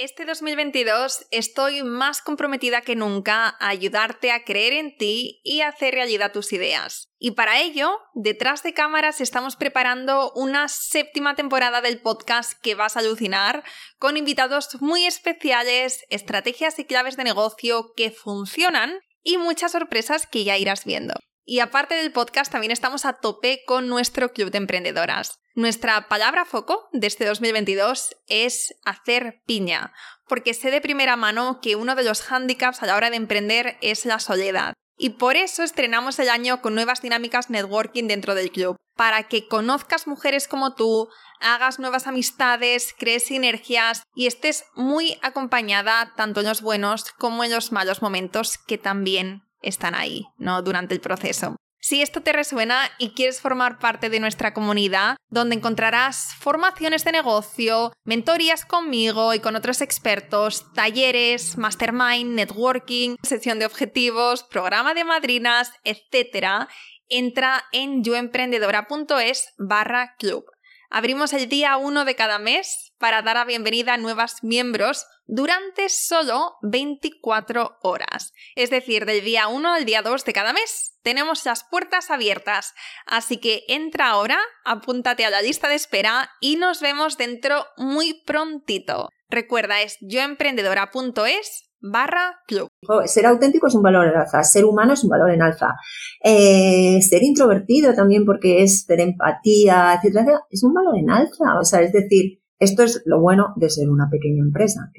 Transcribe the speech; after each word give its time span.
Este 0.00 0.24
2022 0.24 1.26
estoy 1.32 1.82
más 1.82 2.22
comprometida 2.22 2.82
que 2.82 2.94
nunca 2.94 3.56
a 3.58 3.68
ayudarte 3.68 4.30
a 4.30 4.44
creer 4.44 4.72
en 4.74 4.96
ti 4.96 5.40
y 5.42 5.62
hacer 5.62 5.92
realidad 5.92 6.30
tus 6.30 6.52
ideas. 6.52 7.08
Y 7.18 7.32
para 7.32 7.60
ello, 7.60 7.98
detrás 8.14 8.62
de 8.62 8.74
cámaras 8.74 9.20
estamos 9.20 9.56
preparando 9.56 10.30
una 10.36 10.68
séptima 10.68 11.34
temporada 11.34 11.80
del 11.80 12.00
podcast 12.00 12.52
que 12.62 12.76
vas 12.76 12.96
a 12.96 13.00
alucinar, 13.00 13.64
con 13.98 14.16
invitados 14.16 14.80
muy 14.80 15.04
especiales, 15.04 16.04
estrategias 16.10 16.78
y 16.78 16.84
claves 16.84 17.16
de 17.16 17.24
negocio 17.24 17.92
que 17.96 18.12
funcionan 18.12 19.00
y 19.24 19.36
muchas 19.36 19.72
sorpresas 19.72 20.28
que 20.28 20.44
ya 20.44 20.56
irás 20.56 20.84
viendo. 20.84 21.14
Y 21.50 21.60
aparte 21.60 21.94
del 21.94 22.12
podcast, 22.12 22.52
también 22.52 22.72
estamos 22.72 23.06
a 23.06 23.14
tope 23.14 23.62
con 23.66 23.88
nuestro 23.88 24.34
club 24.34 24.50
de 24.50 24.58
emprendedoras. 24.58 25.40
Nuestra 25.54 26.06
palabra 26.06 26.44
foco 26.44 26.90
de 26.92 27.06
este 27.06 27.24
2022 27.24 28.14
es 28.26 28.74
hacer 28.84 29.40
piña, 29.46 29.94
porque 30.28 30.52
sé 30.52 30.70
de 30.70 30.82
primera 30.82 31.16
mano 31.16 31.60
que 31.62 31.74
uno 31.74 31.94
de 31.94 32.04
los 32.04 32.20
hándicaps 32.20 32.82
a 32.82 32.86
la 32.86 32.96
hora 32.96 33.08
de 33.08 33.16
emprender 33.16 33.78
es 33.80 34.04
la 34.04 34.18
soledad. 34.18 34.74
Y 34.98 35.10
por 35.10 35.36
eso 35.36 35.62
estrenamos 35.62 36.18
el 36.18 36.28
año 36.28 36.60
con 36.60 36.74
nuevas 36.74 37.00
dinámicas 37.00 37.48
networking 37.48 38.08
dentro 38.08 38.34
del 38.34 38.50
club, 38.50 38.76
para 38.94 39.22
que 39.22 39.48
conozcas 39.48 40.06
mujeres 40.06 40.48
como 40.48 40.74
tú, 40.74 41.08
hagas 41.40 41.78
nuevas 41.78 42.06
amistades, 42.06 42.94
crees 42.98 43.24
sinergias 43.24 44.02
y 44.14 44.26
estés 44.26 44.66
muy 44.74 45.18
acompañada 45.22 46.12
tanto 46.14 46.40
en 46.40 46.46
los 46.46 46.60
buenos 46.60 47.10
como 47.12 47.42
en 47.42 47.52
los 47.52 47.72
malos 47.72 48.02
momentos 48.02 48.58
que 48.58 48.76
también 48.76 49.47
están 49.62 49.94
ahí, 49.94 50.26
¿no? 50.38 50.62
Durante 50.62 50.94
el 50.94 51.00
proceso. 51.00 51.56
Si 51.80 52.02
esto 52.02 52.22
te 52.22 52.32
resuena 52.32 52.90
y 52.98 53.10
quieres 53.10 53.40
formar 53.40 53.78
parte 53.78 54.10
de 54.10 54.18
nuestra 54.18 54.52
comunidad, 54.52 55.16
donde 55.30 55.54
encontrarás 55.54 56.34
formaciones 56.38 57.04
de 57.04 57.12
negocio, 57.12 57.92
mentorías 58.04 58.64
conmigo 58.64 59.32
y 59.32 59.38
con 59.38 59.54
otros 59.54 59.80
expertos, 59.80 60.72
talleres, 60.74 61.56
mastermind, 61.56 62.34
networking, 62.34 63.16
sesión 63.22 63.60
de 63.60 63.66
objetivos, 63.66 64.42
programa 64.42 64.92
de 64.92 65.04
madrinas, 65.04 65.72
etc., 65.84 66.68
entra 67.08 67.64
en 67.72 68.02
yoemprendedora.es 68.04 69.54
barra 69.56 70.16
club. 70.18 70.44
Abrimos 70.90 71.34
el 71.34 71.48
día 71.48 71.76
1 71.76 72.06
de 72.06 72.14
cada 72.14 72.38
mes 72.38 72.92
para 72.98 73.20
dar 73.20 73.36
la 73.36 73.44
bienvenida 73.44 73.94
a 73.94 73.98
nuevos 73.98 74.42
miembros 74.42 75.06
durante 75.26 75.90
solo 75.90 76.56
24 76.62 77.78
horas. 77.82 78.32
Es 78.54 78.70
decir, 78.70 79.04
del 79.04 79.22
día 79.22 79.48
1 79.48 79.74
al 79.74 79.84
día 79.84 80.00
2 80.00 80.24
de 80.24 80.32
cada 80.32 80.54
mes 80.54 80.98
tenemos 81.02 81.44
las 81.44 81.62
puertas 81.64 82.10
abiertas. 82.10 82.74
Así 83.04 83.36
que 83.36 83.64
entra 83.68 84.08
ahora, 84.08 84.40
apúntate 84.64 85.26
a 85.26 85.30
la 85.30 85.42
lista 85.42 85.68
de 85.68 85.74
espera 85.74 86.30
y 86.40 86.56
nos 86.56 86.80
vemos 86.80 87.18
dentro 87.18 87.66
muy 87.76 88.22
prontito. 88.24 89.10
Recuerda, 89.28 89.82
es 89.82 89.98
yoemprendedora.es 90.00 91.70
barra 91.80 92.40
club. 92.46 92.67
Ser 93.06 93.26
auténtico 93.26 93.66
es 93.66 93.74
un 93.74 93.82
valor 93.82 94.06
en 94.06 94.16
alza, 94.16 94.42
ser 94.44 94.64
humano 94.64 94.92
es 94.92 95.02
un 95.02 95.10
valor 95.10 95.30
en 95.30 95.42
alza. 95.42 95.74
Eh, 96.22 97.00
ser 97.02 97.24
introvertido 97.24 97.92
también 97.92 98.24
porque 98.24 98.62
es 98.62 98.86
tener 98.86 99.08
empatía, 99.08 99.94
etcétera, 99.94 100.42
es 100.48 100.62
un 100.62 100.72
valor 100.72 100.96
en 100.96 101.10
alza. 101.10 101.58
O 101.60 101.64
sea, 101.64 101.80
es 101.80 101.92
decir, 101.92 102.40
esto 102.60 102.84
es 102.84 103.02
lo 103.04 103.20
bueno 103.20 103.52
de 103.56 103.68
ser 103.68 103.90
una 103.90 104.08
pequeña 104.08 104.42
empresa. 104.44 104.92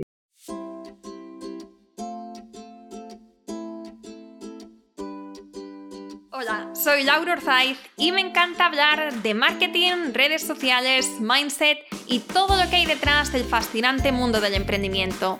Hola, 6.31 6.69
soy 6.73 7.03
Laura 7.03 7.33
Orzaiz 7.33 7.77
y 7.95 8.11
me 8.11 8.19
encanta 8.19 8.65
hablar 8.65 9.23
de 9.23 9.33
marketing, 9.33 10.13
redes 10.13 10.41
sociales, 10.43 11.09
mindset 11.21 11.77
y 12.07 12.19
todo 12.19 12.61
lo 12.61 12.69
que 12.69 12.75
hay 12.77 12.85
detrás 12.85 13.31
del 13.31 13.43
fascinante 13.43 14.11
mundo 14.11 14.41
del 14.41 14.55
emprendimiento. 14.55 15.39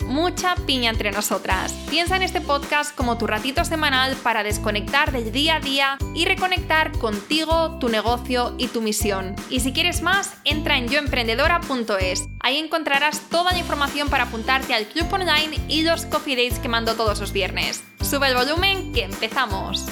mucha 0.11 0.55
piña 0.67 0.91
entre 0.91 1.11
nosotras. 1.11 1.73
Piensa 1.89 2.17
en 2.17 2.21
este 2.21 2.41
podcast 2.41 2.93
como 2.95 3.17
tu 3.17 3.27
ratito 3.27 3.63
semanal 3.65 4.15
para 4.17 4.43
desconectar 4.43 5.11
del 5.11 5.31
día 5.31 5.55
a 5.55 5.59
día 5.61 5.97
y 6.13 6.25
reconectar 6.25 6.91
contigo, 6.91 7.77
tu 7.79 7.89
negocio 7.89 8.53
y 8.57 8.67
tu 8.67 8.81
misión. 8.81 9.35
Y 9.49 9.61
si 9.61 9.71
quieres 9.71 10.01
más, 10.01 10.35
entra 10.43 10.77
en 10.77 10.89
yoemprendedora.es. 10.89 12.27
Ahí 12.41 12.57
encontrarás 12.57 13.21
toda 13.29 13.53
la 13.53 13.59
información 13.59 14.09
para 14.09 14.25
apuntarte 14.25 14.73
al 14.73 14.85
club 14.85 15.11
online 15.11 15.57
y 15.67 15.83
los 15.83 16.05
coffee 16.05 16.35
dates 16.35 16.59
que 16.59 16.67
mando 16.67 16.95
todos 16.95 17.19
los 17.19 17.31
viernes. 17.31 17.83
Sube 18.01 18.27
el 18.27 18.35
volumen 18.35 18.91
que 18.91 19.03
empezamos. 19.03 19.85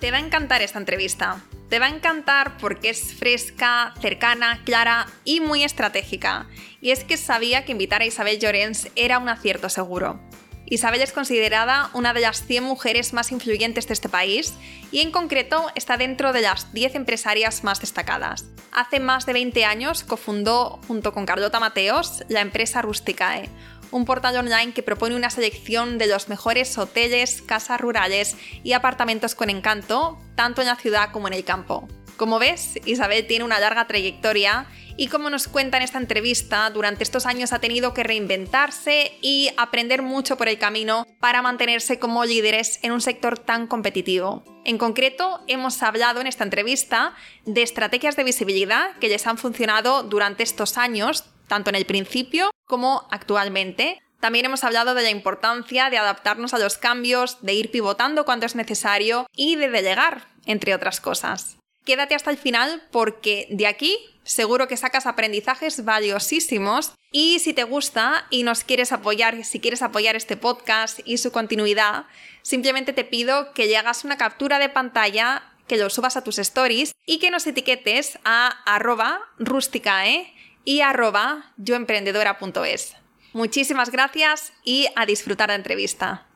Te 0.00 0.10
va 0.10 0.18
a 0.18 0.20
encantar 0.20 0.60
esta 0.62 0.78
entrevista. 0.78 1.40
Te 1.68 1.80
va 1.80 1.86
a 1.86 1.90
encantar 1.90 2.58
porque 2.58 2.90
es 2.90 3.14
fresca, 3.14 3.92
cercana, 4.00 4.62
clara 4.64 5.06
y 5.24 5.40
muy 5.40 5.64
estratégica. 5.64 6.46
Y 6.86 6.92
es 6.92 7.02
que 7.02 7.16
sabía 7.16 7.64
que 7.64 7.72
invitar 7.72 8.00
a 8.00 8.06
Isabel 8.06 8.38
Llorens 8.38 8.90
era 8.94 9.18
un 9.18 9.28
acierto 9.28 9.68
seguro. 9.68 10.20
Isabel 10.66 11.02
es 11.02 11.10
considerada 11.10 11.90
una 11.94 12.14
de 12.14 12.20
las 12.20 12.46
100 12.46 12.62
mujeres 12.62 13.12
más 13.12 13.32
influyentes 13.32 13.88
de 13.88 13.92
este 13.92 14.08
país 14.08 14.54
y 14.92 15.00
en 15.00 15.10
concreto 15.10 15.66
está 15.74 15.96
dentro 15.96 16.32
de 16.32 16.42
las 16.42 16.72
10 16.74 16.94
empresarias 16.94 17.64
más 17.64 17.80
destacadas. 17.80 18.44
Hace 18.70 19.00
más 19.00 19.26
de 19.26 19.32
20 19.32 19.64
años 19.64 20.04
cofundó 20.04 20.78
junto 20.86 21.12
con 21.12 21.26
Carlota 21.26 21.58
Mateos 21.58 22.22
la 22.28 22.40
empresa 22.40 22.82
Rusticae, 22.82 23.50
un 23.90 24.04
portal 24.04 24.36
online 24.36 24.72
que 24.72 24.84
propone 24.84 25.16
una 25.16 25.30
selección 25.30 25.98
de 25.98 26.06
los 26.06 26.28
mejores 26.28 26.78
hoteles, 26.78 27.42
casas 27.42 27.80
rurales 27.80 28.36
y 28.62 28.74
apartamentos 28.74 29.34
con 29.34 29.50
encanto, 29.50 30.20
tanto 30.36 30.60
en 30.60 30.68
la 30.68 30.76
ciudad 30.76 31.10
como 31.10 31.26
en 31.26 31.34
el 31.34 31.42
campo. 31.42 31.88
Como 32.16 32.38
ves, 32.38 32.78
Isabel 32.86 33.26
tiene 33.26 33.44
una 33.44 33.60
larga 33.60 33.86
trayectoria 33.86 34.66
y 34.96 35.08
como 35.08 35.30
nos 35.30 35.48
cuenta 35.48 35.76
en 35.76 35.82
esta 35.82 35.98
entrevista, 35.98 36.68
durante 36.70 37.02
estos 37.02 37.26
años 37.26 37.52
ha 37.52 37.58
tenido 37.58 37.92
que 37.92 38.02
reinventarse 38.02 39.18
y 39.20 39.50
aprender 39.56 40.02
mucho 40.02 40.36
por 40.36 40.48
el 40.48 40.58
camino 40.58 41.06
para 41.20 41.42
mantenerse 41.42 41.98
como 41.98 42.24
líderes 42.24 42.78
en 42.82 42.92
un 42.92 43.00
sector 43.00 43.38
tan 43.38 43.66
competitivo. 43.66 44.42
En 44.64 44.78
concreto, 44.78 45.40
hemos 45.46 45.82
hablado 45.82 46.20
en 46.20 46.26
esta 46.26 46.44
entrevista 46.44 47.14
de 47.44 47.62
estrategias 47.62 48.16
de 48.16 48.24
visibilidad 48.24 48.96
que 48.98 49.08
les 49.08 49.26
han 49.26 49.38
funcionado 49.38 50.02
durante 50.02 50.42
estos 50.42 50.78
años, 50.78 51.24
tanto 51.46 51.70
en 51.70 51.76
el 51.76 51.86
principio 51.86 52.50
como 52.66 53.06
actualmente. 53.10 54.00
También 54.20 54.46
hemos 54.46 54.64
hablado 54.64 54.94
de 54.94 55.02
la 55.02 55.10
importancia 55.10 55.90
de 55.90 55.98
adaptarnos 55.98 56.54
a 56.54 56.58
los 56.58 56.78
cambios, 56.78 57.42
de 57.42 57.52
ir 57.52 57.70
pivotando 57.70 58.24
cuando 58.24 58.46
es 58.46 58.56
necesario 58.56 59.26
y 59.32 59.56
de 59.56 59.68
delegar, 59.68 60.28
entre 60.46 60.74
otras 60.74 61.00
cosas. 61.00 61.58
Quédate 61.86 62.16
hasta 62.16 62.32
el 62.32 62.36
final 62.36 62.82
porque 62.90 63.46
de 63.48 63.68
aquí 63.68 63.96
seguro 64.24 64.66
que 64.66 64.76
sacas 64.76 65.06
aprendizajes 65.06 65.84
valiosísimos 65.84 66.92
y 67.12 67.38
si 67.38 67.54
te 67.54 67.62
gusta 67.62 68.26
y 68.28 68.42
nos 68.42 68.64
quieres 68.64 68.90
apoyar, 68.90 69.44
si 69.44 69.60
quieres 69.60 69.82
apoyar 69.82 70.16
este 70.16 70.36
podcast 70.36 70.98
y 71.04 71.18
su 71.18 71.30
continuidad, 71.30 72.06
simplemente 72.42 72.92
te 72.92 73.04
pido 73.04 73.52
que 73.52 73.66
le 73.66 73.76
hagas 73.76 74.04
una 74.04 74.18
captura 74.18 74.58
de 74.58 74.68
pantalla, 74.68 75.44
que 75.68 75.76
lo 75.76 75.88
subas 75.88 76.16
a 76.16 76.24
tus 76.24 76.40
stories 76.40 76.92
y 77.06 77.20
que 77.20 77.30
nos 77.30 77.46
etiquetes 77.46 78.18
a 78.24 78.48
arroba 78.66 79.20
rusticae 79.38 80.34
y 80.64 80.80
arroba 80.80 81.54
yoemprendedora.es. 81.56 82.96
Muchísimas 83.32 83.92
gracias 83.92 84.52
y 84.64 84.88
a 84.96 85.06
disfrutar 85.06 85.50
la 85.50 85.54
entrevista. 85.54 86.26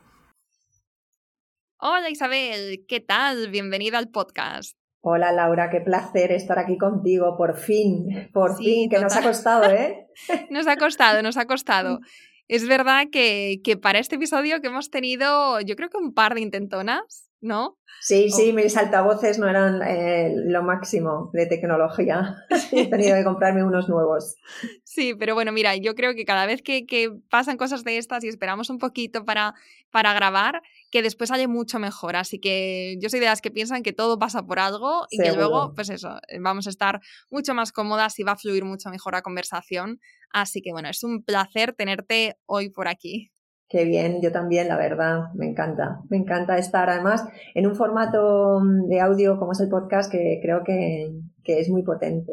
Hola 1.78 2.08
Isabel, 2.08 2.84
¿qué 2.86 3.00
tal? 3.00 3.48
Bienvenida 3.48 3.98
al 3.98 4.10
podcast. 4.10 4.79
Hola 5.02 5.32
Laura, 5.32 5.70
qué 5.70 5.80
placer 5.80 6.30
estar 6.30 6.58
aquí 6.58 6.76
contigo, 6.76 7.34
por 7.38 7.56
fin, 7.56 8.28
por 8.34 8.58
fin, 8.58 8.90
que 8.90 8.98
nos 9.00 9.16
ha 9.16 9.22
costado, 9.22 9.70
¿eh? 9.70 10.06
nos 10.50 10.66
ha 10.66 10.76
costado, 10.76 11.22
nos 11.22 11.36
ha 11.36 11.46
costado. 11.46 12.00
Es 12.52 12.66
verdad 12.66 13.04
que, 13.12 13.60
que, 13.62 13.76
para 13.76 14.00
este 14.00 14.16
episodio 14.16 14.60
que 14.60 14.66
hemos 14.66 14.90
tenido, 14.90 15.60
yo 15.60 15.76
creo 15.76 15.88
que 15.88 15.98
un 15.98 16.12
par 16.12 16.34
de 16.34 16.40
intentonas, 16.40 17.29
¿no? 17.40 17.78
Sí, 18.02 18.30
sí, 18.30 18.52
mis 18.52 18.76
altavoces 18.76 19.38
no 19.38 19.48
eran 19.48 19.82
eh, 19.82 20.32
lo 20.34 20.62
máximo 20.62 21.30
de 21.34 21.46
tecnología. 21.46 22.36
He 22.72 22.88
tenido 22.88 23.16
que 23.16 23.24
comprarme 23.24 23.62
unos 23.62 23.88
nuevos. 23.88 24.36
Sí, 24.84 25.14
pero 25.14 25.34
bueno, 25.34 25.52
mira, 25.52 25.76
yo 25.76 25.94
creo 25.94 26.14
que 26.14 26.24
cada 26.24 26.46
vez 26.46 26.62
que, 26.62 26.86
que 26.86 27.10
pasan 27.28 27.58
cosas 27.58 27.84
de 27.84 27.98
estas 27.98 28.24
y 28.24 28.28
esperamos 28.28 28.70
un 28.70 28.78
poquito 28.78 29.24
para, 29.24 29.54
para 29.90 30.14
grabar, 30.14 30.62
que 30.90 31.02
después 31.02 31.28
sale 31.28 31.46
mucho 31.46 31.78
mejor. 31.78 32.16
Así 32.16 32.38
que 32.38 32.96
yo 33.00 33.10
soy 33.10 33.20
de 33.20 33.26
las 33.26 33.42
que 33.42 33.50
piensan 33.50 33.82
que 33.82 33.92
todo 33.92 34.18
pasa 34.18 34.46
por 34.46 34.58
algo 34.58 35.06
y 35.10 35.18
que 35.18 35.32
luego, 35.32 35.74
pues 35.74 35.90
eso, 35.90 36.18
vamos 36.40 36.66
a 36.66 36.70
estar 36.70 37.00
mucho 37.30 37.54
más 37.54 37.70
cómodas 37.70 38.18
y 38.18 38.22
va 38.22 38.32
a 38.32 38.36
fluir 38.36 38.64
mucho 38.64 38.88
mejor 38.90 39.12
la 39.12 39.22
conversación. 39.22 40.00
Así 40.30 40.62
que 40.62 40.72
bueno, 40.72 40.88
es 40.88 41.02
un 41.02 41.22
placer 41.22 41.74
tenerte 41.74 42.36
hoy 42.46 42.70
por 42.70 42.88
aquí. 42.88 43.30
Qué 43.70 43.84
bien, 43.84 44.20
yo 44.20 44.32
también, 44.32 44.66
la 44.66 44.76
verdad, 44.76 45.32
me 45.34 45.46
encanta. 45.46 46.02
Me 46.10 46.16
encanta 46.16 46.58
estar 46.58 46.90
además 46.90 47.24
en 47.54 47.68
un 47.68 47.76
formato 47.76 48.58
mm, 48.60 48.88
de 48.88 49.00
audio 49.00 49.38
como 49.38 49.52
es 49.52 49.60
el 49.60 49.68
podcast 49.68 50.10
que 50.10 50.40
creo 50.42 50.64
que, 50.64 51.12
es 51.44 51.68
muy 51.68 51.84
potente. 51.84 52.32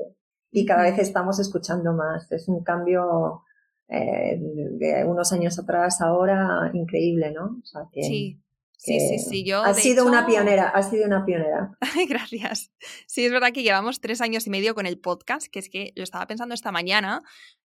Y 0.51 0.65
cada 0.65 0.81
vez 0.83 0.97
estamos 0.97 1.39
escuchando 1.39 1.93
más. 1.93 2.31
Es 2.31 2.47
un 2.47 2.63
cambio 2.63 3.43
eh, 3.87 4.39
de 4.39 5.05
unos 5.05 5.31
años 5.31 5.59
atrás 5.59 6.01
ahora 6.01 6.71
increíble, 6.73 7.31
¿no? 7.31 7.61
sí. 7.93 8.41
Sí, 8.79 8.99
sí, 8.99 9.17
sí. 9.17 9.43
Yo, 9.43 9.63
has 9.63 9.77
sido 9.77 10.05
una 10.05 10.27
pionera, 10.27 10.69
has 10.69 10.91
sido 10.91 11.07
una 11.07 11.25
pionera. 11.25 11.75
Gracias. 12.09 12.71
Sí, 13.07 13.25
es 13.25 13.31
verdad 13.31 13.51
que 13.51 13.63
llevamos 13.63 13.99
tres 13.99 14.21
años 14.21 14.45
y 14.45 14.51
medio 14.51 14.75
con 14.75 14.85
el 14.85 14.99
podcast, 14.99 15.47
que 15.51 15.57
es 15.57 15.67
que 15.67 15.93
lo 15.95 16.03
estaba 16.03 16.27
pensando 16.27 16.53
esta 16.53 16.71
mañana 16.71 17.23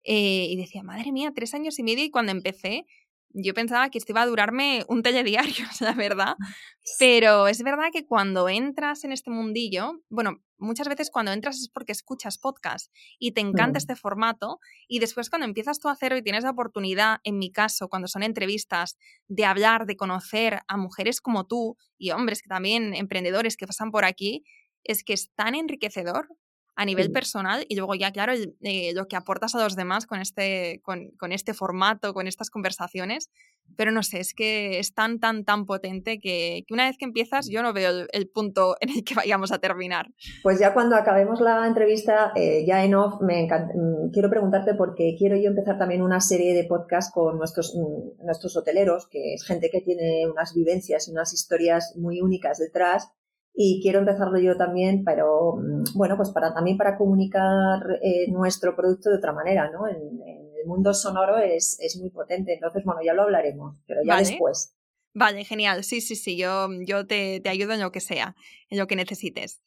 eh, 0.03 0.47
y 0.49 0.57
decía, 0.57 0.83
madre 0.83 1.13
mía, 1.13 1.31
tres 1.33 1.53
años 1.53 1.79
y 1.79 1.83
medio 1.83 2.03
y 2.03 2.11
cuando 2.11 2.33
empecé 2.33 2.85
yo 3.29 3.53
pensaba 3.53 3.89
que 3.89 3.97
esto 3.97 4.11
iba 4.11 4.21
a 4.21 4.25
durarme 4.25 4.83
un 4.87 5.03
telediario, 5.03 5.65
la 5.79 5.93
verdad. 5.93 6.35
Pero 6.99 7.47
es 7.47 7.61
verdad 7.61 7.89
que 7.91 8.05
cuando 8.05 8.49
entras 8.49 9.03
en 9.03 9.11
este 9.11 9.29
mundillo, 9.29 10.01
bueno, 10.09 10.41
muchas 10.57 10.87
veces 10.87 11.11
cuando 11.11 11.31
entras 11.31 11.57
es 11.57 11.69
porque 11.69 11.91
escuchas 11.91 12.37
podcast 12.37 12.91
y 13.19 13.33
te 13.33 13.41
encanta 13.41 13.77
mm. 13.77 13.81
este 13.81 13.95
formato 13.95 14.59
y 14.87 14.99
después 14.99 15.29
cuando 15.29 15.45
empiezas 15.45 15.79
tú 15.79 15.89
a 15.89 15.91
hacerlo 15.91 16.17
y 16.17 16.23
tienes 16.23 16.43
la 16.43 16.51
oportunidad, 16.51 17.19
en 17.23 17.37
mi 17.37 17.51
caso, 17.51 17.89
cuando 17.89 18.07
son 18.07 18.23
entrevistas, 18.23 18.97
de 19.27 19.45
hablar, 19.45 19.85
de 19.85 19.97
conocer 19.97 20.61
a 20.67 20.77
mujeres 20.77 21.21
como 21.21 21.45
tú 21.45 21.77
y 21.97 22.11
hombres 22.11 22.41
que 22.41 22.49
también, 22.49 22.93
emprendedores 22.93 23.57
que 23.57 23.67
pasan 23.67 23.91
por 23.91 24.05
aquí, 24.05 24.43
es 24.83 25.03
que 25.03 25.13
es 25.13 25.31
tan 25.35 25.53
enriquecedor 25.53 26.29
a 26.77 26.85
nivel 26.85 27.11
personal 27.11 27.65
y 27.67 27.75
luego 27.75 27.95
ya, 27.95 28.11
claro, 28.11 28.33
eh, 28.33 28.93
lo 28.93 29.07
que 29.07 29.15
aportas 29.15 29.55
a 29.55 29.63
los 29.63 29.75
demás 29.75 30.05
con 30.05 30.21
este, 30.21 30.79
con, 30.83 31.09
con, 31.17 31.31
este 31.31 31.55
formato, 31.55 32.13
con 32.13 32.27
estas 32.27 32.51
conversaciones. 32.51 33.31
Pero 33.75 33.91
no 33.91 34.03
sé, 34.03 34.19
es 34.19 34.35
que 34.35 34.77
es 34.77 34.93
tan, 34.93 35.19
tan, 35.19 35.43
tan 35.43 35.65
potente 35.65 36.19
que, 36.19 36.63
que 36.67 36.73
una 36.73 36.85
vez 36.85 36.95
que 36.97 37.05
empiezas 37.05 37.49
yo 37.49 37.63
no 37.63 37.73
veo 37.73 38.05
el, 38.11 38.29
punto 38.29 38.77
en 38.81 38.89
el 38.89 39.03
que 39.03 39.15
vayamos 39.15 39.51
a 39.51 39.57
terminar. 39.57 40.11
Pues 40.43 40.59
ya 40.59 40.75
cuando 40.75 40.95
acabemos 40.95 41.41
la 41.41 41.65
entrevista, 41.65 42.31
eh, 42.35 42.63
ya 42.65 42.85
en 42.85 42.93
off, 42.93 43.21
me 43.21 43.47
mm, 43.47 44.11
quiero 44.13 44.29
preguntarte 44.29 44.75
porque 44.75 45.15
quiero 45.17 45.35
yo 45.35 45.49
empezar 45.49 45.79
también 45.79 46.03
una 46.03 46.21
serie 46.21 46.53
de 46.53 46.63
podcasts 46.65 47.11
con 47.11 47.39
nuestros, 47.39 47.75
mm, 47.75 48.23
nuestros 48.23 48.55
hoteleros, 48.55 49.07
que 49.09 49.33
es 49.33 49.43
gente 49.43 49.71
que 49.71 49.81
tiene 49.81 50.27
unas 50.29 50.53
vivencias 50.53 51.07
y 51.07 51.11
unas 51.11 51.33
historias 51.33 51.95
muy 51.97 52.21
únicas 52.21 52.59
detrás 52.59 53.11
y 53.59 53.81
quiero 53.81 53.99
empezarlo 53.99 54.37
yo 54.37 54.55
también, 54.55 55.03
pero 55.03 55.55
mm, 55.57 55.97
bueno, 55.97 56.15
pues 56.15 56.29
para 56.29 56.53
también 56.53 56.77
para 56.77 56.95
comunicar 56.95 57.79
eh, 58.03 58.29
nuestro 58.29 58.75
producto 58.75 59.09
de 59.09 59.17
otra 59.17 59.33
manera, 59.33 59.71
¿no? 59.71 59.87
En, 59.87 59.97
el 60.61 60.67
mundo 60.67 60.93
sonoro 60.93 61.37
es, 61.37 61.77
es, 61.79 61.97
muy 61.97 62.09
potente, 62.09 62.53
entonces 62.53 62.83
bueno, 62.83 62.99
ya 63.03 63.13
lo 63.13 63.23
hablaremos, 63.23 63.77
pero 63.87 64.01
ya 64.05 64.17
después. 64.17 64.75
Vale, 65.13 65.43
genial, 65.43 65.83
sí, 65.83 66.01
sí, 66.01 66.15
sí, 66.15 66.37
yo, 66.37 66.67
yo 66.85 67.07
te, 67.07 67.39
te 67.39 67.49
ayudo 67.49 67.73
en 67.73 67.79
lo 67.79 67.91
que 67.91 67.99
sea, 67.99 68.35
en 68.69 68.77
lo 68.77 68.85
que 68.85 68.95
necesites. 68.95 69.61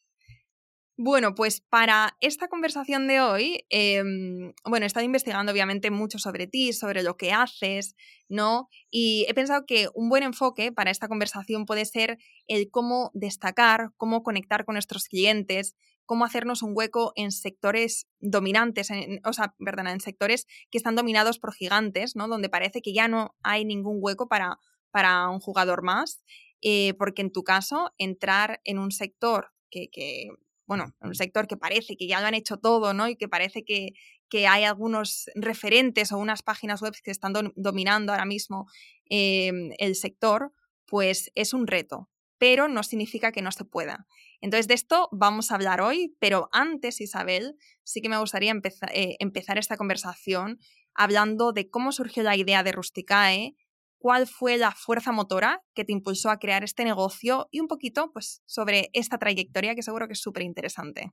Bueno, 1.03 1.33
pues 1.33 1.61
para 1.61 2.15
esta 2.21 2.47
conversación 2.47 3.07
de 3.07 3.21
hoy, 3.21 3.65
em, 3.71 4.53
bueno, 4.63 4.85
he 4.85 4.87
estado 4.87 5.03
investigando 5.03 5.51
obviamente 5.51 5.89
mucho 5.89 6.19
sobre 6.19 6.45
ti, 6.45 6.73
sobre 6.73 7.01
lo 7.01 7.17
que 7.17 7.31
haces, 7.31 7.95
¿no? 8.29 8.69
Y 8.91 9.25
he 9.27 9.33
pensado 9.33 9.65
que 9.65 9.87
un 9.95 10.09
buen 10.09 10.21
enfoque 10.21 10.71
para 10.71 10.91
esta 10.91 11.07
conversación 11.07 11.65
puede 11.65 11.85
ser 11.85 12.19
el 12.45 12.69
cómo 12.69 13.09
destacar, 13.15 13.89
cómo 13.97 14.21
conectar 14.21 14.63
con 14.63 14.75
nuestros 14.75 15.05
clientes, 15.05 15.75
cómo 16.05 16.23
hacernos 16.23 16.61
un 16.61 16.73
hueco 16.75 17.13
en 17.15 17.31
sectores 17.31 18.07
dominantes, 18.19 18.89
o 19.25 19.33
sea, 19.33 19.55
perdón, 19.57 19.87
en 19.87 20.01
sectores 20.01 20.45
que 20.69 20.77
están 20.77 20.95
dominados 20.95 21.39
por 21.39 21.51
gigantes, 21.51 22.15
¿no? 22.15 22.27
Donde 22.27 22.47
parece 22.47 22.83
que 22.83 22.93
ya 22.93 23.07
no 23.07 23.35
hay 23.41 23.65
ningún 23.65 23.97
hueco 24.01 24.27
para, 24.27 24.59
para 24.91 25.27
un 25.29 25.39
jugador 25.39 25.81
más, 25.81 26.21
eh, 26.61 26.93
porque 26.99 27.23
en 27.23 27.31
tu 27.31 27.43
caso, 27.43 27.91
entrar 27.97 28.61
en 28.65 28.77
un 28.77 28.91
sector 28.91 29.47
que, 29.71 29.89
que 29.89 30.29
bueno, 30.71 30.95
un 31.01 31.15
sector 31.15 31.47
que 31.47 31.57
parece 31.57 31.97
que 31.97 32.07
ya 32.07 32.21
lo 32.21 32.27
han 32.27 32.33
hecho 32.33 32.55
todo, 32.55 32.93
¿no? 32.93 33.09
Y 33.09 33.17
que 33.17 33.27
parece 33.27 33.65
que, 33.65 33.89
que 34.29 34.47
hay 34.47 34.63
algunos 34.63 35.29
referentes 35.35 36.13
o 36.13 36.17
unas 36.17 36.43
páginas 36.43 36.81
web 36.81 36.93
que 37.03 37.11
están 37.11 37.33
dominando 37.57 38.13
ahora 38.13 38.23
mismo 38.23 38.67
em, 39.09 39.71
el 39.79 39.95
sector, 39.95 40.53
pues 40.85 41.29
es 41.35 41.53
un 41.53 41.67
reto, 41.67 42.09
pero 42.37 42.69
no 42.69 42.83
significa 42.83 43.33
que 43.33 43.41
no 43.41 43.51
se 43.51 43.65
pueda. 43.65 44.07
Entonces, 44.39 44.69
de 44.69 44.75
esto 44.75 45.09
vamos 45.11 45.51
a 45.51 45.55
hablar 45.55 45.81
hoy, 45.81 46.15
pero 46.19 46.47
antes, 46.53 47.01
Isabel, 47.01 47.57
sí 47.83 48.01
que 48.01 48.07
me 48.07 48.17
gustaría 48.17 48.53
eh, 48.93 49.17
empezar 49.19 49.57
esta 49.57 49.75
conversación 49.75 50.57
hablando 50.93 51.51
de 51.51 51.69
cómo 51.69 51.91
surgió 51.91 52.23
la 52.23 52.37
idea 52.37 52.63
de 52.63 52.71
Rusticae, 52.71 53.57
cuál 54.01 54.25
fue 54.27 54.57
la 54.57 54.71
fuerza 54.71 55.11
motora 55.11 55.61
que 55.75 55.85
te 55.85 55.93
impulsó 55.93 56.31
a 56.31 56.39
crear 56.39 56.63
este 56.63 56.83
negocio 56.83 57.47
y 57.51 57.59
un 57.59 57.67
poquito 57.67 58.09
pues, 58.11 58.41
sobre 58.45 58.89
esta 58.93 59.19
trayectoria 59.19 59.75
que 59.75 59.83
seguro 59.83 60.07
que 60.07 60.13
es 60.13 60.19
súper 60.19 60.43
interesante. 60.43 61.11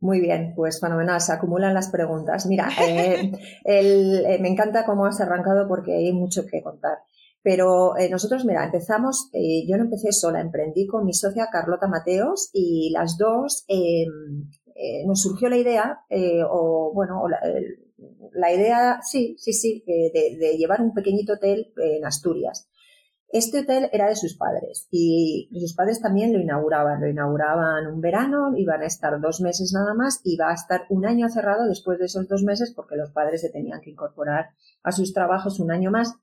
Muy 0.00 0.20
bien, 0.20 0.52
pues 0.54 0.80
fenomenal, 0.80 1.20
se 1.20 1.32
acumulan 1.32 1.74
las 1.74 1.90
preguntas. 1.90 2.46
Mira, 2.46 2.68
eh, 2.80 3.32
eh, 3.64 4.38
me 4.40 4.48
encanta 4.48 4.86
cómo 4.86 5.04
has 5.04 5.20
arrancado 5.20 5.66
porque 5.66 5.92
hay 5.96 6.12
mucho 6.12 6.46
que 6.46 6.62
contar. 6.62 6.98
Pero 7.42 7.96
eh, 7.96 8.08
nosotros, 8.08 8.44
mira, 8.44 8.64
empezamos, 8.64 9.30
yo 9.32 9.76
no 9.76 9.84
empecé 9.84 10.12
sola, 10.12 10.40
emprendí 10.40 10.86
con 10.86 11.04
mi 11.04 11.14
socia 11.14 11.48
Carlota 11.50 11.88
Mateos 11.88 12.50
y 12.52 12.90
las 12.92 13.16
dos 13.16 13.64
em, 13.68 14.48
nos 15.06 15.22
surgió 15.22 15.48
la 15.48 15.56
idea, 15.56 16.00
o 16.50 16.92
bueno, 16.94 17.22
el, 17.42 17.87
la 18.32 18.52
idea, 18.52 19.00
sí, 19.02 19.36
sí, 19.38 19.52
sí, 19.52 19.84
de, 19.86 20.56
llevar 20.56 20.80
un 20.80 20.94
pequeñito 20.94 21.34
hotel 21.34 21.72
en 21.76 22.04
Asturias. 22.04 22.68
Este 23.30 23.60
hotel 23.60 23.90
era 23.92 24.08
de 24.08 24.16
sus 24.16 24.36
padres 24.38 24.88
y 24.90 25.50
sus 25.60 25.74
padres 25.74 26.00
también 26.00 26.32
lo 26.32 26.40
inauguraban. 26.40 27.00
Lo 27.00 27.08
inauguraban 27.08 27.86
un 27.86 28.00
verano, 28.00 28.56
iban 28.56 28.80
a 28.80 28.86
estar 28.86 29.20
dos 29.20 29.42
meses 29.42 29.72
nada 29.74 29.92
más 29.92 30.22
y 30.24 30.36
va 30.38 30.50
a 30.50 30.54
estar 30.54 30.86
un 30.88 31.04
año 31.04 31.28
cerrado 31.28 31.68
después 31.68 31.98
de 31.98 32.06
esos 32.06 32.26
dos 32.26 32.42
meses 32.42 32.72
porque 32.74 32.96
los 32.96 33.10
padres 33.10 33.42
se 33.42 33.50
tenían 33.50 33.82
que 33.82 33.90
incorporar 33.90 34.50
a 34.82 34.92
sus 34.92 35.12
trabajos 35.12 35.60
un 35.60 35.70
año 35.70 35.90
más 35.90 36.14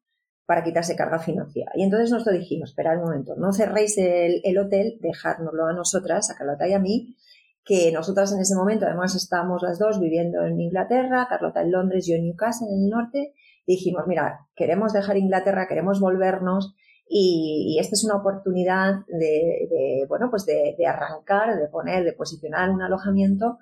para 0.47 0.63
quitarse 0.63 0.95
carga 0.95 1.19
financiera. 1.19 1.71
Y 1.75 1.83
entonces 1.83 2.09
nosotros 2.09 2.39
dijimos, 2.39 2.69
esperad 2.69 2.97
un 2.97 3.03
momento, 3.03 3.35
no 3.35 3.51
cerréis 3.51 3.97
el, 3.97 4.41
el 4.43 4.57
hotel, 4.57 4.97
dejárnoslo 5.01 5.67
a 5.67 5.73
nosotras, 5.73 6.31
a 6.31 6.35
Carlota 6.35 6.67
y 6.67 6.73
a 6.73 6.79
mí, 6.79 7.15
que 7.65 7.91
nosotras 7.91 8.31
en 8.31 8.39
ese 8.39 8.55
momento 8.55 8.85
además 8.85 9.15
estábamos 9.15 9.63
las 9.63 9.79
dos 9.79 9.99
viviendo 9.99 10.45
en 10.45 10.61
Inglaterra, 10.61 11.25
Carlota 11.27 11.61
en 11.61 11.71
Londres, 11.71 12.05
yo 12.07 12.15
en 12.15 12.25
Newcastle, 12.25 12.67
en 12.71 12.83
el 12.83 12.89
norte, 12.89 13.33
y 13.65 13.75
dijimos, 13.75 14.03
mira, 14.07 14.47
queremos 14.55 14.93
dejar 14.93 15.17
Inglaterra, 15.17 15.67
queremos 15.67 15.99
volvernos 15.99 16.75
y, 17.07 17.77
esta 17.79 17.93
es 17.93 18.03
una 18.03 18.17
oportunidad 18.17 19.05
de, 19.07 20.05
bueno, 20.07 20.29
pues 20.29 20.45
de, 20.45 20.75
arrancar, 20.87 21.55
de 21.59 21.67
poner, 21.67 22.03
de 22.03 22.13
posicionar 22.13 22.69
un 22.69 22.83
alojamiento 22.83 23.57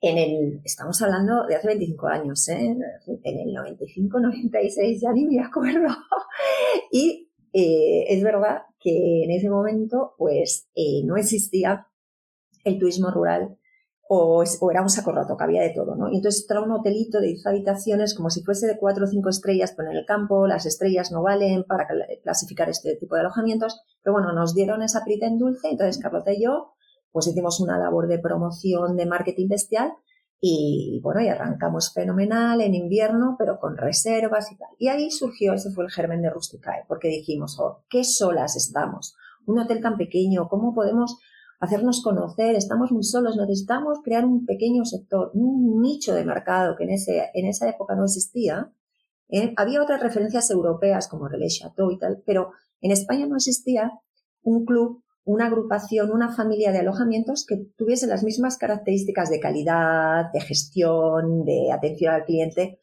en 0.00 0.18
el, 0.18 0.60
estamos 0.64 1.00
hablando 1.02 1.46
de 1.46 1.56
hace 1.56 1.68
25 1.68 2.06
años, 2.08 2.48
¿eh? 2.48 2.76
en 3.22 3.40
el 3.40 3.52
95, 3.54 4.20
96, 4.20 5.00
ya 5.00 5.12
ni 5.12 5.26
me 5.26 5.40
acuerdo. 5.40 5.88
y 6.92 7.28
eh, 7.52 8.04
es 8.08 8.22
verdad 8.22 8.62
que 8.80 9.24
en 9.24 9.30
ese 9.30 9.48
momento, 9.48 10.14
pues, 10.18 10.68
eh, 10.74 11.04
no 11.04 11.16
existía 11.16 11.86
el 12.64 12.78
turismo 12.78 13.10
rural 13.10 13.56
o, 14.14 14.44
era 14.70 14.82
un 14.82 14.90
saco 14.90 15.10
roto, 15.12 15.38
que 15.38 15.44
había 15.44 15.62
de 15.62 15.70
todo, 15.70 15.96
¿no? 15.96 16.10
Y 16.10 16.16
entonces 16.16 16.46
trae 16.46 16.62
un 16.62 16.72
hotelito 16.72 17.18
de 17.18 17.28
10 17.28 17.46
habitaciones 17.46 18.14
como 18.14 18.28
si 18.28 18.42
fuese 18.42 18.66
de 18.66 18.76
4 18.76 19.04
o 19.04 19.06
5 19.06 19.28
estrellas, 19.30 19.72
pero 19.74 19.90
en 19.90 19.96
el 19.96 20.04
campo 20.04 20.46
las 20.46 20.66
estrellas 20.66 21.10
no 21.12 21.22
valen 21.22 21.64
para 21.64 21.86
clasificar 22.22 22.68
este 22.68 22.94
tipo 22.96 23.14
de 23.14 23.22
alojamientos, 23.22 23.80
pero 24.02 24.12
bueno, 24.12 24.32
nos 24.32 24.54
dieron 24.54 24.82
esa 24.82 25.02
prita 25.02 25.26
en 25.26 25.38
dulce, 25.38 25.68
entonces 25.70 26.02
Carlota 26.02 26.32
y 26.32 26.44
yo 26.44 26.72
pues 27.10 27.26
hicimos 27.26 27.60
una 27.60 27.78
labor 27.78 28.08
de 28.08 28.18
promoción 28.18 28.96
de 28.96 29.06
marketing 29.06 29.48
bestial 29.48 29.92
y 30.40 31.00
bueno, 31.02 31.20
y 31.20 31.28
arrancamos 31.28 31.92
fenomenal 31.94 32.60
en 32.60 32.74
invierno, 32.74 33.36
pero 33.38 33.60
con 33.60 33.76
reservas 33.76 34.50
y 34.50 34.56
tal. 34.56 34.70
Y 34.76 34.88
ahí 34.88 35.10
surgió, 35.10 35.52
ese 35.52 35.70
fue 35.70 35.84
el 35.84 35.90
germen 35.90 36.20
de 36.20 36.30
Rusticae, 36.30 36.84
porque 36.88 37.08
dijimos, 37.08 37.60
oh, 37.60 37.84
qué 37.88 38.02
solas 38.02 38.56
estamos, 38.56 39.14
un 39.46 39.60
hotel 39.60 39.80
tan 39.80 39.96
pequeño, 39.96 40.48
¿cómo 40.48 40.74
podemos 40.74 41.18
hacernos 41.62 42.02
conocer, 42.02 42.56
estamos 42.56 42.90
muy 42.90 43.04
solos, 43.04 43.36
necesitamos 43.36 44.00
crear 44.02 44.24
un 44.24 44.44
pequeño 44.44 44.84
sector, 44.84 45.30
un 45.32 45.80
nicho 45.80 46.12
de 46.12 46.24
mercado 46.24 46.74
que 46.76 46.82
en, 46.82 46.90
ese, 46.90 47.30
en 47.34 47.46
esa 47.46 47.68
época 47.68 47.94
no 47.94 48.02
existía. 48.02 48.72
¿eh? 49.28 49.54
Había 49.56 49.80
otras 49.80 50.02
referencias 50.02 50.50
europeas 50.50 51.06
como 51.06 51.28
Relais 51.28 51.60
Chateau 51.60 51.92
y 51.92 51.98
tal, 52.00 52.20
pero 52.26 52.50
en 52.80 52.90
España 52.90 53.26
no 53.26 53.36
existía 53.36 53.92
un 54.42 54.64
club, 54.64 55.04
una 55.22 55.46
agrupación, 55.46 56.10
una 56.10 56.34
familia 56.34 56.72
de 56.72 56.80
alojamientos 56.80 57.46
que 57.46 57.58
tuviese 57.76 58.08
las 58.08 58.24
mismas 58.24 58.58
características 58.58 59.30
de 59.30 59.38
calidad, 59.38 60.32
de 60.32 60.40
gestión, 60.40 61.44
de 61.44 61.70
atención 61.70 62.12
al 62.12 62.24
cliente, 62.24 62.80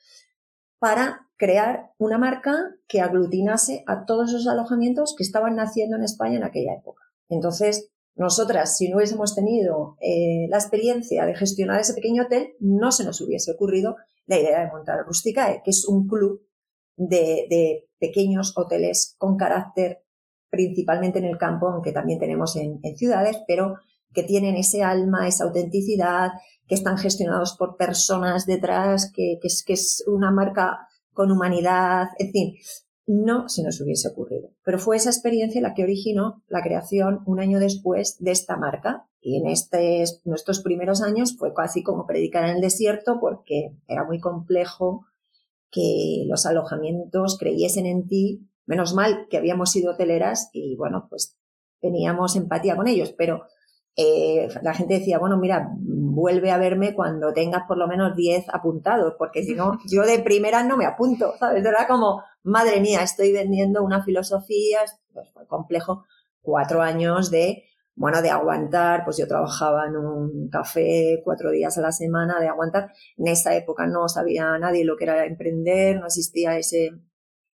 para 0.79 1.27
crear 1.35 1.91
una 1.97 2.17
marca 2.17 2.73
que 2.87 3.01
aglutinase 3.01 3.83
a 3.87 4.05
todos 4.05 4.29
esos 4.29 4.47
alojamientos 4.47 5.15
que 5.17 5.23
estaban 5.23 5.57
naciendo 5.57 5.97
en 5.97 6.03
España 6.03 6.37
en 6.37 6.45
aquella 6.45 6.75
época. 6.75 7.03
Entonces, 7.27 7.91
nosotras, 8.19 8.77
si 8.77 8.89
no 8.89 8.97
hubiésemos 8.97 9.33
tenido 9.33 9.95
eh, 10.01 10.45
la 10.49 10.57
experiencia 10.57 11.25
de 11.25 11.35
gestionar 11.35 11.79
ese 11.79 11.93
pequeño 11.93 12.23
hotel, 12.23 12.53
no 12.59 12.91
se 12.91 13.05
nos 13.05 13.21
hubiese 13.21 13.51
ocurrido 13.51 13.95
la 14.25 14.37
idea 14.37 14.59
de 14.59 14.71
montar 14.71 15.05
Rusticae, 15.05 15.61
que 15.63 15.71
es 15.71 15.87
un 15.87 16.05
club 16.05 16.45
de, 16.97 17.87
pequeños 17.97 18.57
hoteles 18.57 19.15
con 19.17 19.37
carácter 19.37 20.03
principalmente 20.49 21.19
en 21.19 21.25
el 21.25 21.37
campo, 21.37 21.69
aunque 21.69 21.93
también 21.93 22.19
tenemos 22.19 22.57
en, 22.57 22.81
ciudades, 22.97 23.37
pero 23.47 23.75
que 24.13 24.23
tienen 24.23 24.57
ese 24.57 24.83
alma, 24.83 25.27
esa 25.27 25.45
autenticidad, 25.45 26.31
que 26.67 26.75
están 26.75 26.97
gestionados 26.97 27.55
por 27.57 27.77
personas 27.77 28.45
detrás, 28.45 29.13
que, 29.15 29.39
es, 29.41 29.63
que 29.65 29.73
es 29.73 30.03
una 30.07 30.31
marca 30.31 30.87
con 31.13 31.31
humanidad, 31.31 32.07
en 32.17 32.31
fin, 32.31 32.55
no 33.09 33.49
se 33.49 33.63
nos 33.63 33.81
hubiese 33.81 34.07
ocurrido. 34.07 34.51
Pero 34.63 34.77
fue 34.77 34.95
esa 34.95 35.09
experiencia 35.09 35.61
la 35.61 35.73
que 35.73 35.81
originó 35.81 36.43
la 36.47 36.61
creación 36.61 37.23
un 37.25 37.39
año 37.39 37.59
después 37.59 38.17
de 38.19 38.29
esta 38.29 38.55
marca. 38.55 39.07
Y 39.19 39.37
en 39.37 39.47
estos, 39.47 40.21
nuestros 40.25 40.59
primeros 40.61 41.01
años 41.01 41.35
fue 41.35 41.51
casi 41.55 41.81
como 41.81 42.05
predicar 42.05 42.43
en 42.47 42.57
el 42.57 42.61
desierto 42.61 43.17
porque 43.19 43.75
era 43.87 44.03
muy 44.03 44.19
complejo 44.19 45.07
que 45.71 46.25
los 46.27 46.45
alojamientos 46.45 47.39
creyesen 47.39 47.87
en 47.87 48.05
ti. 48.07 48.47
Menos 48.67 48.93
mal 48.93 49.25
que 49.27 49.37
habíamos 49.37 49.71
sido 49.71 49.93
hoteleras 49.93 50.51
y 50.53 50.75
bueno, 50.75 51.07
pues 51.09 51.35
teníamos 51.81 52.35
empatía 52.35 52.75
con 52.75 52.87
ellos, 52.87 53.15
pero 53.17 53.41
eh, 53.95 54.47
la 54.61 54.73
gente 54.73 54.95
decía, 54.95 55.19
bueno, 55.19 55.37
mira, 55.37 55.69
vuelve 55.77 56.51
a 56.51 56.57
verme 56.57 56.93
cuando 56.93 57.33
tengas 57.33 57.63
por 57.67 57.77
lo 57.77 57.87
menos 57.87 58.15
10 58.15 58.45
apuntados, 58.53 59.15
porque 59.17 59.43
si 59.43 59.55
no, 59.55 59.77
yo 59.91 60.03
de 60.03 60.19
primera 60.19 60.63
no 60.63 60.77
me 60.77 60.85
apunto, 60.85 61.33
¿sabes? 61.39 61.65
Era 61.65 61.87
como, 61.87 62.23
madre 62.43 62.79
mía, 62.81 63.01
estoy 63.03 63.31
vendiendo 63.31 63.83
una 63.83 64.03
filosofía, 64.03 64.79
pues 65.13 65.29
fue 65.33 65.47
complejo, 65.47 66.05
cuatro 66.41 66.81
años 66.81 67.29
de, 67.31 67.63
bueno, 67.95 68.21
de 68.21 68.29
aguantar, 68.29 69.03
pues 69.03 69.17
yo 69.17 69.27
trabajaba 69.27 69.87
en 69.87 69.97
un 69.97 70.49
café 70.49 71.21
cuatro 71.23 71.51
días 71.51 71.77
a 71.77 71.81
la 71.81 71.91
semana, 71.91 72.39
de 72.39 72.47
aguantar. 72.47 72.91
En 73.17 73.27
esa 73.27 73.55
época 73.55 73.85
no 73.87 74.07
sabía 74.07 74.57
nadie 74.57 74.85
lo 74.85 74.95
que 74.95 75.03
era 75.03 75.25
emprender, 75.25 75.99
no 75.99 76.05
existía 76.05 76.57
ese 76.57 76.91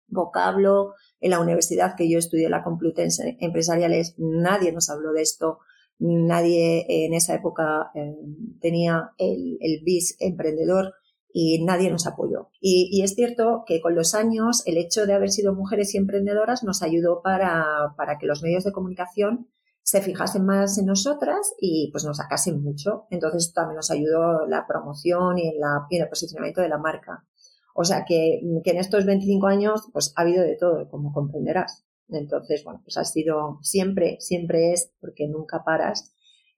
vocablo. 0.08 0.96
En 1.20 1.30
la 1.30 1.40
universidad 1.40 1.96
que 1.96 2.10
yo 2.10 2.18
estudié, 2.18 2.50
la 2.50 2.64
Complutense 2.64 3.38
Empresariales, 3.40 4.16
nadie 4.18 4.72
nos 4.72 4.90
habló 4.90 5.14
de 5.14 5.22
esto 5.22 5.60
nadie 6.02 6.86
en 7.06 7.14
esa 7.14 7.36
época 7.36 7.92
eh, 7.94 8.16
tenía 8.60 9.12
el, 9.18 9.58
el 9.62 9.82
BIS 9.84 10.18
emprendedor 10.20 10.96
y 11.34 11.64
nadie 11.64 11.90
nos 11.90 12.08
apoyó. 12.08 12.50
Y, 12.60 13.02
es 13.04 13.16
cierto 13.16 13.64
que 13.66 13.82
con 13.82 13.96
los 13.96 14.16
años 14.16 14.64
el 14.66 14.78
hecho 14.78 15.06
de 15.06 15.14
haber 15.14 15.30
sido 15.30 15.54
mujeres 15.54 15.94
y 15.94 15.98
emprendedoras 15.98 16.64
nos 16.64 16.82
ayudó 16.82 17.22
para, 17.22 17.94
para 17.98 18.18
que 18.18 18.26
los 18.26 18.42
medios 18.44 18.64
de 18.64 18.72
comunicación 18.72 19.48
se 19.84 20.02
fijasen 20.02 20.46
más 20.46 20.78
en 20.78 20.86
nosotras 20.86 21.54
y 21.60 21.90
pues 21.92 22.04
nos 22.06 22.18
sacasen 22.18 22.62
mucho. 22.62 23.06
Entonces 23.10 23.54
también 23.54 23.78
nos 23.78 23.92
ayudó 23.92 24.46
la 24.48 24.66
promoción 24.68 25.38
y, 25.38 25.48
en 25.50 25.60
la, 25.60 25.86
y 25.90 26.00
el 26.00 26.10
posicionamiento 26.10 26.62
de 26.62 26.70
la 26.70 26.78
marca. 26.78 27.26
O 27.74 27.84
sea 27.84 28.06
que, 28.06 28.42
que 28.64 28.72
en 28.72 28.78
estos 28.78 29.06
25 29.06 29.48
años 29.48 29.90
pues 29.94 30.14
ha 30.16 30.22
habido 30.22 30.44
de 30.44 30.58
todo, 30.58 30.90
como 30.90 31.14
comprenderás. 31.14 31.86
Entonces, 32.12 32.64
bueno, 32.64 32.82
pues 32.84 32.98
ha 32.98 33.06
sido 33.06 33.60
siempre, 33.62 34.18
siempre 34.20 34.74
es, 34.74 34.94
porque 35.00 35.28
nunca 35.28 35.64
paras, 35.64 36.14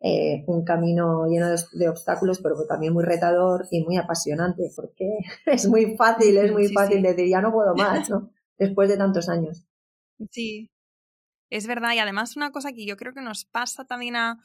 eh, 0.06 0.44
un 0.48 0.66
camino 0.66 1.28
lleno 1.28 1.48
de, 1.50 1.88
obstáculos, 1.88 2.42
pero 2.42 2.56
también 2.68 2.92
muy 2.92 3.06
retador 3.06 3.68
y 3.72 3.82
muy 3.84 3.96
apasionante, 3.96 4.70
porque 4.76 5.08
es 5.46 5.68
muy 5.68 5.96
fácil, 5.96 6.38
es 6.38 6.52
muy 6.52 6.68
fácil 6.68 7.02
decir, 7.02 7.30
ya 7.30 7.42
no 7.42 7.54
puedo 7.54 7.74
más, 7.78 8.10
¿no? 8.10 8.30
Después 8.58 8.90
de 8.90 8.98
tantos 8.98 9.30
años. 9.30 9.66
Sí, 10.30 10.70
es 11.50 11.68
verdad. 11.68 11.94
Y 11.94 12.00
además 12.00 12.36
una 12.36 12.52
cosa 12.52 12.74
que 12.74 12.86
yo 12.86 12.98
creo 12.98 13.14
que 13.14 13.22
nos 13.22 13.46
pasa 13.46 13.86
también 13.86 14.16
a, 14.16 14.40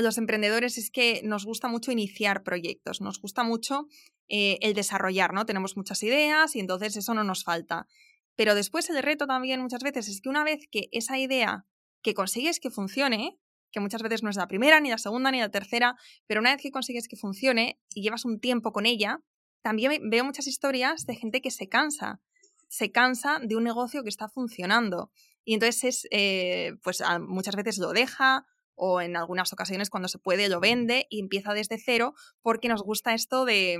los 0.00 0.16
emprendedores 0.18 0.78
es 0.78 0.90
que 0.90 1.20
nos 1.24 1.44
gusta 1.44 1.66
mucho 1.68 1.90
iniciar 1.90 2.44
proyectos, 2.44 3.00
nos 3.00 3.20
gusta 3.20 3.42
mucho 3.42 3.88
eh, 4.28 4.58
el 4.62 4.72
desarrollar, 4.72 5.34
¿no? 5.34 5.44
Tenemos 5.44 5.76
muchas 5.76 6.02
ideas 6.04 6.54
y 6.54 6.60
entonces 6.60 6.96
eso 6.96 7.12
no 7.12 7.24
nos 7.24 7.42
falta. 7.42 7.88
Pero 8.36 8.54
después 8.54 8.88
el 8.90 9.02
reto 9.02 9.26
también 9.26 9.60
muchas 9.60 9.82
veces 9.82 10.08
es 10.08 10.20
que 10.20 10.28
una 10.28 10.44
vez 10.44 10.66
que 10.70 10.88
esa 10.92 11.18
idea 11.18 11.66
que 12.02 12.14
consigues 12.14 12.60
que 12.60 12.70
funcione, 12.70 13.38
que 13.70 13.80
muchas 13.80 14.02
veces 14.02 14.22
no 14.22 14.30
es 14.30 14.36
la 14.36 14.48
primera, 14.48 14.80
ni 14.80 14.90
la 14.90 14.98
segunda, 14.98 15.30
ni 15.30 15.40
la 15.40 15.50
tercera, 15.50 15.96
pero 16.26 16.40
una 16.40 16.52
vez 16.52 16.62
que 16.62 16.70
consigues 16.70 17.08
que 17.08 17.16
funcione 17.16 17.80
y 17.94 18.02
llevas 18.02 18.24
un 18.24 18.40
tiempo 18.40 18.72
con 18.72 18.86
ella, 18.86 19.20
también 19.62 20.10
veo 20.10 20.24
muchas 20.24 20.46
historias 20.46 21.06
de 21.06 21.14
gente 21.14 21.40
que 21.40 21.50
se 21.50 21.68
cansa, 21.68 22.20
se 22.68 22.90
cansa 22.90 23.38
de 23.42 23.56
un 23.56 23.64
negocio 23.64 24.02
que 24.02 24.08
está 24.08 24.28
funcionando. 24.28 25.10
Y 25.44 25.54
entonces 25.54 25.84
es, 25.84 26.08
eh, 26.10 26.72
pues 26.82 27.02
muchas 27.20 27.56
veces 27.56 27.78
lo 27.78 27.92
deja 27.92 28.46
o 28.74 29.00
en 29.00 29.16
algunas 29.16 29.52
ocasiones 29.52 29.90
cuando 29.90 30.08
se 30.08 30.18
puede 30.18 30.48
lo 30.48 30.60
vende 30.60 31.06
y 31.10 31.20
empieza 31.20 31.54
desde 31.54 31.78
cero 31.78 32.14
porque 32.40 32.68
nos 32.68 32.82
gusta 32.82 33.14
esto 33.14 33.44
de, 33.44 33.78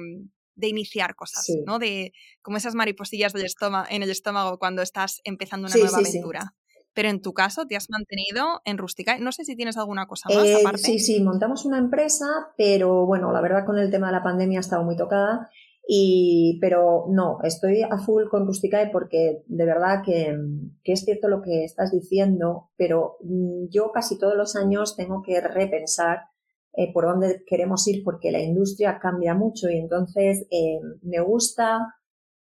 de 0.55 0.69
iniciar 0.69 1.15
cosas, 1.15 1.47
¿no? 1.67 1.79
De 1.79 2.13
como 2.43 2.57
esas 2.57 2.75
mariposillas 2.75 3.33
del 3.33 3.45
estómago, 3.45 3.87
en 3.91 4.03
el 4.03 4.11
estómago 4.11 4.59
cuando 4.59 4.83
estás 4.83 5.21
empezando 5.25 5.69
una 5.69 5.77
nueva 5.77 5.99
aventura. 5.99 6.55
Pero 6.95 7.09
en 7.09 7.23
tu 7.23 7.33
caso 7.33 7.67
te 7.67 7.77
has 7.77 7.89
mantenido 7.89 8.61
en 8.65 8.77
Rustica. 8.77 9.17
No 9.19 9.33
sé 9.33 9.45
si 9.45 9.57
tienes 9.57 9.79
alguna 9.79 10.07
cosa 10.07 10.29
más 10.29 10.45
eh, 10.45 10.57
aparte. 10.61 10.79
Sí, 10.79 10.99
sí, 10.99 11.23
montamos 11.23 11.65
una 11.65 11.79
empresa, 11.79 12.27
pero 12.59 13.07
bueno, 13.07 13.33
la 13.33 13.41
verdad 13.41 13.65
con 13.65 13.79
el 13.79 13.91
tema 13.91 14.09
de 14.09 14.13
la 14.13 14.23
pandemia 14.23 14.59
ha 14.59 14.61
estado 14.61 14.85
muy 14.85 14.97
tocada. 14.97 15.49
Y, 15.89 16.59
pero 16.61 17.07
no, 17.09 17.39
estoy 17.43 17.83
a 17.83 17.99
full 17.99 18.29
con 18.29 18.47
Rusticae 18.47 18.91
porque 18.91 19.43
de 19.47 19.65
verdad 19.65 20.03
que, 20.05 20.37
que, 20.85 20.93
es 20.93 21.05
cierto 21.05 21.27
lo 21.27 21.43
que 21.43 21.65
estás 21.65 21.91
diciendo, 21.91 22.71
pero 22.77 23.17
mm, 23.25 23.69
yo 23.69 23.91
casi 23.91 24.17
todos 24.17 24.37
los 24.37 24.55
años 24.55 24.95
tengo 24.95 25.23
que 25.23 25.41
repensar 25.41 26.32
eh, 26.75 26.93
por 26.93 27.05
dónde 27.05 27.43
queremos 27.47 27.87
ir 27.89 28.03
porque 28.03 28.31
la 28.31 28.41
industria 28.41 28.99
cambia 29.01 29.35
mucho 29.35 29.69
y 29.69 29.79
entonces 29.79 30.47
eh, 30.51 30.81
me 31.03 31.21
gusta 31.21 31.95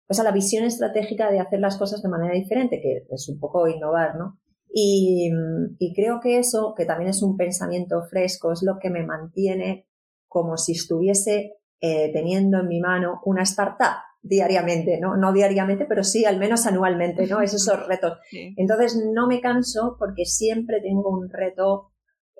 esa 0.08 0.24
la 0.24 0.32
visión 0.32 0.64
estratégica 0.64 1.30
de 1.30 1.38
hacer 1.38 1.60
las 1.60 1.76
cosas 1.76 2.02
de 2.02 2.08
manera 2.08 2.34
diferente, 2.34 2.80
que 2.80 3.06
es 3.08 3.28
un 3.28 3.38
poco 3.38 3.68
innovar, 3.68 4.16
¿no? 4.16 4.38
Y, 4.72 5.30
y 5.78 5.94
creo 5.94 6.20
que 6.20 6.38
eso, 6.38 6.74
que 6.76 6.84
también 6.84 7.10
es 7.10 7.22
un 7.22 7.36
pensamiento 7.36 8.02
fresco, 8.02 8.52
es 8.52 8.62
lo 8.62 8.78
que 8.80 8.90
me 8.90 9.04
mantiene 9.04 9.86
como 10.26 10.56
si 10.56 10.72
estuviese 10.72 11.60
eh, 11.80 12.10
teniendo 12.12 12.60
en 12.60 12.68
mi 12.68 12.80
mano 12.80 13.20
una 13.24 13.42
startup 13.42 14.02
diariamente, 14.22 15.00
¿no? 15.00 15.16
No 15.16 15.32
diariamente, 15.32 15.86
pero 15.86 16.04
sí 16.04 16.24
al 16.24 16.38
menos 16.38 16.66
anualmente, 16.66 17.26
¿no? 17.26 17.40
Esos 17.42 17.64
son 17.64 17.80
retos. 17.88 18.18
Entonces 18.32 19.02
no 19.12 19.26
me 19.26 19.40
canso 19.40 19.96
porque 19.98 20.24
siempre 20.24 20.80
tengo 20.80 21.08
un 21.08 21.30
reto 21.30 21.89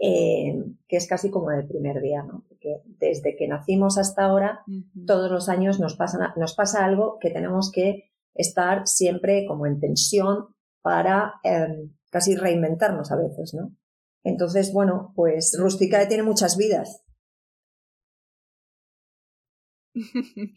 eh, 0.03 0.55
que 0.89 0.97
es 0.97 1.07
casi 1.07 1.31
como 1.31 1.51
el 1.51 1.69
primer 1.69 2.01
día, 2.01 2.23
¿no? 2.23 2.45
Porque 2.49 2.81
desde 2.87 3.37
que 3.37 3.47
nacimos 3.47 3.99
hasta 3.99 4.25
ahora, 4.25 4.65
todos 5.07 5.31
los 5.31 5.51
años 5.51 5.79
nos 5.79 5.95
pasa, 5.95 6.33
nos 6.37 6.55
pasa 6.55 6.87
algo 6.87 7.19
que 7.21 7.29
tenemos 7.29 7.71
que 7.71 8.11
estar 8.35 8.87
siempre 8.87 9.45
como 9.47 9.67
en 9.67 9.79
tensión 9.79 10.55
para 10.81 11.35
em, 11.43 11.93
casi 12.11 12.35
reinventarnos 12.35 13.13
a 13.13 13.17
veces, 13.17 13.53
¿no? 13.53 13.77
Entonces, 14.25 14.73
bueno, 14.73 15.13
pues 15.15 15.55
Rustica 15.59 16.09
tiene 16.09 16.23
muchas 16.23 16.57
vidas. 16.57 17.05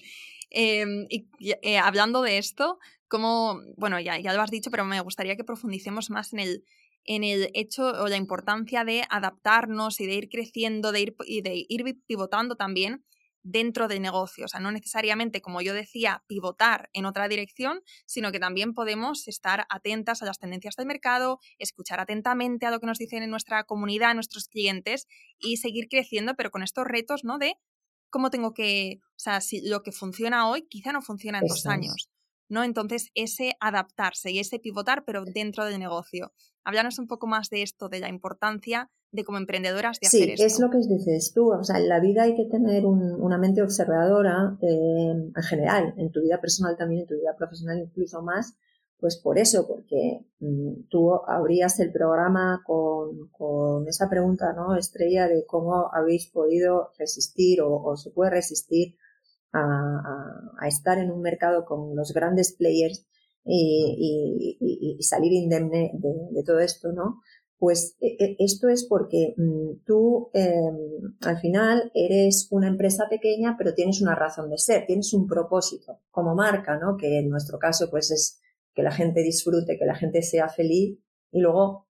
Em, 0.55 1.07
y 1.09 1.27
eh, 1.63 1.79
hablando 1.79 2.21
de 2.21 2.37
esto, 2.37 2.77
como, 3.07 3.59
bueno, 3.75 3.99
ya, 3.99 4.19
ya 4.19 4.33
lo 4.33 4.41
has 4.43 4.51
dicho, 4.51 4.69
pero 4.69 4.85
me 4.85 5.01
gustaría 5.01 5.35
que 5.35 5.43
profundicemos 5.43 6.11
más 6.11 6.31
en 6.31 6.39
el, 6.39 6.63
en 7.05 7.23
el 7.23 7.49
hecho 7.53 7.85
o 7.85 8.07
la 8.07 8.17
importancia 8.17 8.83
de 8.83 9.03
adaptarnos 9.09 9.99
y 9.99 10.05
de 10.05 10.15
ir 10.15 10.29
creciendo 10.29 10.91
de 10.91 11.01
ir, 11.01 11.15
y 11.25 11.41
de 11.41 11.65
ir 11.67 11.83
pivotando 12.05 12.55
también 12.55 13.03
dentro 13.43 13.87
del 13.87 14.01
negocio. 14.01 14.45
O 14.45 14.47
sea, 14.47 14.59
no 14.59 14.71
necesariamente, 14.71 15.41
como 15.41 15.61
yo 15.61 15.73
decía, 15.73 16.23
pivotar 16.27 16.89
en 16.93 17.05
otra 17.05 17.27
dirección, 17.27 17.81
sino 18.05 18.31
que 18.31 18.39
también 18.39 18.73
podemos 18.73 19.27
estar 19.27 19.65
atentas 19.69 20.21
a 20.21 20.25
las 20.25 20.39
tendencias 20.39 20.75
del 20.75 20.87
mercado, 20.87 21.39
escuchar 21.59 21.99
atentamente 21.99 22.65
a 22.65 22.71
lo 22.71 22.79
que 22.79 22.87
nos 22.87 22.97
dicen 22.97 23.21
en 23.21 23.29
nuestra 23.29 23.65
comunidad, 23.65 24.15
nuestros 24.15 24.47
clientes 24.47 25.07
y 25.37 25.57
seguir 25.57 25.87
creciendo, 25.89 26.35
pero 26.35 26.51
con 26.51 26.63
estos 26.63 26.85
retos, 26.85 27.23
¿no? 27.23 27.37
De 27.37 27.55
cómo 28.09 28.29
tengo 28.29 28.53
que, 28.53 28.99
o 29.01 29.19
sea, 29.19 29.41
si 29.41 29.67
lo 29.67 29.83
que 29.83 29.91
funciona 29.91 30.47
hoy 30.47 30.67
quizá 30.69 30.91
no 30.93 31.01
funciona 31.01 31.39
en 31.39 31.47
dos 31.47 31.65
años. 31.65 32.12
¿No? 32.49 32.63
Entonces, 32.63 33.09
ese 33.15 33.55
adaptarse 33.59 34.31
y 34.31 34.39
ese 34.39 34.59
pivotar, 34.59 35.03
pero 35.05 35.23
dentro 35.25 35.65
del 35.65 35.79
negocio. 35.79 36.31
Háblanos 36.63 36.99
un 36.99 37.07
poco 37.07 37.27
más 37.27 37.49
de 37.49 37.61
esto, 37.61 37.89
de 37.89 37.99
la 37.99 38.09
importancia 38.09 38.89
de 39.13 39.23
como 39.23 39.37
emprendedoras 39.37 39.99
de 39.99 40.07
hacer 40.07 40.29
esto. 40.31 40.41
Sí, 40.41 40.53
es 40.53 40.59
lo 40.59 40.69
que 40.69 40.77
dices 40.77 41.33
tú. 41.33 41.51
O 41.53 41.63
sea, 41.63 41.77
en 41.77 41.87
la 41.87 41.99
vida 41.99 42.23
hay 42.23 42.35
que 42.35 42.45
tener 42.45 42.85
una 42.85 43.37
mente 43.37 43.61
observadora 43.61 44.57
eh, 44.61 45.11
en 45.35 45.43
general, 45.43 45.93
en 45.97 46.11
tu 46.11 46.21
vida 46.21 46.41
personal 46.41 46.75
también, 46.75 47.01
en 47.01 47.07
tu 47.07 47.15
vida 47.15 47.35
profesional 47.37 47.79
incluso 47.79 48.21
más. 48.21 48.55
Pues 48.97 49.17
por 49.17 49.37
eso, 49.37 49.67
porque 49.67 50.25
mm, 50.39 50.87
tú 50.89 51.13
abrías 51.27 51.79
el 51.79 51.91
programa 51.91 52.63
con, 52.65 53.27
con, 53.31 53.87
esa 53.87 54.09
pregunta, 54.09 54.53
¿no? 54.53 54.75
Estrella 54.77 55.27
de 55.27 55.45
cómo 55.45 55.89
habéis 55.93 56.27
podido 56.27 56.89
resistir 56.97 57.61
o, 57.61 57.83
o 57.83 57.97
se 57.97 58.11
puede 58.11 58.31
resistir 58.31 58.95
a, 59.53 60.67
estar 60.67 60.97
en 60.97 61.11
un 61.11 61.21
mercado 61.21 61.65
con 61.65 61.95
los 61.95 62.13
grandes 62.13 62.53
players 62.53 63.05
y, 63.45 64.97
salir 65.01 65.33
indemne 65.33 65.91
de, 65.93 66.43
todo 66.43 66.59
esto, 66.59 66.91
¿no? 66.91 67.21
Pues 67.59 67.95
e, 68.01 68.17
e, 68.19 68.35
esto 68.39 68.67
es 68.67 68.85
porque 68.85 69.35
mm, 69.37 69.85
tú 69.85 70.29
em, 70.33 71.15
al 71.21 71.37
final 71.37 71.91
eres 71.93 72.47
una 72.51 72.67
empresa 72.67 73.07
pequeña, 73.09 73.55
pero 73.57 73.73
tienes 73.73 74.01
una 74.01 74.15
razón 74.15 74.49
de 74.49 74.57
ser, 74.57 74.85
tienes 74.85 75.13
un 75.13 75.27
propósito 75.27 76.01
como 76.11 76.35
marca, 76.35 76.77
¿no? 76.77 76.97
Que 76.97 77.19
en 77.19 77.29
nuestro 77.29 77.59
caso, 77.59 77.89
pues 77.89 78.11
es 78.11 78.41
que 78.73 78.83
la 78.83 78.91
gente 78.91 79.21
disfrute, 79.21 79.77
que 79.77 79.85
la 79.85 79.95
gente 79.95 80.23
sea 80.23 80.49
feliz 80.49 80.99
y 81.31 81.39
luego 81.39 81.87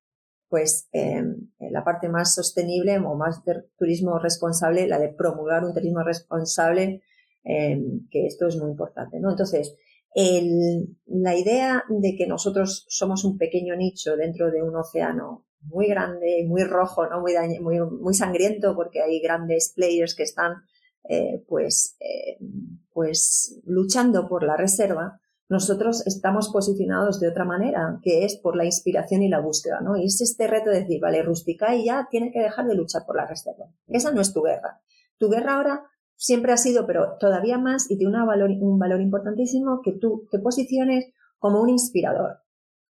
pues 0.47 0.87
em, 0.91 1.49
la 1.57 1.83
parte 1.83 2.09
más 2.09 2.35
sostenible 2.35 2.99
o 2.99 3.15
más 3.15 3.43
de 3.43 3.63
turismo 3.75 4.19
responsable, 4.19 4.87
la 4.87 4.99
de 4.99 5.09
promulgar 5.09 5.63
un 5.63 5.73
turismo 5.73 6.03
responsable, 6.03 7.01
em, 7.43 8.07
que 8.09 8.25
esto 8.25 8.47
es 8.47 8.57
muy 8.57 8.71
importante, 8.71 9.19
¿no? 9.19 9.31
Entonces, 9.31 9.75
la 10.15 11.35
idea 11.35 11.83
de 11.89 12.15
que 12.15 12.27
nosotros 12.27 12.85
somos 12.87 13.23
un 13.23 13.37
pequeño 13.37 13.75
nicho 13.75 14.15
dentro 14.15 14.51
de 14.51 14.61
un 14.61 14.75
océano 14.75 15.47
muy 15.61 15.87
grande, 15.87 16.45
muy 16.47 16.63
rojo, 16.63 17.07
¿no? 17.07 17.21
muy, 17.21 17.33
muy, 17.59 17.79
muy 17.79 18.13
sangriento, 18.13 18.75
porque 18.75 19.01
hay 19.01 19.19
grandes 19.21 19.73
players 19.75 20.13
que 20.15 20.23
están 20.23 20.63
eh, 21.09 21.43
pues, 21.47 21.97
eh, 21.99 22.37
pues 22.93 23.59
luchando 23.65 24.27
por 24.27 24.43
la 24.43 24.55
reserva, 24.55 25.19
nosotros 25.49 26.05
estamos 26.07 26.49
posicionados 26.49 27.19
de 27.19 27.27
otra 27.27 27.45
manera, 27.45 27.99
que 28.01 28.23
es 28.23 28.37
por 28.37 28.55
la 28.55 28.65
inspiración 28.65 29.21
y 29.21 29.29
la 29.29 29.39
búsqueda, 29.41 29.81
¿no? 29.81 29.97
Y 29.97 30.05
es 30.05 30.21
este 30.21 30.47
reto 30.47 30.69
de 30.69 30.81
decir, 30.81 31.01
vale, 31.01 31.21
Rusticay 31.21 31.85
ya 31.85 32.07
tiene 32.09 32.31
que 32.31 32.39
dejar 32.39 32.65
de 32.65 32.75
luchar 32.75 33.05
por 33.05 33.17
la 33.17 33.27
reserva. 33.27 33.67
Esa 33.87 34.11
no 34.11 34.21
es 34.21 34.33
tu 34.33 34.41
guerra. 34.41 34.81
Tu 35.17 35.29
guerra 35.29 35.55
ahora 35.55 35.83
siempre 36.15 36.53
ha 36.53 36.57
sido, 36.57 36.85
pero 36.85 37.17
todavía 37.19 37.57
más, 37.57 37.89
y 37.89 37.97
tiene 37.97 38.25
valor, 38.25 38.51
un 38.59 38.79
valor 38.79 39.01
importantísimo, 39.01 39.81
que 39.83 39.93
tú 39.93 40.27
te 40.31 40.39
posiciones 40.39 41.11
como 41.39 41.61
un 41.61 41.69
inspirador. 41.69 42.39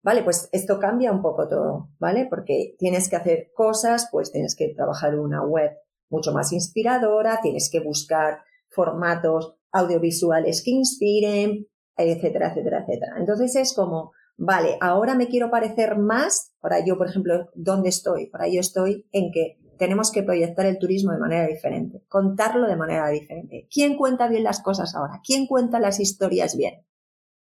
Vale, 0.04 0.24
pues 0.24 0.50
esto 0.51 0.80
cambia 0.80 1.12
un 1.12 1.22
poco 1.22 1.48
todo, 1.48 1.90
¿vale? 2.00 2.28
Porque 2.30 2.75
tienes 2.80 3.08
que 3.08 3.16
hacer 3.16 3.51
cosas, 3.54 4.10
pues 4.12 4.32
tienes 4.32 4.56
que 4.56 4.74
trabajar 4.75 5.18
una 5.18 5.46
web 5.46 5.72
mucho 6.10 6.34
más 6.34 6.51
inspiradora, 6.51 7.40
tienes 7.42 7.70
que 7.72 7.80
buscar 7.80 8.40
formatos 8.70 9.56
audiovisuales 9.72 10.63
que 10.63 10.72
inspiren, 10.72 11.68
etcétera, 11.96 12.50
etcétera, 12.50 12.80
etcétera. 12.82 13.16
Entonces 13.18 13.56
es 13.56 13.74
como, 13.74 14.12
vale, 14.38 14.78
ahora 14.82 15.16
me 15.16 15.28
quiero 15.28 15.51
parecer 15.51 15.98
más, 15.98 16.54
para 16.60 16.84
yo, 16.84 16.98
por 16.98 17.08
ejemplo, 17.08 17.50
¿dónde 17.54 17.90
estoy? 17.90 18.28
Para 18.28 18.48
yo 18.48 18.60
estoy 18.60 19.08
en 19.12 19.32
que 19.32 19.60
tenemos 19.82 20.12
que 20.12 20.22
proyectar 20.22 20.68
el 20.68 20.78
turismo 20.78 21.12
de 21.12 21.18
manera 21.18 21.48
diferente, 21.48 22.04
contarlo 22.08 22.68
de 22.68 22.76
manera 22.76 23.10
diferente. 23.10 23.68
¿Quién 23.74 23.98
cuenta 23.98 24.28
bien 24.28 24.44
las 24.44 24.62
cosas 24.62 24.94
ahora? 24.94 25.22
¿Quién 25.26 25.48
cuenta 25.48 25.80
las 25.80 26.00
historias 26.00 26.56
bien? 26.56 26.86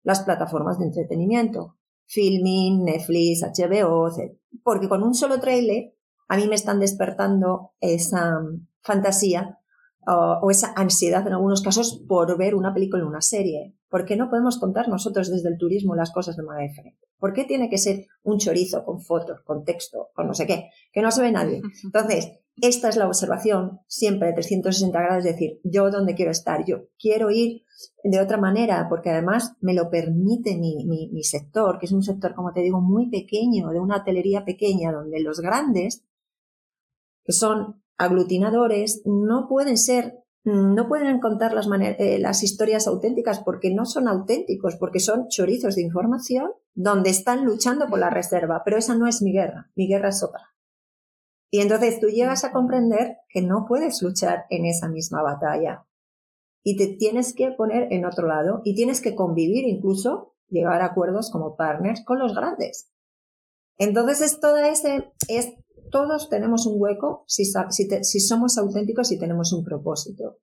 Las 0.02 0.22
plataformas 0.22 0.78
de 0.78 0.86
entretenimiento, 0.86 1.76
Filming, 2.06 2.84
Netflix, 2.84 3.42
HBO, 3.42 4.08
etc. 4.08 4.34
Porque 4.62 4.88
con 4.88 5.02
un 5.02 5.12
solo 5.12 5.40
trailer 5.40 5.94
a 6.26 6.38
mí 6.38 6.46
me 6.48 6.54
están 6.54 6.80
despertando 6.80 7.74
esa 7.80 8.40
fantasía 8.80 9.58
o 10.06 10.50
esa 10.50 10.72
ansiedad 10.76 11.26
en 11.26 11.34
algunos 11.34 11.62
casos 11.62 12.02
por 12.08 12.36
ver 12.36 12.54
una 12.54 12.74
película 12.74 13.04
o 13.04 13.08
una 13.08 13.20
serie. 13.20 13.74
¿Por 13.88 14.04
qué 14.04 14.16
no 14.16 14.30
podemos 14.30 14.58
contar 14.58 14.88
nosotros 14.88 15.30
desde 15.30 15.48
el 15.48 15.58
turismo 15.58 15.94
las 15.94 16.10
cosas 16.10 16.36
de 16.36 16.42
manera 16.42 16.68
diferente? 16.68 17.06
¿Por 17.18 17.32
qué 17.32 17.44
tiene 17.44 17.68
que 17.68 17.78
ser 17.78 18.06
un 18.22 18.38
chorizo 18.38 18.84
con 18.84 19.00
fotos, 19.00 19.42
con 19.44 19.64
texto, 19.64 20.10
con 20.14 20.26
no 20.26 20.34
sé 20.34 20.46
qué, 20.46 20.70
que 20.92 21.02
no 21.02 21.10
se 21.10 21.22
ve 21.22 21.30
nadie? 21.30 21.60
Entonces, 21.84 22.32
esta 22.60 22.88
es 22.88 22.96
la 22.96 23.06
observación 23.06 23.80
siempre 23.86 24.28
de 24.28 24.34
360 24.34 24.98
grados, 24.98 25.24
es 25.24 25.32
decir, 25.32 25.60
yo 25.62 25.90
dónde 25.90 26.14
quiero 26.14 26.30
estar, 26.30 26.64
yo 26.66 26.88
quiero 26.98 27.30
ir 27.30 27.62
de 28.02 28.20
otra 28.20 28.38
manera, 28.38 28.86
porque 28.88 29.10
además 29.10 29.56
me 29.60 29.72
lo 29.72 29.88
permite 29.88 30.56
mi, 30.56 30.84
mi, 30.84 31.08
mi 31.12 31.22
sector, 31.22 31.78
que 31.78 31.86
es 31.86 31.92
un 31.92 32.02
sector, 32.02 32.34
como 32.34 32.52
te 32.52 32.60
digo, 32.60 32.80
muy 32.80 33.08
pequeño, 33.08 33.70
de 33.70 33.80
una 33.80 33.98
hotelería 33.98 34.44
pequeña, 34.44 34.92
donde 34.92 35.20
los 35.20 35.40
grandes, 35.40 36.04
que 37.24 37.32
son 37.32 37.81
aglutinadores, 38.02 39.02
no 39.04 39.48
pueden 39.48 39.76
ser 39.76 40.22
no 40.44 40.88
pueden 40.88 41.20
contar 41.20 41.52
las, 41.54 41.68
eh, 41.70 42.18
las 42.18 42.42
historias 42.42 42.88
auténticas 42.88 43.38
porque 43.40 43.72
no 43.72 43.86
son 43.86 44.08
auténticos, 44.08 44.74
porque 44.74 44.98
son 44.98 45.28
chorizos 45.28 45.76
de 45.76 45.82
información 45.82 46.50
donde 46.74 47.10
están 47.10 47.44
luchando 47.44 47.86
por 47.86 48.00
la 48.00 48.10
reserva, 48.10 48.62
pero 48.64 48.76
esa 48.76 48.96
no 48.96 49.06
es 49.06 49.22
mi 49.22 49.32
guerra, 49.32 49.70
mi 49.76 49.86
guerra 49.86 50.08
es 50.08 50.22
otra. 50.22 50.52
Y 51.50 51.60
entonces 51.60 52.00
tú 52.00 52.08
llegas 52.08 52.44
a 52.44 52.50
comprender 52.50 53.18
que 53.28 53.42
no 53.42 53.66
puedes 53.68 54.02
luchar 54.02 54.46
en 54.50 54.64
esa 54.64 54.88
misma 54.88 55.22
batalla 55.22 55.86
y 56.64 56.76
te 56.76 56.88
tienes 56.88 57.34
que 57.34 57.52
poner 57.52 57.92
en 57.92 58.04
otro 58.04 58.26
lado 58.26 58.62
y 58.64 58.74
tienes 58.74 59.00
que 59.00 59.14
convivir 59.14 59.66
incluso, 59.66 60.34
llegar 60.48 60.82
a 60.82 60.86
acuerdos 60.86 61.30
como 61.30 61.56
partners 61.56 62.02
con 62.04 62.18
los 62.18 62.34
grandes. 62.34 62.90
Entonces 63.78 64.20
es 64.22 64.40
toda 64.40 64.68
ese, 64.68 65.12
es 65.28 65.54
todos 65.92 66.30
tenemos 66.30 66.66
un 66.66 66.80
hueco 66.80 67.24
si, 67.28 67.44
si, 67.44 68.20
somos 68.20 68.58
auténticos 68.58 69.12
y 69.12 69.18
tenemos 69.18 69.52
un 69.52 69.62
propósito. 69.62 70.38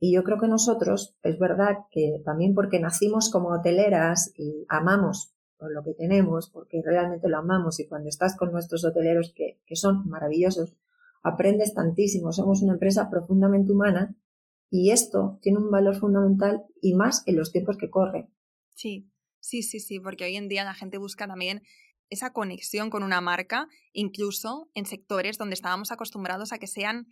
Y 0.00 0.12
yo 0.12 0.24
creo 0.24 0.40
que 0.40 0.48
nosotros, 0.48 1.16
es 1.22 1.38
verdad 1.38 1.76
que 1.90 2.20
también 2.24 2.54
porque 2.54 2.80
nacimos 2.80 3.30
como 3.30 3.50
hoteleras 3.50 4.32
y 4.36 4.64
amamos 4.68 5.32
por 5.56 5.72
lo 5.72 5.84
que 5.84 5.94
tenemos, 5.94 6.50
porque 6.50 6.82
realmente 6.84 7.28
lo 7.28 7.38
amamos 7.38 7.78
y 7.78 7.86
cuando 7.86 8.08
estás 8.08 8.34
con 8.36 8.50
nuestros 8.50 8.84
hoteleros 8.84 9.32
que, 9.36 9.60
que 9.66 9.76
son 9.76 10.08
maravillosos, 10.08 10.74
aprendes 11.22 11.74
tantísimo, 11.74 12.32
somos 12.32 12.62
una 12.62 12.72
empresa 12.72 13.08
profundamente 13.10 13.72
humana 13.72 14.16
y 14.70 14.90
esto 14.90 15.38
tiene 15.42 15.58
un 15.58 15.70
valor 15.70 15.96
fundamental 15.96 16.64
y 16.80 16.94
más 16.94 17.22
en 17.26 17.36
los 17.36 17.52
tiempos 17.52 17.76
que 17.76 17.90
corren. 17.90 18.30
Sí, 18.74 19.10
sí, 19.38 19.62
sí, 19.62 19.80
sí, 19.80 20.00
porque 20.00 20.24
hoy 20.24 20.36
en 20.36 20.48
día 20.48 20.64
la 20.64 20.74
gente 20.74 20.98
busca 20.98 21.28
también 21.28 21.62
esa 22.10 22.32
conexión 22.32 22.90
con 22.90 23.02
una 23.02 23.20
marca, 23.20 23.68
incluso 23.92 24.70
en 24.74 24.86
sectores 24.86 25.38
donde 25.38 25.54
estábamos 25.54 25.92
acostumbrados 25.92 26.52
a 26.52 26.58
que 26.58 26.66
sean 26.66 27.06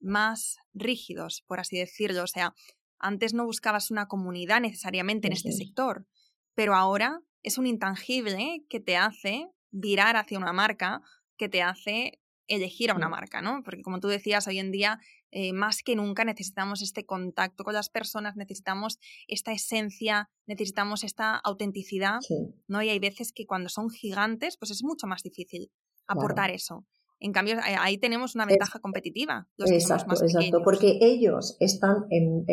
más 0.00 0.56
rígidos, 0.72 1.44
por 1.46 1.60
así 1.60 1.78
decirlo. 1.78 2.22
O 2.22 2.26
sea, 2.26 2.54
antes 2.98 3.34
no 3.34 3.44
buscabas 3.44 3.90
una 3.90 4.06
comunidad 4.06 4.60
necesariamente 4.60 5.26
en 5.26 5.32
este 5.32 5.52
sector, 5.52 6.06
pero 6.54 6.74
ahora 6.74 7.20
es 7.42 7.58
un 7.58 7.66
intangible 7.66 8.64
que 8.68 8.80
te 8.80 8.96
hace 8.96 9.48
virar 9.70 10.16
hacia 10.16 10.38
una 10.38 10.52
marca, 10.52 11.00
que 11.36 11.48
te 11.48 11.62
hace 11.62 12.20
elegir 12.48 12.90
a 12.90 12.94
una 12.94 13.08
marca, 13.08 13.40
¿no? 13.40 13.62
Porque 13.62 13.82
como 13.82 14.00
tú 14.00 14.08
decías, 14.08 14.46
hoy 14.48 14.58
en 14.58 14.72
día 14.72 14.98
eh, 15.30 15.52
más 15.52 15.82
que 15.82 15.94
nunca 15.94 16.24
necesitamos 16.24 16.82
este 16.82 17.04
contacto 17.04 17.62
con 17.62 17.74
las 17.74 17.90
personas, 17.90 18.36
necesitamos 18.36 18.98
esta 19.28 19.52
esencia, 19.52 20.30
necesitamos 20.46 21.04
esta 21.04 21.36
autenticidad, 21.36 22.18
¿no? 22.66 22.82
Y 22.82 22.88
hay 22.88 22.98
veces 22.98 23.32
que 23.32 23.46
cuando 23.46 23.68
son 23.68 23.90
gigantes, 23.90 24.56
pues 24.56 24.70
es 24.70 24.82
mucho 24.82 25.06
más 25.06 25.22
difícil 25.22 25.70
aportar 26.06 26.50
eso. 26.50 26.86
En 27.20 27.32
cambio, 27.32 27.56
ahí 27.80 27.98
tenemos 27.98 28.36
una 28.36 28.46
ventaja 28.46 28.78
competitiva. 28.78 29.48
exacto, 29.58 30.14
exacto, 30.22 30.62
porque 30.62 30.98
ellos 31.00 31.56
están 31.58 32.06
en, 32.10 32.44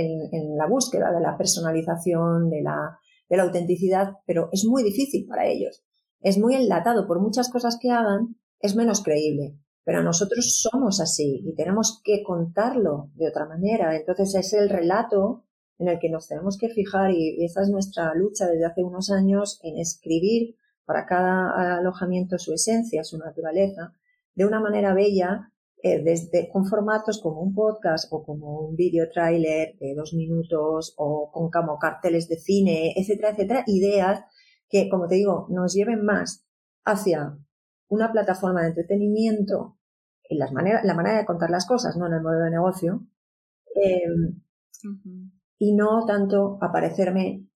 la 0.57 0.67
búsqueda 0.67 1.11
de 1.11 1.21
la 1.21 1.37
personalización, 1.37 2.49
de 2.49 2.61
la, 2.63 2.97
de 3.29 3.37
la 3.37 3.43
autenticidad, 3.43 4.13
pero 4.25 4.49
es 4.51 4.65
muy 4.65 4.83
difícil 4.83 5.27
para 5.27 5.47
ellos. 5.47 5.83
Es 6.19 6.39
muy 6.39 6.55
enlatado 6.55 7.07
por 7.07 7.21
muchas 7.21 7.49
cosas 7.51 7.77
que 7.79 7.91
hagan, 7.91 8.37
es 8.59 8.75
menos 8.75 9.03
creíble 9.03 9.59
pero 9.85 10.01
nosotros 10.01 10.59
somos 10.59 10.99
así 10.99 11.43
y 11.45 11.53
tenemos 11.53 12.01
que 12.03 12.23
contarlo 12.23 13.11
de 13.13 13.29
otra 13.29 13.45
manera. 13.45 13.95
Entonces 13.95 14.33
es 14.33 14.53
el 14.53 14.67
relato 14.67 15.45
en 15.77 15.87
el 15.87 15.99
que 15.99 16.09
nos 16.09 16.27
tenemos 16.27 16.57
que 16.57 16.69
fijar 16.69 17.11
y 17.11 17.45
esa 17.45 17.61
es 17.61 17.69
nuestra 17.69 18.13
lucha 18.15 18.47
desde 18.47 18.65
hace 18.65 18.83
unos 18.83 19.11
años 19.11 19.59
en 19.63 19.77
escribir 19.77 20.55
para 20.85 21.05
cada 21.05 21.77
alojamiento 21.77 22.39
su 22.39 22.53
esencia, 22.53 23.03
su 23.03 23.19
naturaleza, 23.19 23.93
de 24.33 24.45
una 24.45 24.59
manera 24.59 24.93
bella, 24.93 25.51
eh, 25.83 26.01
desde, 26.01 26.49
con 26.49 26.65
formatos 26.65 27.21
como 27.21 27.41
un 27.41 27.53
podcast 27.53 28.07
o 28.11 28.23
como 28.23 28.61
un 28.61 28.75
video 28.75 29.07
trailer 29.09 29.77
de 29.77 29.93
dos 29.93 30.13
minutos 30.15 30.95
o 30.97 31.29
con 31.31 31.51
como 31.51 31.77
carteles 31.77 32.27
de 32.27 32.37
cine, 32.37 32.93
etcétera, 32.95 33.31
etcétera, 33.31 33.63
ideas 33.67 34.21
que, 34.67 34.89
como 34.89 35.07
te 35.07 35.15
digo, 35.15 35.45
nos 35.49 35.73
lleven 35.75 36.03
más 36.03 36.43
hacia 36.83 37.37
una 37.87 38.11
plataforma 38.11 38.61
de 38.61 38.69
entretenimiento 38.69 39.77
en 40.29 40.39
las 40.39 40.51
manera, 40.51 40.81
la 40.83 40.95
manera 40.95 41.17
de 41.17 41.25
contar 41.25 41.49
las 41.49 41.67
cosas, 41.67 41.97
no 41.97 42.07
en 42.07 42.13
el 42.13 42.21
modelo 42.21 42.45
de 42.45 42.51
negocio, 42.51 43.01
em, 43.75 44.41
y 45.57 45.73
no 45.75 46.05
tanto 46.05 46.57
aparecerme 46.61 47.47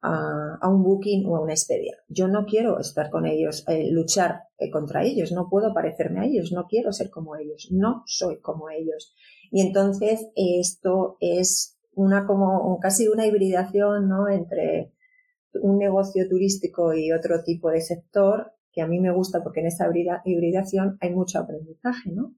a, 0.00 0.58
a, 0.60 0.68
un 0.68 0.82
booking 0.82 1.26
o 1.26 1.36
a 1.36 1.40
una 1.40 1.54
expedia. 1.54 1.96
Yo 2.08 2.28
no 2.28 2.44
quiero 2.44 2.78
estar 2.78 3.10
con 3.10 3.26
ellos, 3.26 3.64
eh, 3.68 3.90
luchar 3.90 4.42
eh, 4.58 4.70
contra 4.70 5.04
ellos, 5.04 5.32
no 5.32 5.48
puedo 5.48 5.74
parecerme 5.74 6.20
a 6.20 6.24
ellos, 6.24 6.52
no 6.52 6.66
quiero 6.66 6.92
ser 6.92 7.10
como 7.10 7.36
ellos, 7.36 7.68
no 7.70 8.02
soy 8.06 8.40
como 8.40 8.70
ellos. 8.70 9.14
Y 9.50 9.66
entonces 9.66 10.30
esto 10.36 11.16
es 11.20 11.78
una 11.94 12.26
como 12.26 12.78
casi 12.80 13.08
una 13.08 13.26
hibridación 13.26 14.08
¿no? 14.08 14.28
entre 14.28 14.92
un 15.54 15.78
negocio 15.78 16.28
turístico 16.28 16.94
y 16.94 17.10
otro 17.10 17.42
tipo 17.42 17.70
de 17.70 17.80
sector 17.80 18.52
que 18.72 18.82
a 18.82 18.86
mí 18.86 19.00
me 19.00 19.12
gusta 19.12 19.42
porque 19.42 19.60
en 19.60 19.66
esa 19.66 19.86
hibridación 20.24 20.98
hay 21.00 21.14
mucho 21.14 21.38
aprendizaje, 21.38 22.12
¿no? 22.12 22.34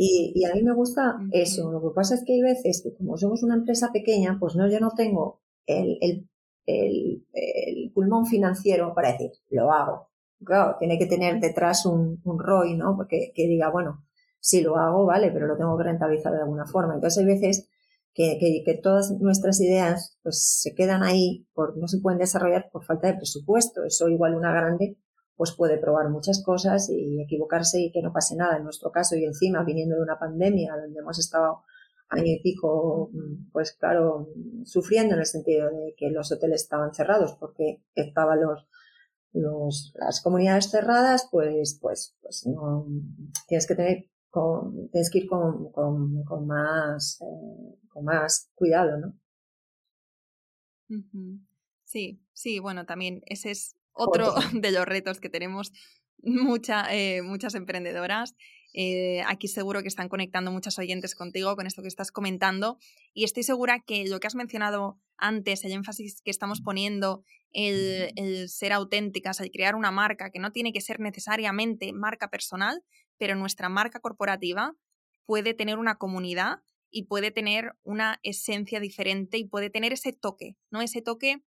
Y, 0.00 0.44
a 0.44 0.54
mí 0.54 0.62
me 0.62 0.74
gusta 0.74 1.18
eso. 1.32 1.72
Lo 1.72 1.80
que 1.80 1.94
pasa 1.94 2.14
es 2.14 2.22
que 2.24 2.34
hay 2.34 2.42
veces 2.42 2.82
que 2.84 2.94
como 2.94 3.16
somos 3.16 3.42
una 3.42 3.56
empresa 3.56 3.90
pequeña, 3.92 4.36
pues 4.38 4.54
no, 4.54 4.68
yo 4.70 4.78
no 4.78 4.92
tengo 4.96 5.40
el, 5.66 5.98
el, 6.00 6.28
el, 6.66 7.92
pulmón 7.92 8.26
financiero 8.26 8.94
para 8.94 9.12
decir, 9.12 9.32
lo 9.50 9.72
hago. 9.72 10.08
Claro, 10.44 10.76
tiene 10.78 10.98
que 10.98 11.06
tener 11.06 11.40
detrás 11.40 11.84
un, 11.84 12.20
un 12.24 12.38
ROI, 12.38 12.76
¿no? 12.76 12.94
Porque 12.96 13.32
que 13.34 13.48
diga, 13.48 13.70
bueno, 13.70 14.04
si 14.38 14.60
lo 14.60 14.76
hago, 14.76 15.04
vale, 15.04 15.32
pero 15.32 15.48
lo 15.48 15.56
tengo 15.56 15.76
que 15.76 15.84
rentabilizar 15.84 16.32
de 16.32 16.42
alguna 16.42 16.66
forma. 16.66 16.94
Entonces 16.94 17.18
hay 17.18 17.26
veces 17.26 17.68
que, 18.14 18.62
que, 18.64 18.74
todas 18.74 19.10
nuestras 19.20 19.60
ideas 19.60 20.16
pues 20.22 20.60
se 20.62 20.74
quedan 20.74 21.02
ahí, 21.02 21.46
por, 21.54 21.76
no 21.76 21.88
se 21.88 21.98
pueden 21.98 22.18
desarrollar 22.18 22.68
por 22.70 22.84
falta 22.84 23.08
de 23.08 23.14
presupuesto. 23.14 23.84
Eso 23.84 24.08
igual 24.08 24.34
una 24.36 24.52
grande 24.52 24.96
pues 25.38 25.54
puede 25.56 25.78
probar 25.78 26.10
muchas 26.10 26.42
cosas 26.42 26.90
y 26.90 27.22
equivocarse 27.22 27.80
y 27.80 27.92
que 27.92 28.02
no 28.02 28.12
pase 28.12 28.34
nada. 28.34 28.56
En 28.56 28.64
nuestro 28.64 28.90
caso, 28.90 29.14
y 29.14 29.24
encima 29.24 29.62
viniendo 29.62 29.94
de 29.94 30.02
una 30.02 30.18
pandemia 30.18 30.76
donde 30.76 30.98
hemos 30.98 31.16
estado 31.20 31.62
año 32.08 32.26
y 32.26 32.42
pico, 32.42 33.12
pues 33.52 33.72
claro, 33.72 34.30
sufriendo 34.64 35.14
en 35.14 35.20
el 35.20 35.26
sentido 35.26 35.70
de 35.70 35.94
que 35.96 36.10
los 36.10 36.32
hoteles 36.32 36.62
estaban 36.62 36.92
cerrados 36.92 37.36
porque 37.38 37.84
estaban 37.94 38.40
los, 38.40 38.66
los, 39.32 39.94
las 39.94 40.20
comunidades 40.22 40.70
cerradas, 40.70 41.28
pues, 41.30 41.78
pues, 41.80 42.16
pues 42.20 42.44
no, 42.46 42.88
tienes 43.46 43.68
que 43.68 43.76
tener, 43.76 44.10
con, 44.30 44.90
tienes 44.90 45.08
que 45.08 45.18
ir 45.18 45.28
con, 45.28 45.70
con, 45.70 46.24
con 46.24 46.48
más, 46.48 47.20
eh, 47.20 47.78
con 47.88 48.04
más 48.04 48.50
cuidado, 48.56 48.98
¿no? 48.98 49.14
Sí, 51.84 52.20
sí, 52.32 52.58
bueno, 52.58 52.86
también 52.86 53.22
ese 53.26 53.52
es 53.52 53.76
otro 53.98 54.34
de 54.52 54.70
los 54.72 54.86
retos 54.86 55.20
que 55.20 55.28
tenemos 55.28 55.72
mucha, 56.22 56.86
eh, 56.94 57.22
muchas 57.22 57.54
emprendedoras. 57.54 58.34
Eh, 58.74 59.22
aquí 59.26 59.48
seguro 59.48 59.82
que 59.82 59.88
están 59.88 60.08
conectando 60.08 60.52
muchas 60.52 60.78
oyentes 60.78 61.14
contigo 61.14 61.56
con 61.56 61.66
esto 61.66 61.82
que 61.82 61.88
estás 61.88 62.12
comentando 62.12 62.78
y 63.14 63.24
estoy 63.24 63.42
segura 63.42 63.80
que 63.80 64.06
lo 64.06 64.20
que 64.20 64.26
has 64.26 64.34
mencionado 64.34 65.00
antes, 65.16 65.64
el 65.64 65.72
énfasis 65.72 66.20
que 66.22 66.30
estamos 66.30 66.60
poniendo, 66.60 67.24
el, 67.50 68.12
el 68.16 68.48
ser 68.50 68.72
auténticas, 68.72 69.40
el 69.40 69.50
crear 69.50 69.74
una 69.74 69.90
marca 69.90 70.30
que 70.30 70.38
no 70.38 70.52
tiene 70.52 70.72
que 70.72 70.82
ser 70.82 71.00
necesariamente 71.00 71.92
marca 71.92 72.28
personal, 72.28 72.84
pero 73.16 73.34
nuestra 73.34 73.68
marca 73.68 74.00
corporativa 74.00 74.76
puede 75.24 75.54
tener 75.54 75.78
una 75.78 75.96
comunidad 75.96 76.58
y 76.90 77.04
puede 77.04 77.30
tener 77.30 77.72
una 77.82 78.20
esencia 78.22 78.80
diferente 78.80 79.38
y 79.38 79.44
puede 79.44 79.70
tener 79.70 79.92
ese 79.92 80.12
toque, 80.12 80.56
¿no? 80.70 80.80
Ese 80.80 81.02
toque 81.02 81.42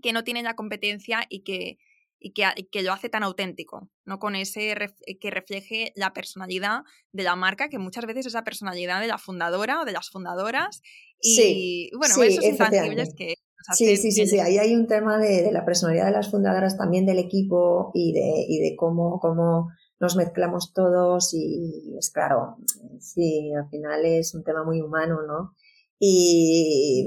que 0.00 0.12
no 0.12 0.24
tiene 0.24 0.42
la 0.42 0.54
competencia 0.54 1.24
y 1.28 1.40
que, 1.40 1.78
y 2.18 2.32
que, 2.32 2.44
que, 2.70 2.82
lo 2.82 2.92
hace 2.92 3.08
tan 3.08 3.22
auténtico, 3.22 3.90
¿no? 4.04 4.18
Con 4.18 4.36
ese 4.36 4.74
que 5.20 5.30
refleje 5.30 5.92
la 5.96 6.12
personalidad 6.12 6.82
de 7.12 7.24
la 7.24 7.36
marca, 7.36 7.68
que 7.68 7.78
muchas 7.78 8.06
veces 8.06 8.26
es 8.26 8.34
la 8.34 8.44
personalidad 8.44 9.00
de 9.00 9.08
la 9.08 9.18
fundadora 9.18 9.80
o 9.80 9.84
de 9.84 9.92
las 9.92 10.10
fundadoras. 10.10 10.82
Y 11.20 11.36
sí, 11.36 11.90
bueno, 11.96 12.14
esos 12.22 12.44
intangibles 12.44 13.14
que. 13.14 13.34
Sí, 13.74 13.96
sí, 13.96 14.10
sí, 14.10 14.26
sí, 14.26 14.40
ahí 14.40 14.58
hay 14.58 14.74
un 14.74 14.88
tema 14.88 15.18
de, 15.18 15.42
de, 15.42 15.52
la 15.52 15.64
personalidad 15.64 16.06
de 16.06 16.12
las 16.12 16.30
fundadoras, 16.30 16.76
también 16.76 17.06
del 17.06 17.20
equipo 17.20 17.92
y 17.94 18.12
de, 18.12 18.44
y 18.48 18.58
de 18.58 18.74
cómo, 18.74 19.20
cómo 19.20 19.68
nos 20.02 20.16
mezclamos 20.16 20.72
todos 20.74 21.32
y 21.32 21.94
es 21.96 22.10
claro, 22.10 22.56
sí, 22.98 23.52
al 23.54 23.68
final 23.70 24.04
es 24.04 24.34
un 24.34 24.42
tema 24.42 24.64
muy 24.64 24.80
humano, 24.80 25.22
¿no? 25.22 25.54
Y, 26.00 27.06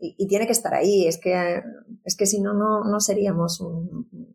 y, 0.00 0.26
tiene 0.26 0.46
que 0.46 0.52
estar 0.52 0.74
ahí. 0.74 1.06
Es 1.06 1.18
que, 1.18 1.62
es 2.04 2.16
que 2.16 2.26
si 2.26 2.40
no, 2.40 2.54
no, 2.54 3.00
seríamos 3.00 3.62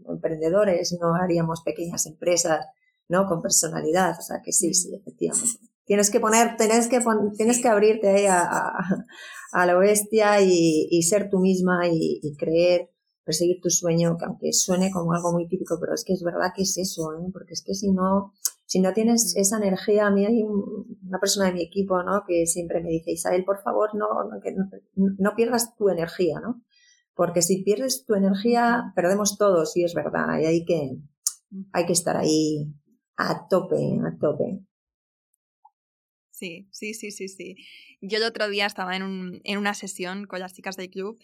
emprendedores, 0.07 0.97
no 0.99 1.15
haríamos 1.15 1.61
pequeñas 1.61 2.05
empresas, 2.05 2.65
¿no? 3.09 3.25
Con 3.25 3.41
personalidad. 3.41 4.15
O 4.17 4.21
sea 4.21 4.41
que 4.43 4.51
sí, 4.51 4.73
sí, 4.73 4.93
efectivamente. 4.95 5.59
Tienes 5.85 6.09
que 6.09 6.19
poner, 6.19 6.57
tienes 6.57 6.87
que, 6.87 6.99
tienes 7.37 7.61
que 7.61 7.67
abrirte 7.67 8.09
ahí 8.09 8.25
a, 8.25 8.47
a, 9.51 9.65
la 9.65 9.75
bestia 9.75 10.41
y, 10.41 10.87
y, 10.89 11.03
ser 11.03 11.29
tú 11.29 11.39
misma 11.39 11.87
y, 11.87 12.19
y, 12.23 12.35
creer, 12.35 12.89
perseguir 13.23 13.59
tu 13.61 13.69
sueño, 13.69 14.17
que 14.17 14.25
aunque 14.25 14.51
suene 14.51 14.91
como 14.91 15.13
algo 15.13 15.31
muy 15.31 15.47
típico, 15.47 15.77
pero 15.79 15.93
es 15.93 16.03
que 16.03 16.13
es 16.13 16.23
verdad 16.23 16.53
que 16.55 16.63
es 16.63 16.77
eso, 16.77 17.13
¿eh? 17.13 17.29
Porque 17.31 17.53
es 17.53 17.63
que 17.63 17.75
si 17.75 17.91
no, 17.91 18.33
si 18.65 18.79
no 18.79 18.93
tienes 18.93 19.35
esa 19.35 19.57
energía, 19.57 20.07
a 20.07 20.11
mí 20.11 20.25
hay 20.25 20.43
una 20.43 21.19
persona 21.19 21.47
de 21.47 21.53
mi 21.53 21.63
equipo, 21.63 22.01
¿no? 22.01 22.23
Que 22.27 22.47
siempre 22.47 22.81
me 22.81 22.89
dice, 22.89 23.11
Isabel, 23.11 23.45
por 23.45 23.61
favor, 23.61 23.93
no, 23.93 24.07
no, 24.95 25.35
pierdas 25.35 25.75
tu 25.75 25.89
energía, 25.89 26.39
¿no? 26.39 26.63
Porque 27.13 27.41
si 27.41 27.63
pierdes 27.63 28.05
tu 28.05 28.15
energía, 28.15 28.91
perdemos 28.95 29.37
todos, 29.37 29.77
y 29.77 29.83
es 29.83 29.93
verdad, 29.93 30.39
y 30.41 30.45
hay 30.45 30.65
que, 30.65 30.97
hay 31.73 31.85
que 31.85 31.93
estar 31.93 32.17
ahí 32.17 32.73
a 33.17 33.47
tope, 33.47 33.99
a 34.03 34.17
tope. 34.19 34.65
Sí, 36.31 36.67
sí, 36.71 36.93
sí, 36.93 37.11
sí, 37.11 37.29
sí. 37.29 37.55
Yo 38.01 38.17
el 38.17 38.23
otro 38.25 38.49
día 38.49 38.65
estaba 38.65 38.97
en, 38.97 39.03
un, 39.03 39.41
en 39.45 39.57
una 39.57 39.73
sesión 39.73 40.25
con 40.25 40.41
las 40.41 40.53
chicas 40.53 40.75
del 40.75 40.89
club 40.89 41.17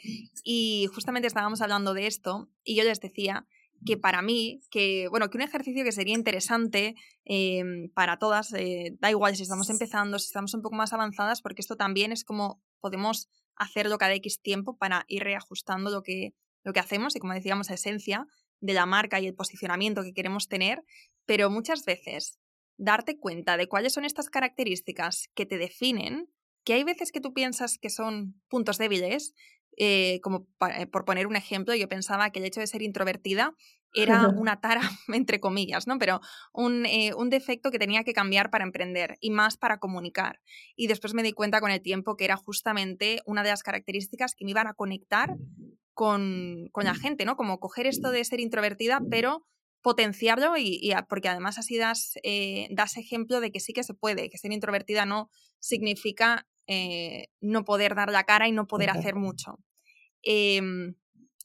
y 0.44 0.88
justamente 0.94 1.28
estábamos 1.28 1.60
hablando 1.60 1.94
de 1.94 2.08
esto 2.08 2.50
y 2.64 2.78
yo 2.78 2.86
les 2.86 3.02
decía 3.02 3.46
que 3.86 3.98
para 3.98 4.22
mí, 4.22 4.62
que 4.70 5.08
bueno, 5.10 5.30
que 5.30 5.38
un 5.38 5.44
ejercicio 5.44 5.84
que 5.84 5.92
sería 5.92 6.16
interesante 6.16 6.96
em, 7.26 7.90
para 7.94 8.18
todas, 8.18 8.54
eh, 8.54 8.96
da 9.00 9.10
igual 9.10 9.36
si 9.36 9.44
estamos 9.44 9.70
empezando, 9.70 10.20
si 10.20 10.28
estamos 10.28 10.54
un 10.54 10.62
poco 10.62 10.76
más 10.76 10.94
avanzadas, 10.94 11.42
porque 11.42 11.62
esto 11.62 11.76
también 11.76 12.12
es 12.12 12.24
como 12.24 12.62
podemos 12.80 13.30
hacerlo 13.56 13.98
cada 13.98 14.14
X 14.16 14.42
tiempo 14.42 14.78
para 14.78 15.06
ir 15.08 15.24
reajustando 15.24 15.90
lo 15.90 16.04
que, 16.04 16.34
lo 16.64 16.74
que 16.74 16.80
hacemos 16.80 17.16
y 17.16 17.20
como 17.20 17.34
decíamos, 17.34 17.70
la 17.70 17.76
esencia 17.76 18.28
de 18.60 18.74
la 18.74 18.86
marca 18.86 19.20
y 19.20 19.28
el 19.28 19.36
posicionamiento 19.36 20.04
que 20.04 20.14
queremos 20.14 20.48
tener, 20.48 20.84
pero 21.26 21.50
muchas 21.50 21.84
veces 21.86 22.40
darte 22.78 23.18
cuenta 23.18 23.58
de 23.58 23.68
cuáles 23.68 23.94
son 23.94 24.06
estas 24.06 24.30
características 24.30 25.30
que 25.36 25.46
te 25.46 25.58
definen, 25.58 26.30
que 26.64 26.74
hay 26.74 26.84
veces 26.84 27.12
que 27.12 27.22
tú 27.22 27.34
piensas 27.34 27.78
que 27.78 27.90
son 27.90 28.42
puntos 28.48 28.78
débiles, 28.78 29.34
eh, 29.78 30.20
como 30.22 30.48
eh, 30.78 30.86
por 30.88 31.06
poner 31.06 31.28
un 31.28 31.36
ejemplo, 31.36 31.74
yo 31.76 31.88
pensaba 31.88 32.30
que 32.32 32.40
el 32.40 32.46
hecho 32.46 32.60
de 32.60 32.68
ser 32.68 32.82
introvertida 32.82 33.56
era 33.94 34.28
una 34.38 34.60
tara, 34.60 34.82
entre 35.08 35.40
comillas, 35.40 35.88
¿no? 35.88 35.98
Pero 35.98 36.22
un, 36.54 36.86
eh, 36.86 37.14
un, 37.16 37.30
defecto 37.30 37.72
que 37.72 37.80
tenía 37.80 38.04
que 38.04 38.14
cambiar 38.14 38.50
para 38.50 38.64
emprender 38.64 39.18
y 39.22 39.32
más 39.32 39.58
para 39.58 39.80
comunicar. 39.80 40.42
Y 40.76 40.88
después 40.88 41.14
me 41.14 41.24
di 41.24 41.34
cuenta 41.34 41.62
con 41.62 41.72
el 41.72 41.82
tiempo 41.82 42.16
que 42.16 42.26
era 42.26 42.38
justamente 42.38 43.22
una 43.26 43.44
de 43.44 43.50
las 43.50 43.64
características 43.64 44.36
que 44.36 44.46
me 44.46 44.52
iban 44.52 44.68
a 44.68 44.74
conectar 44.74 45.38
con, 45.94 46.70
con 46.72 46.86
la 46.86 46.96
gente, 46.96 47.26
¿no? 47.26 47.36
Como 47.36 47.60
coger 47.60 47.88
esto 47.88 48.12
de 48.12 48.24
ser 48.26 48.40
introvertida, 48.40 49.02
pero 49.10 49.46
potenciarlo 49.82 50.58
y, 50.58 50.94
porque 51.10 51.28
además 51.28 51.58
así 51.58 51.76
das, 51.76 52.14
das 52.70 52.98
ejemplo 52.98 53.40
de 53.40 53.52
que 53.52 53.60
sí 53.60 53.74
que 53.74 53.84
se 53.84 53.96
puede, 53.96 54.30
que 54.30 54.38
ser 54.38 54.52
introvertida 54.52 55.08
no 55.08 55.32
significa 55.60 56.46
eh, 56.68 57.28
no 57.40 57.64
poder 57.66 57.96
dar 57.96 58.12
la 58.12 58.24
cara 58.24 58.48
y 58.48 58.52
no 58.52 58.68
poder 58.68 58.90
hacer 58.90 59.16
mucho. 59.16 59.60
Em, 60.24 60.96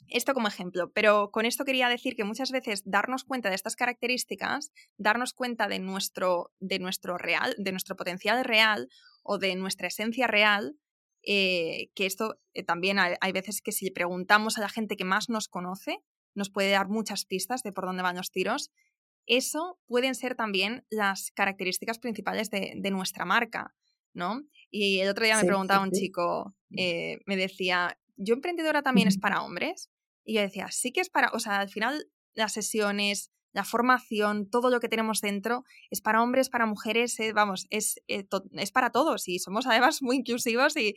esto 0.09 0.35
como 0.35 0.49
ejemplo, 0.49 0.93
pero 0.93 1.31
con 1.33 1.47
esto 1.47 1.65
quería 1.65 1.89
decir 1.89 2.15
que 2.15 2.25
muchas 2.25 2.53
veces 2.53 2.83
darnos 2.85 3.25
cuenta 3.25 3.49
de 3.49 3.57
estas 3.57 3.77
características, 3.77 4.73
darnos 4.97 5.33
cuenta 5.33 5.67
de 5.69 5.81
nuestro, 5.81 6.53
de 6.61 6.79
nuestro 6.79 7.19
real, 7.19 7.55
de 7.59 7.73
nuestro 7.73 7.97
potencial 7.97 8.45
real 8.45 8.89
o 9.23 9.39
de 9.39 9.57
nuestra 9.57 9.89
esencia 9.89 10.27
real, 10.27 10.77
eh, 11.23 11.91
que 11.95 12.07
esto 12.07 12.39
eh, 12.55 12.63
también 12.63 13.01
hay, 13.01 13.15
hay, 13.21 13.33
veces 13.33 13.61
que 13.61 13.73
si 13.73 13.91
preguntamos 13.91 14.59
a 14.59 14.61
la 14.61 14.69
gente 14.69 14.97
que 14.97 15.05
más 15.05 15.29
nos 15.29 15.49
conoce, 15.49 15.99
nos 16.35 16.51
puede 16.51 16.71
dar 16.71 16.89
muchas 16.89 17.25
pistas 17.25 17.63
de 17.63 17.73
por 17.73 17.87
dónde 17.87 18.05
van 18.05 18.17
los 18.17 18.31
tiros. 18.31 18.71
Eso 19.27 19.81
pueden 19.87 20.15
ser 20.15 20.37
también 20.37 20.87
las 20.89 21.33
características 21.33 21.99
principales 21.99 22.49
de, 22.51 22.75
de 22.77 22.91
nuestra 22.93 23.25
marca. 23.25 23.75
¿No? 24.17 24.43
Y 24.71 24.99
el 25.01 25.09
otro 25.09 25.25
día 25.25 25.37
me 25.37 25.45
preguntaba 25.45 25.85
un 25.85 25.93
chico, 25.93 26.57
eh, 26.77 27.19
me 27.27 27.37
decía, 27.37 27.99
¿yo 28.17 28.35
emprendedora 28.35 28.83
también 28.83 29.09
es 29.09 29.19
para 29.19 29.43
hombres? 29.43 29.91
Y 30.25 30.35
yo 30.35 30.41
decía, 30.41 30.69
sí 30.71 30.91
que 30.91 31.01
es 31.01 31.11
para, 31.11 31.31
o 31.33 31.39
sea, 31.39 31.61
al 31.61 31.69
final 31.69 32.09
las 32.35 32.53
sesiones, 32.53 33.31
la 33.53 33.65
formación, 33.65 34.51
todo 34.51 34.71
lo 34.71 34.81
que 34.81 34.89
tenemos 34.89 35.21
dentro 35.21 35.65
es 35.91 36.01
para 36.01 36.23
hombres, 36.23 36.49
para 36.49 36.67
mujeres, 36.67 37.19
eh, 37.21 37.33
vamos, 37.33 37.67
es, 37.71 38.01
eh, 38.09 38.27
es 38.53 38.73
para 38.73 38.91
todos 38.91 39.29
y 39.29 39.39
somos 39.39 39.67
además 39.67 40.03
muy 40.03 40.17
inclusivos 40.17 40.77
y, 40.77 40.95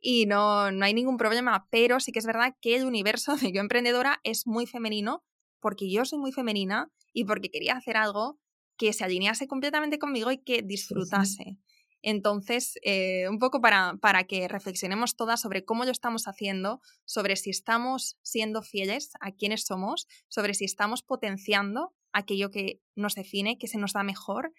y 0.00 0.26
no, 0.26 0.70
no 0.70 0.84
hay 0.84 0.94
ningún 0.94 1.16
problema, 1.16 1.66
pero 1.70 2.00
sí 2.00 2.12
que 2.12 2.20
es 2.20 2.26
verdad 2.26 2.54
que 2.60 2.76
el 2.76 2.84
universo 2.84 3.36
de 3.36 3.52
yo 3.52 3.60
emprendedora 3.60 4.20
es 4.24 4.46
muy 4.46 4.66
femenino 4.66 5.24
porque 5.60 5.90
yo 5.90 6.04
soy 6.04 6.18
muy 6.18 6.32
femenina 6.32 6.92
y 7.12 7.24
porque 7.24 7.50
quería 7.50 7.76
hacer 7.76 7.96
algo 7.96 8.38
que 8.76 8.92
se 8.92 9.04
alinease 9.04 9.48
completamente 9.48 9.98
conmigo 9.98 10.30
y 10.30 10.38
que 10.38 10.62
disfrutase. 10.62 11.58
Entonces, 12.02 12.78
eh, 12.82 13.28
un 13.28 13.38
poco 13.38 13.60
para, 13.60 13.96
para, 14.00 14.24
que 14.24 14.48
reflexionemos 14.48 15.16
todas 15.16 15.40
sobre 15.40 15.64
cómo 15.64 15.84
lo 15.84 15.90
estamos 15.90 16.28
haciendo, 16.28 16.80
sobre 17.04 17.36
si 17.36 17.50
estamos 17.50 18.16
siendo 18.22 18.62
fieles 18.62 19.10
a 19.20 19.32
quienes 19.32 19.64
somos, 19.64 20.06
sobre 20.28 20.54
si 20.54 20.64
estamos 20.64 21.02
potenciando 21.02 21.94
aquello 22.12 22.50
que 22.50 22.80
nos 22.94 23.14
define, 23.14 23.58
que 23.58 23.68
se 23.68 23.78
nos 23.78 23.92
da 23.92 24.02
mejor. 24.02 24.52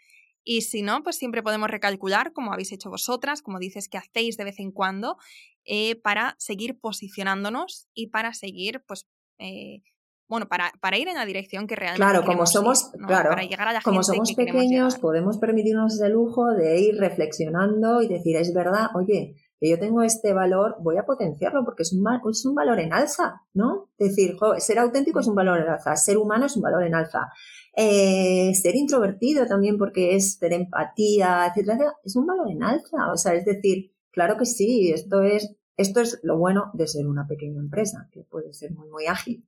Y 0.43 0.61
si 0.61 0.81
no, 0.81 1.03
pues 1.03 1.17
siempre 1.17 1.43
podemos 1.43 1.69
recalcular, 1.69 2.33
como 2.33 2.53
habéis 2.53 2.71
hecho 2.71 2.89
vosotras, 2.89 3.41
como 3.41 3.59
dices 3.59 3.87
que 3.87 3.97
hacéis 3.97 4.37
de 4.37 4.45
vez 4.45 4.59
en 4.59 4.71
cuando, 4.71 5.17
eh, 5.65 5.95
para 5.95 6.35
seguir 6.39 6.79
posicionándonos 6.79 7.87
y 7.93 8.07
para 8.07 8.33
seguir 8.33 8.83
pues, 8.87 9.07
eh, 9.37 9.81
bueno, 10.29 10.47
para, 10.47 10.71
para, 10.79 10.97
ir 10.97 11.07
en 11.07 11.15
la 11.15 11.25
dirección 11.25 11.67
que 11.67 11.75
realmente 11.75 12.05
Claro, 12.05 12.25
como 12.25 12.45
somos, 12.45 12.91
claro, 13.05 13.31
para 13.31 13.43
llegar 13.43 13.67
a 13.67 13.73
la 13.73 13.81
como 13.81 14.03
somos 14.03 14.33
pequeños, 14.33 14.97
podemos 14.97 15.37
permitirnos 15.37 15.95
ese 15.95 16.09
lujo 16.09 16.47
de 16.53 16.79
ir 16.79 16.95
reflexionando 16.97 18.01
y 18.01 18.07
decir, 18.07 18.37
es 18.37 18.53
verdad, 18.53 18.87
oye, 18.95 19.35
que 19.59 19.69
yo 19.69 19.79
tengo 19.79 20.03
este 20.03 20.31
valor, 20.33 20.77
voy 20.81 20.97
a 20.97 21.05
potenciarlo 21.05 21.65
porque 21.65 21.83
es 21.83 21.91
un, 21.91 22.05
es 22.29 22.45
un 22.45 22.55
valor 22.55 22.79
en 22.79 22.93
alza, 22.93 23.41
¿no? 23.53 23.89
Es 23.97 24.15
decir, 24.15 24.37
ser 24.59 24.79
auténtico 24.79 25.19
es 25.19 25.27
un 25.27 25.35
valor 25.35 25.59
en 25.59 25.67
alza, 25.67 25.95
ser 25.95 26.17
humano 26.17 26.45
es 26.45 26.55
un 26.55 26.61
valor 26.61 26.83
en 26.83 26.95
alza. 26.95 27.31
Eh, 27.75 28.53
ser 28.55 28.75
introvertido 28.75 29.45
también 29.45 29.77
porque 29.77 30.15
es 30.15 30.37
tener 30.39 30.61
empatía, 30.61 31.47
etcétera, 31.47 31.93
es 32.03 32.15
un 32.15 32.25
valor 32.25 32.49
en 32.51 32.63
alza. 32.63 33.11
O 33.11 33.17
sea, 33.17 33.33
es 33.33 33.45
decir, 33.45 33.91
Claro 34.11 34.37
que 34.37 34.45
sí, 34.45 34.91
esto 34.91 35.21
es, 35.21 35.55
esto 35.79 36.01
es 36.01 36.19
lo 36.23 36.37
bueno 36.37 36.71
de 36.73 36.87
ser 36.87 37.07
una 37.07 37.25
pequeña 37.25 37.61
empresa, 37.61 38.09
que 38.11 38.23
puede 38.23 38.53
ser 38.53 38.73
muy, 38.73 38.89
muy 38.89 39.05
ágil. 39.07 39.47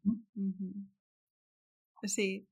Sí. 2.04 2.48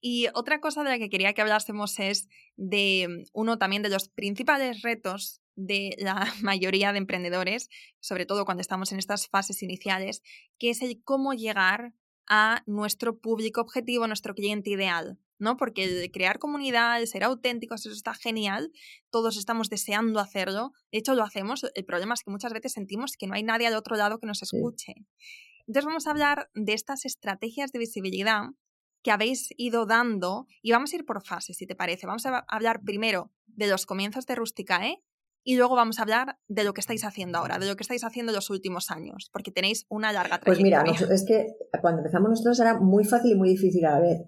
Y 0.00 0.28
otra 0.34 0.60
cosa 0.60 0.84
de 0.84 0.90
la 0.90 0.98
que 1.00 1.10
quería 1.10 1.32
que 1.32 1.42
hablásemos 1.42 1.98
es 1.98 2.28
de 2.56 3.24
uno 3.32 3.58
también 3.58 3.82
de 3.82 3.88
los 3.88 4.08
principales 4.08 4.82
retos 4.82 5.42
de 5.56 5.96
la 5.98 6.32
mayoría 6.42 6.92
de 6.92 6.98
emprendedores, 6.98 7.68
sobre 7.98 8.24
todo 8.24 8.44
cuando 8.44 8.60
estamos 8.60 8.92
en 8.92 9.00
estas 9.00 9.26
fases 9.26 9.64
iniciales, 9.64 10.22
que 10.56 10.70
es 10.70 10.80
el 10.80 11.02
cómo 11.02 11.34
llegar 11.34 11.94
a 12.28 12.62
nuestro 12.66 13.18
público 13.18 13.60
objetivo, 13.60 14.06
nuestro 14.06 14.36
cliente 14.36 14.70
ideal. 14.70 15.18
¿No? 15.38 15.56
Porque 15.56 16.10
crear 16.12 16.38
comunidad, 16.38 17.04
ser 17.06 17.24
auténticos, 17.24 17.86
eso 17.86 17.94
está 17.94 18.14
genial, 18.14 18.70
todos 19.10 19.36
estamos 19.36 19.68
deseando 19.68 20.20
hacerlo, 20.20 20.72
de 20.92 20.98
hecho 20.98 21.14
lo 21.14 21.22
hacemos, 21.22 21.66
el 21.74 21.84
problema 21.84 22.14
es 22.14 22.22
que 22.22 22.30
muchas 22.30 22.52
veces 22.52 22.72
sentimos 22.72 23.12
que 23.18 23.26
no 23.26 23.34
hay 23.34 23.42
nadie 23.42 23.66
al 23.66 23.74
otro 23.74 23.96
lado 23.96 24.18
que 24.18 24.26
nos 24.26 24.42
escuche. 24.42 24.94
Entonces 25.66 25.84
vamos 25.84 26.06
a 26.06 26.10
hablar 26.10 26.50
de 26.54 26.72
estas 26.72 27.04
estrategias 27.04 27.72
de 27.72 27.78
visibilidad 27.78 28.42
que 29.02 29.10
habéis 29.10 29.50
ido 29.56 29.86
dando 29.86 30.46
y 30.62 30.72
vamos 30.72 30.92
a 30.92 30.96
ir 30.96 31.04
por 31.04 31.24
fases, 31.24 31.56
si 31.56 31.66
te 31.66 31.76
parece. 31.76 32.06
Vamos 32.06 32.26
a 32.26 32.44
hablar 32.48 32.80
primero 32.82 33.30
de 33.46 33.68
los 33.68 33.86
comienzos 33.86 34.26
de 34.26 34.34
Rusticae 34.34 35.02
y 35.44 35.56
luego 35.56 35.76
vamos 35.76 35.98
a 35.98 36.02
hablar 36.02 36.38
de 36.48 36.64
lo 36.64 36.74
que 36.74 36.80
estáis 36.80 37.04
haciendo 37.04 37.38
ahora, 37.38 37.58
de 37.58 37.66
lo 37.66 37.76
que 37.76 37.82
estáis 37.82 38.04
haciendo 38.04 38.32
en 38.32 38.36
los 38.36 38.50
últimos 38.50 38.90
años, 38.90 39.30
porque 39.32 39.50
tenéis 39.50 39.86
una 39.88 40.12
larga 40.12 40.40
trayectoria. 40.40 40.82
Pues 40.84 41.00
mira, 41.00 41.14
es 41.14 41.24
que 41.24 41.46
cuando 41.80 42.00
empezamos 42.00 42.30
nosotros 42.30 42.58
era 42.60 42.78
muy 42.80 43.04
fácil 43.04 43.32
y 43.32 43.34
muy 43.34 43.50
difícil 43.50 43.84
a 43.86 43.92
la 43.92 44.00
vez. 44.00 44.20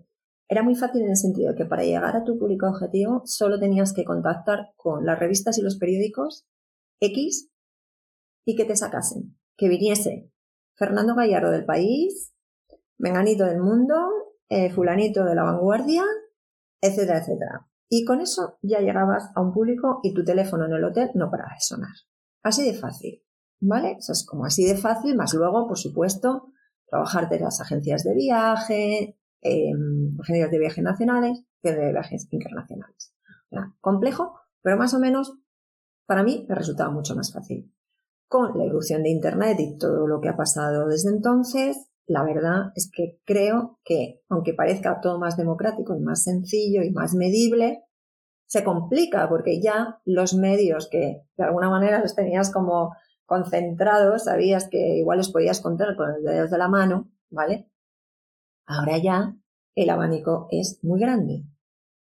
Era 0.51 0.65
muy 0.65 0.75
fácil 0.75 1.03
en 1.03 1.11
el 1.11 1.17
sentido 1.17 1.53
de 1.53 1.57
que 1.57 1.65
para 1.65 1.85
llegar 1.85 2.17
a 2.17 2.25
tu 2.25 2.37
público 2.37 2.67
objetivo 2.67 3.23
solo 3.25 3.61
tenías 3.61 3.93
que 3.93 4.05
contactar 4.05 4.73
con 4.77 5.07
las 5.07 5.17
revistas 5.17 5.57
y 5.59 5.63
los 5.63 5.79
periódicos 5.79 6.45
X 6.99 7.53
y 8.45 8.57
que 8.57 8.65
te 8.65 8.75
sacasen, 8.75 9.39
que 9.57 9.69
viniese 9.69 10.29
Fernando 10.75 11.15
Gallardo 11.15 11.53
del 11.53 11.65
País, 11.65 12.35
Menganito 12.99 13.45
del 13.45 13.61
Mundo, 13.61 13.95
eh, 14.49 14.73
Fulanito 14.73 15.25
de 15.25 15.37
la 15.37 15.45
Vanguardia, 15.45 16.03
etcétera, 16.81 17.21
etcétera. 17.21 17.69
Y 17.89 18.05
con 18.05 18.21
eso 18.21 18.59
ya 18.61 18.81
llegabas 18.81 19.31
a 19.37 19.41
un 19.41 19.53
público 19.53 20.01
y 20.03 20.15
tu 20.15 20.25
teléfono 20.25 20.67
en 20.67 20.73
el 20.73 20.83
hotel 20.83 21.11
no 21.15 21.31
paraba 21.31 21.55
de 21.55 21.61
sonar. 21.61 21.95
Así 22.43 22.65
de 22.65 22.75
fácil, 22.75 23.23
¿vale? 23.61 23.93
Eso 24.01 24.11
es 24.11 24.27
como 24.27 24.47
así 24.47 24.65
de 24.65 24.77
fácil, 24.77 25.15
más 25.15 25.33
luego, 25.33 25.69
por 25.69 25.79
supuesto, 25.79 26.49
trabajar 26.89 27.29
de 27.29 27.39
las 27.39 27.61
agencias 27.61 28.03
de 28.03 28.15
viaje, 28.15 29.17
eh, 29.43 29.73
agencias 30.21 30.51
de 30.51 30.59
viajes 30.59 30.85
nacionales 30.85 31.45
que 31.63 31.73
de 31.73 31.93
viajes 31.93 32.29
internacionales. 32.31 33.15
complejo, 33.81 34.41
pero 34.63 34.77
más 34.77 34.95
o 34.95 35.01
menos 35.01 35.39
para 36.07 36.23
mí 36.23 36.47
me 36.49 36.55
resultaba 36.55 36.91
mucho 36.91 37.15
más 37.15 37.33
fácil. 37.33 37.73
Con 38.29 38.57
la 38.57 38.65
irrupción 38.65 39.03
de 39.03 39.11
Internet 39.11 39.59
y 39.61 39.77
todo 39.79 40.07
lo 40.07 40.21
que 40.21 40.29
ha 40.29 40.37
pasado 40.37 40.87
desde 40.87 41.11
entonces, 41.11 41.91
la 42.07 42.25
verdad 42.25 42.73
es 42.75 42.91
que 42.93 43.21
creo 43.25 43.79
que, 43.85 44.21
aunque 44.29 44.55
parezca 44.55 45.01
todo 45.01 45.19
más 45.19 45.37
democrático 45.37 45.97
y 45.97 46.01
más 46.01 46.25
sencillo 46.25 46.83
y 46.83 46.91
más 46.91 47.15
medible, 47.15 47.85
se 48.47 48.65
complica 48.65 49.29
porque 49.29 49.61
ya 49.61 50.01
los 50.05 50.35
medios 50.35 50.89
que 50.91 51.23
de 51.37 51.45
alguna 51.45 51.71
manera 51.71 52.01
los 52.01 52.17
tenías 52.17 52.53
como 52.53 52.93
concentrados, 53.25 54.25
sabías 54.25 54.69
que 54.69 54.97
igual 54.97 55.19
los 55.19 55.31
podías 55.31 55.61
contar 55.61 55.95
con 55.95 56.09
los 56.09 56.25
dedos 56.25 56.51
de 56.51 56.59
la 56.59 56.67
mano, 56.67 57.09
¿vale? 57.31 57.71
Ahora 58.67 58.99
ya 58.99 59.37
el 59.75 59.91
abanico 59.91 60.49
es 60.51 60.79
muy 60.83 61.01
grande. 61.01 61.45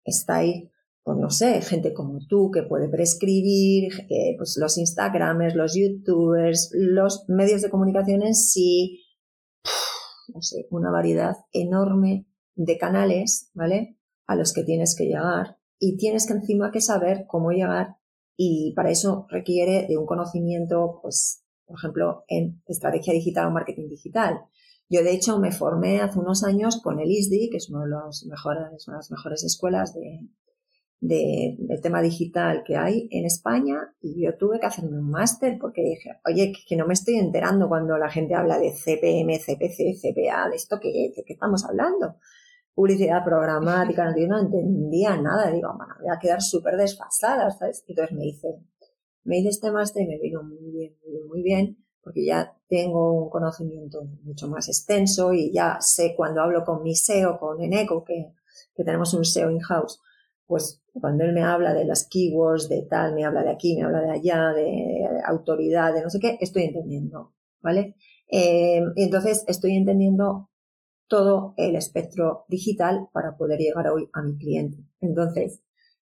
Está 0.04 0.36
ahí, 0.36 0.70
pues 1.02 1.18
no 1.18 1.30
sé, 1.30 1.60
gente 1.62 1.92
como 1.92 2.18
tú 2.26 2.50
que 2.50 2.62
puede 2.62 2.88
prescribir, 2.88 3.92
eh, 4.08 4.34
pues 4.36 4.56
los 4.58 4.78
Instagramers, 4.78 5.54
los 5.54 5.74
YouTubers, 5.74 6.70
los 6.74 7.24
medios 7.28 7.62
de 7.62 7.70
comunicación 7.70 8.22
en 8.22 8.34
sí, 8.34 9.04
no 10.34 10.42
sé, 10.42 10.66
una 10.70 10.90
variedad 10.90 11.36
enorme 11.52 12.26
de 12.54 12.78
canales, 12.78 13.50
¿vale? 13.54 13.98
A 14.26 14.36
los 14.36 14.52
que 14.52 14.64
tienes 14.64 14.94
que 14.96 15.04
llegar 15.04 15.58
y 15.78 15.96
tienes 15.96 16.26
que 16.26 16.34
encima 16.34 16.70
que 16.70 16.80
saber 16.80 17.24
cómo 17.26 17.52
llegar 17.52 17.96
y 18.36 18.72
para 18.74 18.90
eso 18.90 19.26
requiere 19.30 19.86
de 19.88 19.98
un 19.98 20.06
conocimiento, 20.06 21.00
pues, 21.02 21.44
por 21.66 21.76
ejemplo, 21.76 22.24
en 22.28 22.62
estrategia 22.66 23.12
digital 23.12 23.48
o 23.48 23.50
marketing 23.50 23.88
digital. 23.88 24.40
Yo, 24.90 25.02
de 25.02 25.12
hecho, 25.12 25.38
me 25.38 25.52
formé 25.52 26.00
hace 26.00 26.18
unos 26.18 26.44
años 26.44 26.80
con 26.82 26.98
el 26.98 27.10
ISDI, 27.10 27.50
que 27.50 27.58
es 27.58 27.68
una 27.68 27.84
de, 27.84 27.90
los 27.90 28.24
mejores, 28.24 28.88
una 28.88 28.96
de 28.96 29.00
las 29.00 29.10
mejores 29.10 29.44
escuelas 29.44 29.94
de, 29.94 30.30
tema 31.82 32.00
digital 32.00 32.64
que 32.66 32.76
hay 32.76 33.08
en 33.12 33.24
España 33.24 33.94
y 34.00 34.24
yo 34.24 34.36
tuve 34.36 34.58
que 34.58 34.66
hacerme 34.66 34.98
un 34.98 35.10
máster 35.10 35.56
porque 35.60 35.82
dije, 35.82 36.18
oye, 36.24 36.52
que, 36.66 36.76
no 36.76 36.86
me 36.86 36.94
estoy 36.94 37.16
enterando 37.16 37.68
cuando 37.68 37.98
la 37.98 38.10
gente 38.10 38.34
habla 38.34 38.58
de 38.58 38.72
CPM, 38.72 39.38
CPC, 39.38 40.00
CPA, 40.00 40.48
de 40.48 40.56
esto 40.56 40.78
que, 40.80 41.12
estamos 41.26 41.64
hablando. 41.66 42.16
Publicidad 42.74 43.24
programática, 43.24 44.14
yo 44.16 44.26
no 44.26 44.40
entendía 44.40 45.16
nada, 45.20 45.50
digo, 45.50 45.68
bueno, 45.76 45.94
voy 46.00 46.10
a 46.16 46.18
quedar 46.18 46.40
súper 46.40 46.76
desfasada, 46.76 47.50
¿sabes? 47.50 47.84
Entonces 47.86 48.16
me 48.16 48.26
hice, 48.26 48.48
me 49.24 49.38
hice 49.38 49.50
este 49.50 49.70
máster 49.70 50.02
y 50.02 50.06
me 50.06 50.18
vino 50.18 50.42
muy 50.42 50.70
bien, 50.70 50.96
muy 51.02 51.12
bien, 51.12 51.26
muy 51.28 51.42
bien 51.42 51.87
porque 52.08 52.24
ya 52.24 52.56
tengo 52.68 53.12
un 53.12 53.28
conocimiento 53.28 54.02
mucho 54.22 54.48
más 54.48 54.66
extenso 54.68 55.34
y 55.34 55.52
ya 55.52 55.76
sé 55.80 56.14
cuando 56.16 56.40
hablo 56.40 56.64
con 56.64 56.82
mi 56.82 56.94
SEO, 56.94 57.38
con 57.38 57.60
Eneco, 57.60 58.02
que, 58.02 58.32
que 58.74 58.82
tenemos 58.82 59.12
un 59.12 59.26
SEO 59.26 59.50
in-house, 59.50 60.00
pues 60.46 60.82
cuando 60.94 61.24
él 61.24 61.34
me 61.34 61.44
habla 61.44 61.74
de 61.74 61.84
las 61.84 62.08
keywords, 62.08 62.70
de 62.70 62.86
tal, 62.88 63.14
me 63.14 63.26
habla 63.26 63.42
de 63.42 63.50
aquí, 63.50 63.76
me 63.76 63.84
habla 63.84 64.00
de 64.00 64.10
allá, 64.10 64.54
de, 64.54 65.06
autoridad, 65.26 65.92
de 65.92 66.00
no 66.00 66.08
sé 66.08 66.18
qué, 66.18 66.38
estoy 66.40 66.62
entendiendo, 66.62 67.34
¿vale? 67.60 67.94
Y 68.30 68.80
entonces 68.96 69.44
estoy 69.46 69.76
entendiendo 69.76 70.48
todo 71.08 71.52
el 71.58 71.76
espectro 71.76 72.46
digital 72.48 73.10
para 73.12 73.36
poder 73.36 73.58
llegar 73.58 73.86
hoy 73.88 74.08
a 74.14 74.22
mi 74.22 74.38
cliente. 74.38 74.78
Entonces, 75.02 75.60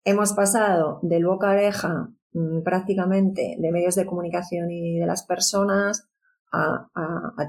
hemos 0.05 0.35
pasado 0.35 1.01
del 1.01 1.25
boca 1.25 1.51
a 1.51 1.55
oreja 1.55 2.13
Mm, 2.33 2.62
prácticamente 2.62 3.57
de 3.59 3.73
medios 3.73 3.95
de 3.95 4.07
comunicación 4.07 4.71
y 4.71 4.99
de 4.99 5.07
las 5.07 5.25
personas 5.25 6.09
a, 6.53 6.89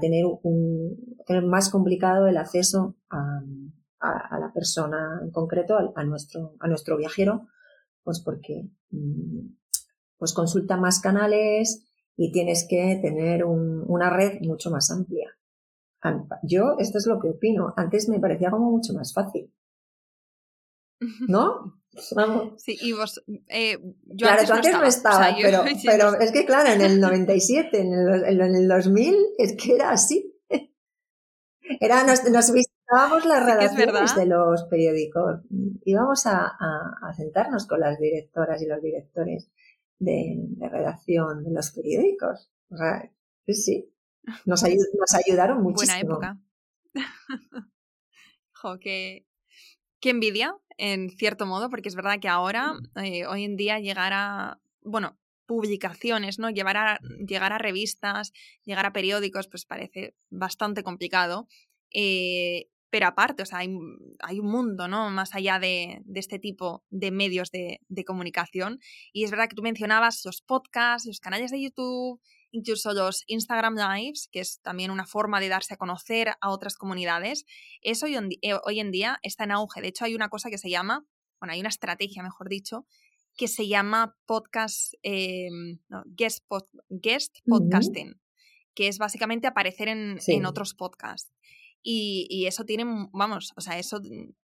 tener, 0.00 0.24
un, 0.42 1.16
tener 1.26 1.44
más 1.44 1.70
complicado 1.70 2.26
el 2.26 2.36
acceso 2.36 2.96
a, 3.10 3.40
la 4.00 4.52
persona 4.52 5.20
en 5.22 5.30
concreto, 5.30 5.76
a, 5.76 6.04
nuestro, 6.04 6.54
a 6.60 6.68
nuestro 6.68 6.96
viajero, 6.96 7.48
pues 8.04 8.20
porque 8.20 8.68
mm, 8.90 9.48
pues 10.18 10.32
consulta 10.32 10.76
más 10.76 11.00
canales 11.00 11.86
y 12.16 12.32
tienes 12.32 12.66
que 12.68 12.98
tener 13.00 13.44
una 13.44 14.10
red 14.10 14.40
mucho 14.42 14.70
más 14.70 14.90
amplia. 14.90 15.30
Yo, 16.42 16.76
esto 16.78 16.98
es 16.98 17.06
lo 17.06 17.18
que 17.18 17.30
opino. 17.30 17.74
Antes 17.76 18.08
me 18.08 18.20
parecía 18.20 18.50
como 18.50 18.70
mucho 18.70 18.92
más 18.92 19.12
fácil. 19.12 19.52
¿No? 21.28 21.80
Vamos. 22.14 22.62
Sí, 22.62 22.76
y 22.80 22.92
vos. 22.92 23.22
Eh, 23.48 23.78
claro, 24.16 24.44
tú 24.46 24.52
antes 24.52 24.72
no 24.72 24.84
estaba, 24.84 25.34
pero, 25.40 25.64
pero 25.84 26.20
es 26.20 26.32
que, 26.32 26.44
claro, 26.44 26.70
en 26.70 26.80
el 26.80 27.00
97, 27.00 27.80
en 27.80 27.92
el, 27.92 28.40
en 28.40 28.54
el 28.54 28.68
2000, 28.68 29.16
es 29.38 29.54
que 29.54 29.74
era 29.74 29.90
así. 29.90 30.34
Era, 31.80 32.02
nos, 32.04 32.52
visitábamos 32.52 33.26
las 33.26 33.44
redacciones 33.44 34.16
de 34.16 34.24
los 34.24 34.64
periódicos. 34.64 35.42
Íbamos 35.84 36.24
a, 36.26 36.46
a, 36.46 37.12
sentarnos 37.14 37.66
con 37.66 37.80
las 37.80 37.98
directoras 37.98 38.62
y 38.62 38.66
los 38.66 38.80
directores 38.80 39.50
de, 39.98 40.38
redacción 40.60 41.44
de 41.44 41.50
los 41.50 41.70
periódicos. 41.72 42.50
O 42.70 42.76
sea, 42.78 43.12
sí, 43.48 43.92
nos, 44.46 44.62
nos 44.62 45.14
ayudaron 45.14 45.62
muchísimo. 45.62 46.16
Buena 46.16 46.30
época. 46.30 46.40
jo, 48.54 48.78
qué, 48.80 49.26
qué 50.00 50.08
envidia 50.08 50.56
en 50.78 51.10
cierto 51.10 51.44
modo, 51.44 51.68
porque 51.68 51.88
es 51.88 51.94
verdad 51.94 52.20
que 52.20 52.28
ahora, 52.28 52.74
eh, 53.02 53.26
hoy 53.26 53.44
en 53.44 53.56
día, 53.56 53.80
llegar 53.80 54.12
a, 54.14 54.60
bueno, 54.82 55.18
publicaciones, 55.44 56.38
¿no? 56.38 56.50
Llevar 56.50 56.76
a, 56.76 57.00
llegar 57.26 57.52
a 57.52 57.58
revistas, 57.58 58.32
llegar 58.64 58.86
a 58.86 58.92
periódicos, 58.92 59.48
pues 59.48 59.66
parece 59.66 60.14
bastante 60.30 60.82
complicado. 60.82 61.48
Eh, 61.90 62.68
pero 62.90 63.06
aparte, 63.06 63.42
o 63.42 63.46
sea, 63.46 63.58
hay, 63.58 63.70
hay, 64.20 64.38
un 64.40 64.50
mundo, 64.50 64.88
¿no? 64.88 65.10
Más 65.10 65.34
allá 65.34 65.58
de, 65.58 66.00
de 66.04 66.20
este 66.20 66.38
tipo 66.38 66.84
de 66.90 67.10
medios 67.10 67.50
de, 67.50 67.80
de, 67.88 68.04
comunicación. 68.04 68.78
Y 69.12 69.24
es 69.24 69.30
verdad 69.30 69.48
que 69.48 69.56
tú 69.56 69.62
mencionabas 69.62 70.24
los 70.24 70.40
podcasts, 70.40 71.06
los 71.06 71.20
canales 71.20 71.50
de 71.50 71.60
YouTube, 71.60 72.20
incluso 72.50 72.92
los 72.92 73.24
Instagram 73.26 73.76
Lives, 73.76 74.28
que 74.30 74.40
es 74.40 74.60
también 74.60 74.90
una 74.90 75.06
forma 75.06 75.40
de 75.40 75.48
darse 75.48 75.74
a 75.74 75.76
conocer 75.76 76.32
a 76.40 76.50
otras 76.50 76.76
comunidades, 76.76 77.44
eso 77.82 78.06
hoy 78.06 78.16
en, 78.16 78.28
eh, 78.42 78.58
hoy 78.64 78.80
en 78.80 78.90
día 78.90 79.18
está 79.22 79.44
en 79.44 79.52
auge. 79.52 79.80
De 79.80 79.88
hecho, 79.88 80.04
hay 80.04 80.14
una 80.14 80.28
cosa 80.28 80.50
que 80.50 80.58
se 80.58 80.70
llama, 80.70 81.06
bueno, 81.40 81.52
hay 81.52 81.60
una 81.60 81.68
estrategia, 81.68 82.22
mejor 82.22 82.48
dicho, 82.48 82.86
que 83.36 83.48
se 83.48 83.68
llama 83.68 84.16
podcast, 84.26 84.94
em, 85.02 85.78
guest, 86.06 86.44
guest, 86.88 87.38
podcasting, 87.46 88.20
que 88.74 88.88
es 88.88 88.98
básicamente 88.98 89.46
aparecer 89.46 89.88
en, 89.88 90.18
en 90.26 90.46
otros 90.46 90.74
podcasts. 90.74 91.32
Y, 91.80 92.26
y, 92.28 92.46
eso 92.46 92.64
tiene, 92.64 92.84
vamos, 93.12 93.52
o 93.56 93.60
sea, 93.60 93.78
eso 93.78 94.00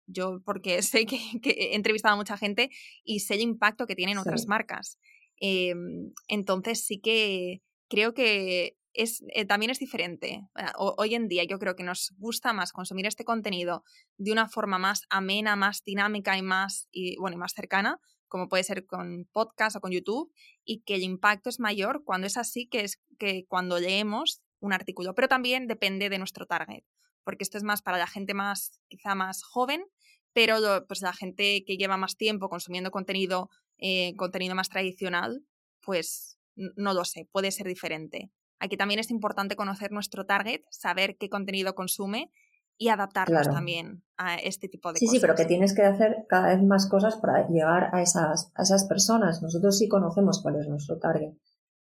yo 0.07 0.43
porque 0.45 0.83
sé 0.83 1.07
que, 1.07 1.17
he 1.43 1.75
entrevistado 1.75 2.15
a 2.15 2.17
mucha 2.17 2.37
gente 2.37 2.71
y 3.03 3.21
sé 3.21 3.35
el 3.35 3.41
impacto 3.41 3.87
que 3.87 3.97
tienen 3.97 4.19
otras 4.19 4.47
marcas. 4.47 4.99
Em, 5.38 6.12
entonces 6.29 6.85
sí 6.85 7.01
que 7.01 7.62
creo 7.92 8.14
que 8.14 8.78
es, 8.94 9.22
eh, 9.35 9.44
también 9.44 9.70
es 9.70 9.78
diferente. 9.78 10.48
Ah, 10.55 10.72
hoy 10.78 11.14
en 11.14 11.28
día 11.28 11.44
yo 11.44 11.59
creo 11.59 11.76
que 11.76 11.83
nos 11.83 12.14
gusta 12.16 12.55
más 12.55 12.72
consumir 12.72 13.07
este 13.07 13.24
contenido 13.24 13.85
de 14.16 14.33
una 14.33 14.48
forma 14.48 14.78
más 14.78 15.02
amena, 15.11 15.57
más 15.57 15.85
dinámica 15.85 16.38
y 16.38 16.42
más, 16.42 16.88
bueno, 17.18 17.37
y 17.37 17.38
más 17.38 17.52
cercana, 17.52 18.00
como 18.28 18.48
puede 18.48 18.64
ser 18.64 18.87
con 18.87 19.28
podcast 19.31 19.76
o 19.76 19.81
con 19.83 19.92
YouTube, 19.92 20.33
y 20.64 20.81
que 20.85 20.94
el 20.94 21.02
impacto 21.02 21.50
es 21.50 21.61
mayor 21.61 22.02
cuando 22.02 22.26
es 22.26 22.38
así 22.38 22.66
que 22.66 22.81
es 22.81 22.98
que 23.18 23.44
cuando 23.46 23.78
leemos 23.78 24.40
un 24.61 24.72
artículo. 24.72 25.14
Pero 25.14 25.28
también 25.28 25.66
depende 25.66 26.09
de 26.09 26.16
nuestro 26.16 26.46
target, 26.46 26.85
porque 27.24 27.44
esto 27.44 27.59
es 27.59 27.64
más 27.64 27.83
para 27.83 27.98
la 27.98 28.07
gente 28.07 28.33
más, 28.33 28.81
quizá 28.88 29.14
más 29.14 29.42
joven, 29.42 29.85
pero 30.33 30.87
pues 30.88 31.02
la 31.02 31.12
gente 31.12 31.62
que 31.66 31.76
lleva 31.76 31.98
más 31.98 32.16
tiempo 32.16 32.48
consumiendo 32.48 32.90
contenido, 32.90 33.50
eh, 33.76 34.14
contenido 34.16 34.55
más 34.55 34.70
tradicional, 34.70 35.44
pues 35.83 36.38
no 36.55 36.95
lo 36.95 37.05
sé, 37.05 37.29
puede 37.31 37.51
ser 37.51 37.67
diferente. 37.67 38.31
Aquí 38.59 38.77
también 38.77 39.01
es 39.01 39.11
importante 39.11 39.57
conocer 39.57 39.91
nuestro 39.93 40.25
target, 40.25 40.62
saber 40.71 41.17
qué 41.19 41.29
contenido 41.29 41.75
consume 41.75 42.31
y 42.79 42.88
adaptarnos 42.88 43.49
también 43.49 44.05
a 44.17 44.37
este 44.37 44.69
tipo 44.69 44.91
de 44.91 45.01
cosas. 45.01 45.11
Sí, 45.11 45.17
sí, 45.17 45.21
pero 45.21 45.35
que 45.35 45.45
tienes 45.45 45.75
que 45.75 45.83
hacer 45.83 46.27
cada 46.29 46.49
vez 46.49 46.62
más 46.62 46.88
cosas 46.88 47.17
para 47.17 47.49
llegar 47.49 47.91
a 47.93 48.03
esas, 48.03 48.51
a 48.55 48.62
esas 48.62 48.85
personas. 48.85 49.43
Nosotros 49.43 49.79
sí 49.79 49.88
conocemos 49.88 50.41
cuál 50.43 50.61
es 50.61 50.69
nuestro 50.69 50.99
target, 50.99 51.35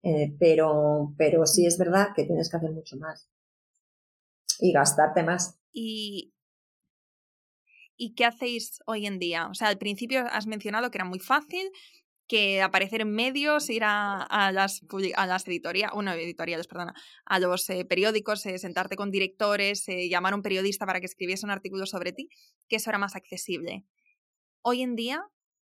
eh, 0.04 0.36
pero, 0.39 1.13
pero 1.17 1.45
sí 1.45 1.65
es 1.65 1.78
verdad 1.78 2.10
que 2.15 2.26
tienes 2.26 2.50
que 2.50 2.58
hacer 2.58 2.72
mucho 2.72 2.98
más 2.98 3.30
y 4.60 4.72
gastarte 4.72 5.24
más. 5.24 5.60
Y, 5.72 6.34
¿Y 8.02 8.15
qué 8.15 8.26
hacéis 8.26 8.80
hoy 8.86 9.06
en 9.06 9.19
día? 9.19 9.48
O 9.48 9.54
sea, 9.54 9.67
al 9.67 9.78
principio 9.78 10.26
has 10.32 10.48
mencionado 10.48 10.89
que 10.89 10.98
era 10.98 11.06
muy 11.06 11.19
fácil, 11.19 11.69
que 12.30 12.62
aparecer 12.62 13.02
en 13.02 13.12
medios, 13.12 13.70
ir 13.72 13.84
a, 13.84 14.52
las, 14.54 14.82
a 15.15 15.26
las 15.26 15.48
editoriales, 15.48 15.94
bueno, 15.94 16.13
perdona, 16.70 16.94
a 17.26 17.39
los 17.39 17.70
eh, 17.72 17.84
periódicos, 17.86 18.46
eh, 18.46 18.60
sentarte 18.60 18.96
con 18.96 19.10
directores, 19.10 19.89
eh, 19.89 20.08
llamar 20.08 20.34
a 20.34 20.36
un 20.36 20.44
periodista 20.44 20.86
para 20.86 21.00
que 21.00 21.08
escribiese 21.08 21.46
un 21.46 21.52
artículo 21.52 21.88
sobre 21.88 22.13
ti, 22.13 22.30
que 22.70 22.76
eso 22.76 22.92
era 22.92 23.00
más 23.00 23.15
accesible. 23.15 23.84
Hoy 24.62 24.84
en 24.84 24.96
día, 24.96 25.24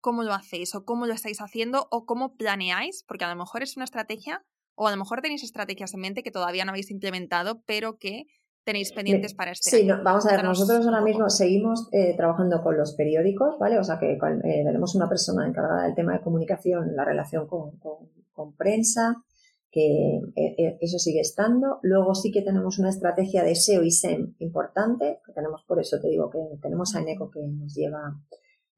¿cómo 0.01 0.23
lo 0.23 0.33
hacéis? 0.33 0.73
¿O 0.73 0.83
cómo 0.83 1.05
lo 1.05 1.13
estáis 1.13 1.41
haciendo? 1.41 1.87
¿O 1.91 2.05
cómo 2.05 2.35
planeáis? 2.35 3.03
Porque 3.07 3.25
a 3.25 3.29
lo 3.29 3.35
mejor 3.35 3.61
es 3.61 3.77
una 3.77 3.85
estrategia, 3.85 4.43
o 4.73 4.87
a 4.87 4.91
lo 4.91 4.97
mejor 4.97 5.21
tenéis 5.21 5.43
estrategias 5.43 5.93
en 5.93 6.01
mente 6.01 6.23
que 6.23 6.31
todavía 6.31 6.65
no 6.65 6.71
habéis 6.71 6.89
implementado, 6.89 7.61
pero 7.67 7.99
que 7.99 8.23
tenéis 8.67 8.91
pendientes 8.91 9.33
para 9.33 9.51
este 9.51 9.69
sí, 9.69 9.87
vamos 10.03 10.25
a 10.25 10.31
ver, 10.31 10.43
nosotros 10.43 10.85
ahora 10.85 10.99
mismo 10.99 11.29
seguimos 11.29 11.87
eh, 11.93 12.13
trabajando 12.17 12.61
con 12.61 12.77
los 12.77 12.95
periódicos, 12.95 13.57
¿vale? 13.57 13.79
O 13.79 13.83
sea 13.85 13.97
que 13.97 14.11
eh, 14.11 14.63
tenemos 14.65 14.93
una 14.93 15.07
persona 15.07 15.47
encargada 15.47 15.85
del 15.85 15.95
tema 15.95 16.11
de 16.11 16.19
comunicación, 16.19 16.93
la 16.93 17.05
relación 17.05 17.47
con, 17.47 17.77
con, 17.79 18.55
prensa, 18.57 19.23
que 19.71 20.19
eh, 20.35 20.77
eso 20.81 20.99
sigue 20.99 21.21
estando. 21.21 21.79
Luego 21.81 22.13
sí 22.13 22.29
que 22.29 22.41
tenemos 22.41 22.77
una 22.77 22.89
estrategia 22.89 23.41
de 23.41 23.55
SEO 23.55 23.83
y 23.83 23.91
SEM 23.91 24.35
importante, 24.39 25.21
que 25.25 25.31
tenemos, 25.31 25.63
por 25.63 25.79
eso 25.79 26.01
te 26.01 26.09
digo 26.09 26.29
que 26.29 26.39
tenemos 26.61 26.93
a 26.93 26.99
Eneco 26.99 27.31
que 27.31 27.39
nos 27.47 27.73
lleva, 27.73 28.19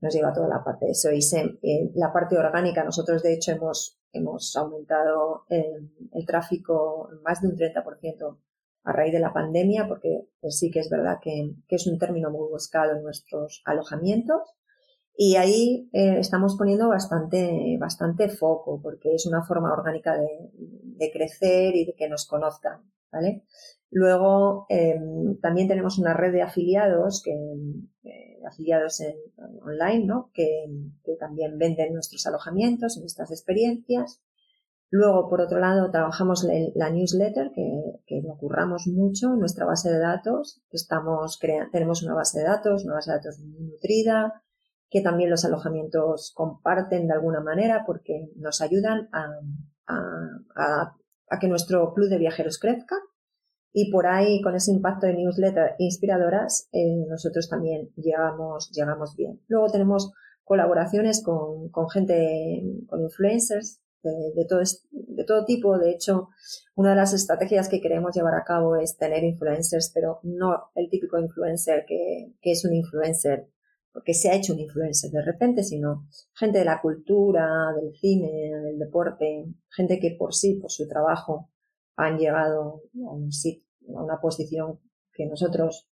nos 0.02 0.14
lleva 0.14 0.34
toda 0.34 0.48
la 0.50 0.64
parte 0.64 0.86
de 0.86 0.94
SEO 0.94 1.14
y 1.14 1.24
SEM. 1.24 1.58
la 1.96 2.14
parte 2.14 2.38
orgánica, 2.38 2.84
nosotros 2.84 3.24
de 3.24 3.34
hecho 3.34 3.54
hemos, 3.54 4.00
hemos 4.14 4.56
aumentado 4.56 5.46
el 5.50 6.26
tráfico 6.28 7.10
más 7.24 7.42
de 7.42 7.48
un 7.48 7.56
30% 7.56 8.38
a 8.84 8.92
raíz 8.92 9.14
de 9.14 9.20
la 9.20 9.34
pandemia, 9.34 9.88
porque 9.88 10.28
pues 10.42 10.58
sí 10.58 10.72
que 10.72 10.80
es 10.80 10.90
verdad 10.90 11.18
que, 11.22 11.54
es 11.68 11.88
un 11.88 11.98
término 12.00 12.32
muy 12.32 12.48
buscado 12.50 12.96
en 12.96 13.04
nuestros 13.04 13.62
alojamientos. 13.66 14.42
Y 15.16 15.36
ahí 15.36 15.90
eh, 15.92 16.18
estamos 16.20 16.56
poniendo 16.58 16.88
bastante, 16.88 17.78
bastante 17.80 18.30
foco, 18.30 18.80
porque 18.82 19.16
es 19.16 19.26
una 19.26 19.44
forma 19.44 19.74
orgánica 19.74 20.18
de, 20.18 21.12
crecer 21.12 21.76
y 21.76 21.86
de 21.86 21.94
que 21.94 22.08
nos 22.08 22.26
conozcan, 22.26 22.82
¿vale? 23.12 23.44
Luego, 23.92 24.66
em, 24.70 25.40
también 25.42 25.68
tenemos 25.68 25.98
una 25.98 26.14
red 26.14 26.32
de 26.32 26.42
afiliados, 26.42 27.22
que, 27.24 27.32
eh, 28.04 28.40
afiliados 28.48 29.02
en, 29.02 29.16
online, 29.62 30.06
¿no? 30.06 30.30
Que, 30.34 30.68
que, 31.04 31.16
también 31.16 31.58
venden 31.58 31.94
nuestros 31.94 32.26
alojamientos, 32.26 32.98
nuestras 32.98 33.32
experiencias. 33.32 34.22
Luego, 34.92 35.30
por 35.30 35.42
otro 35.42 35.60
lado, 35.60 35.92
trabajamos 35.92 36.48
la 36.74 36.90
newsletter, 36.90 37.52
que, 37.54 38.02
que 38.08 38.22
lo 38.24 38.36
curramos 38.38 38.88
mucho, 38.88 39.36
nuestra 39.36 39.66
base 39.66 39.92
de 39.92 40.00
datos. 40.00 40.64
Estamos 40.72 41.40
tenemos 41.72 42.02
una 42.02 42.16
base 42.16 42.40
de 42.40 42.46
datos, 42.46 42.86
una 42.86 42.96
base 42.96 43.12
de 43.12 43.18
datos 43.18 43.40
muy 43.40 43.68
nutrida, 43.68 44.42
que 44.90 45.02
también 45.02 45.30
los 45.30 45.46
alojamientos 45.46 46.34
comparten 46.36 47.08
de 47.08 47.14
alguna 47.14 47.42
manera 47.42 47.84
porque 47.86 48.32
nos 48.36 48.62
ayudan 48.62 49.10
a, 49.12 49.28
a, 49.86 50.96
a, 51.30 51.40
que 51.40 51.48
nuestro 51.48 51.94
club 51.94 52.10
de 52.10 52.18
viajeros 52.18 52.58
crezca. 52.58 52.96
Y 53.72 53.92
por 53.92 54.08
ahí, 54.08 54.42
con 54.42 54.56
ese 54.56 54.72
impacto 54.72 55.06
de 55.06 55.14
newsletter 55.14 55.76
inspiradoras, 55.78 56.68
eh, 56.72 57.06
nosotros 57.08 57.48
también 57.48 57.92
llegamos, 57.96 58.72
llegamos 58.72 59.16
bien. 59.16 59.40
Luego 59.48 59.68
tenemos 59.68 60.12
colaboraciones 60.44 61.24
con, 61.24 61.70
con 61.70 61.88
gente, 61.88 62.64
con 62.88 63.02
influencers, 63.02 63.84
de, 64.04 64.46
todo, 64.48 64.62
de 64.92 65.24
todo 65.24 65.46
tipo. 65.46 65.78
De 65.78 65.92
hecho, 65.92 66.30
una 66.76 66.92
de 66.92 66.96
las 66.96 67.14
estrategias 67.14 67.70
que 67.70 67.82
queremos 67.82 68.16
llevar 68.16 68.36
a 68.36 68.44
cabo 68.44 68.76
es 68.76 68.98
tener 68.98 69.24
influencers, 69.24 69.92
pero 69.94 70.20
no 70.24 70.72
el 70.76 70.90
típico 70.90 71.20
influencer 71.20 71.86
que, 71.88 72.34
que 72.42 72.52
es 72.52 72.66
un 72.66 72.74
influencer 72.74 73.48
porque 73.92 74.14
se 74.14 74.30
ha 74.30 74.36
hecho 74.36 74.54
un 74.54 74.60
influencer 74.60 75.12
de 75.12 75.22
repente, 75.22 75.64
sino 75.64 76.08
gente 76.34 76.60
de 76.60 76.66
la 76.66 76.80
cultura, 76.82 77.74
del 77.76 77.94
cine, 77.96 78.32
del 78.64 78.78
deporte, 78.78 79.46
gente 79.70 80.00
que 80.00 80.16
por 80.18 80.34
sí, 80.34 80.56
por 80.56 80.72
su 80.72 80.88
trabajo, 80.88 81.50
han 81.96 82.18
llegado 82.18 82.84
a, 83.06 83.12
un 83.12 83.32
sitio, 83.32 83.66
a 83.98 84.04
una 84.04 84.22
posición 84.22 84.80
que 85.12 85.26
nosotros 85.26 85.90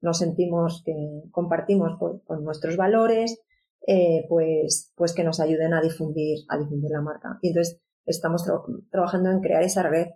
nos 0.00 0.18
sentimos 0.18 0.82
que 0.84 0.92
compartimos 1.30 1.98
con 1.98 2.44
nuestros 2.44 2.76
valores 2.76 3.40
eh, 3.88 4.26
pues, 4.28 4.92
pues 4.96 5.14
que 5.14 5.22
nos 5.22 5.38
ayuden 5.38 5.72
a 5.72 5.80
difundir, 5.80 6.40
a 6.48 6.58
difundir 6.58 6.90
la 6.90 7.02
marca. 7.02 7.38
Y 7.40 7.48
entonces 7.48 7.80
estamos 8.04 8.44
trabajando 8.90 9.30
en 9.30 9.40
crear 9.40 9.62
esa 9.62 9.84
red 9.84 10.08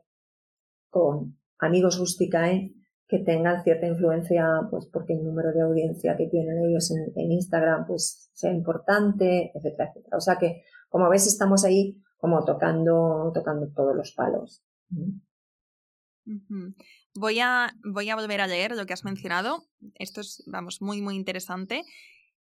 con 0.91 1.39
amigos 1.59 1.99
Rusticae 1.99 2.75
que 3.07 3.19
tengan 3.21 3.63
cierta 3.63 3.87
influencia, 3.87 4.45
pues 4.71 4.87
porque 4.93 5.13
el 5.13 5.25
número 5.25 5.53
de 5.53 5.63
audiencia 5.63 6.17
que 6.17 6.27
tienen 6.27 6.65
ellos 6.65 6.91
en, 6.91 7.31
Instagram, 7.31 7.87
pues 7.87 8.31
sea 8.33 8.53
importante, 8.53 9.53
etcétera, 9.55 9.91
etcétera. 9.91 10.17
O 10.17 10.21
sea 10.21 10.37
que, 10.37 10.63
como 10.89 11.09
ves, 11.09 11.27
estamos 11.27 11.65
ahí 11.65 12.01
como 12.19 12.45
tocando, 12.45 13.31
tocando 13.33 13.69
todos 13.73 13.97
los 13.97 14.13
palos. 14.13 14.65
Voy 17.15 17.41
a, 17.41 17.73
voy 17.85 18.11
a 18.11 18.17
volver 18.17 18.41
a 18.41 18.47
leer 18.47 18.77
lo 18.77 18.87
que 18.87 18.93
has 18.93 19.05
mencionado. 19.05 19.65
Esto 19.95 20.21
es, 20.21 20.45
vamos, 20.47 20.81
muy, 20.81 21.03
muy 21.03 21.17
interesante 21.17 21.85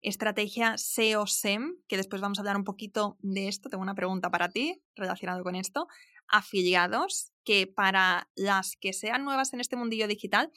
estrategia 0.02 0.76
SEO-SEM, 0.76 1.76
que 1.86 1.96
después 1.96 2.22
vamos 2.22 2.38
a 2.38 2.42
hablar 2.42 2.56
un 2.56 2.64
poquito 2.64 3.18
de 3.20 3.48
esto. 3.48 3.68
Tengo 3.68 3.82
una 3.82 3.94
pregunta 3.94 4.30
para 4.30 4.48
ti 4.48 4.82
relacionado 4.94 5.42
con 5.42 5.54
esto. 5.54 5.88
Afiliados, 6.28 7.32
que 7.44 7.66
para 7.66 8.28
las 8.36 8.76
que 8.76 8.92
sean 8.92 9.24
nuevas 9.24 9.52
en 9.52 9.60
este 9.60 9.76
mundillo 9.76 10.06
digital, 10.06 10.50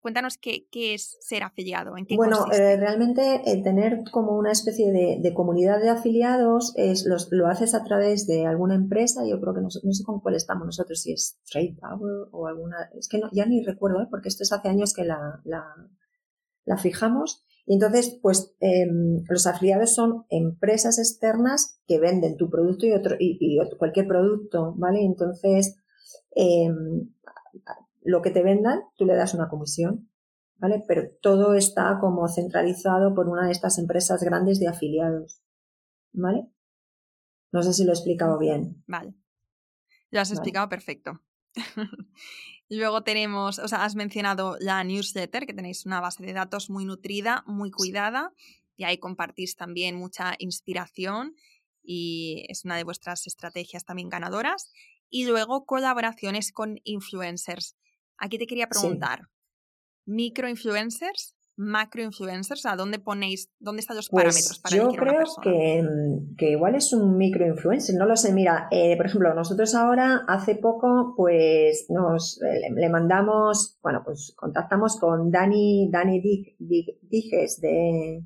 cuéntanos 0.00 0.38
qué, 0.38 0.68
es 0.72 1.16
ser 1.20 1.42
afiliado. 1.42 1.96
¿en 1.96 2.06
qué 2.06 2.16
bueno, 2.16 2.46
eh, 2.52 2.76
realmente 2.76 3.42
el 3.46 3.62
tener 3.62 4.04
como 4.12 4.38
una 4.38 4.52
especie 4.52 4.92
de, 4.92 5.34
comunidad 5.34 5.80
de 5.80 5.90
afiliados 5.90 6.72
es, 6.76 7.04
lo 7.30 7.48
haces 7.48 7.74
a 7.74 7.84
través 7.84 8.26
de 8.26 8.46
alguna 8.46 8.74
empresa. 8.76 9.22
Yo 9.28 9.40
creo 9.40 9.54
que 9.54 9.60
no, 9.60 9.70
sé 9.70 10.04
con 10.04 10.20
cuál 10.20 10.36
estamos 10.36 10.66
nosotros, 10.66 11.00
si 11.02 11.12
es 11.12 11.38
Trade 11.50 11.76
Power 11.80 12.28
o 12.30 12.46
alguna. 12.46 12.90
Es 12.96 13.08
que 13.08 13.20
ya 13.32 13.44
ni 13.44 13.64
recuerdo, 13.64 14.00
¿eh? 14.02 14.06
porque 14.08 14.28
esto 14.28 14.44
es 14.44 14.52
hace 14.52 14.68
años 14.68 14.94
que 14.94 15.04
la, 15.04 15.42
la 16.64 16.76
fijamos 16.78 17.44
y 17.68 17.74
entonces, 17.74 18.18
pues 18.22 18.54
em, 18.60 19.24
los 19.28 19.46
afiliados 19.46 19.94
son 19.94 20.24
empresas 20.30 20.98
externas 20.98 21.78
que 21.86 22.00
venden 22.00 22.38
tu 22.38 22.48
producto 22.48 22.86
y, 22.86 22.92
otro, 22.92 23.16
y, 23.18 23.58
cualquier 23.76 24.06
producto, 24.06 24.72
¿vale? 24.78 25.04
Entonces, 25.04 25.76
em, 26.34 27.10
lo 28.00 28.22
que 28.22 28.30
te 28.30 28.42
vendan, 28.42 28.80
tú 28.96 29.04
le 29.04 29.14
das 29.14 29.34
una 29.34 29.50
comisión, 29.50 30.08
¿vale? 30.56 30.82
Pero 30.88 31.10
todo 31.20 31.52
está 31.52 31.98
como 32.00 32.26
centralizado 32.28 33.14
por 33.14 33.28
una 33.28 33.44
de 33.44 33.52
estas 33.52 33.78
empresas 33.78 34.22
grandes 34.22 34.58
de 34.60 34.68
afiliados, 34.68 35.42
¿vale? 36.14 36.48
No 37.52 37.62
sé 37.62 37.74
si 37.74 37.84
lo 37.84 37.90
he 37.90 37.94
explicado 37.96 38.38
bien. 38.38 38.82
Vale. 38.86 39.12
Lo 40.10 40.20
has 40.20 40.30
explicado 40.30 40.70
perfecto. 40.70 41.20
Luego 42.70 43.02
tenemos, 43.02 43.58
o 43.58 43.68
sea, 43.68 43.84
has 43.84 43.94
mencionado 43.94 44.56
la 44.60 44.84
newsletter, 44.84 45.46
que 45.46 45.54
tenéis 45.54 45.86
una 45.86 46.00
base 46.00 46.24
de 46.24 46.34
datos 46.34 46.68
muy 46.68 46.84
nutrida, 46.84 47.42
muy 47.46 47.70
cuidada, 47.70 48.32
y 48.76 48.84
ahí 48.84 48.98
compartís 48.98 49.56
también 49.56 49.96
mucha 49.96 50.34
inspiración 50.38 51.34
y 51.82 52.44
es 52.48 52.64
una 52.64 52.76
de 52.76 52.84
vuestras 52.84 53.26
estrategias 53.26 53.84
también 53.84 54.10
ganadoras. 54.10 54.70
Y 55.08 55.24
luego 55.24 55.64
colaboraciones 55.64 56.52
con 56.52 56.78
influencers. 56.84 57.76
Aquí 58.18 58.36
te 58.36 58.46
quería 58.46 58.68
preguntar, 58.68 59.22
¿microinfluencers 60.04 61.37
macroinfluencers? 61.58 62.60
O 62.60 62.62
sea, 62.62 62.76
¿dónde 62.76 62.98
ponéis, 62.98 63.50
dónde 63.58 63.80
están 63.80 63.96
los 63.96 64.08
pues 64.08 64.24
parámetros 64.24 64.58
para 64.60 64.76
Yo 64.76 64.88
creo 64.88 65.24
que, 65.42 65.84
que, 66.38 66.50
igual 66.52 66.74
es 66.74 66.92
un 66.92 67.16
microinfluencer, 67.18 67.96
no 67.96 68.06
lo 68.06 68.16
sé. 68.16 68.32
Mira, 68.32 68.68
eh, 68.70 68.96
por 68.96 69.06
ejemplo, 69.06 69.34
nosotros 69.34 69.74
ahora 69.74 70.24
hace 70.28 70.54
poco, 70.54 71.14
pues 71.16 71.86
nos 71.90 72.40
le, 72.74 72.88
mandamos, 72.88 73.78
bueno, 73.82 74.02
pues 74.04 74.32
contactamos 74.36 74.98
con 74.98 75.30
Dani, 75.30 75.90
Dani 75.90 76.22
Dijes 76.58 77.60
de 77.60 78.22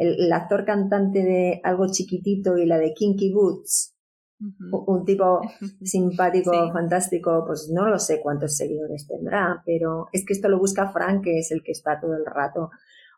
el, 0.00 0.32
actor 0.32 0.64
cantante 0.64 1.22
de 1.22 1.60
Algo 1.62 1.86
Chiquitito 1.90 2.56
y 2.56 2.66
la 2.66 2.78
de 2.78 2.94
Kinky 2.94 3.32
Boots. 3.32 3.94
Un 4.40 5.04
tipo 5.04 5.40
simpático, 5.82 6.52
fantástico, 6.72 7.44
pues 7.46 7.68
no 7.70 7.88
lo 7.88 7.98
sé 7.98 8.20
cuántos 8.20 8.56
seguidores 8.56 9.06
tendrá, 9.06 9.62
pero 9.66 10.08
es 10.12 10.24
que 10.24 10.32
esto 10.32 10.48
lo 10.48 10.58
busca 10.58 10.90
Frank, 10.90 11.24
que 11.24 11.38
es 11.38 11.50
el 11.50 11.62
que 11.62 11.72
está 11.72 12.00
todo 12.00 12.14
el 12.14 12.24
rato. 12.24 12.70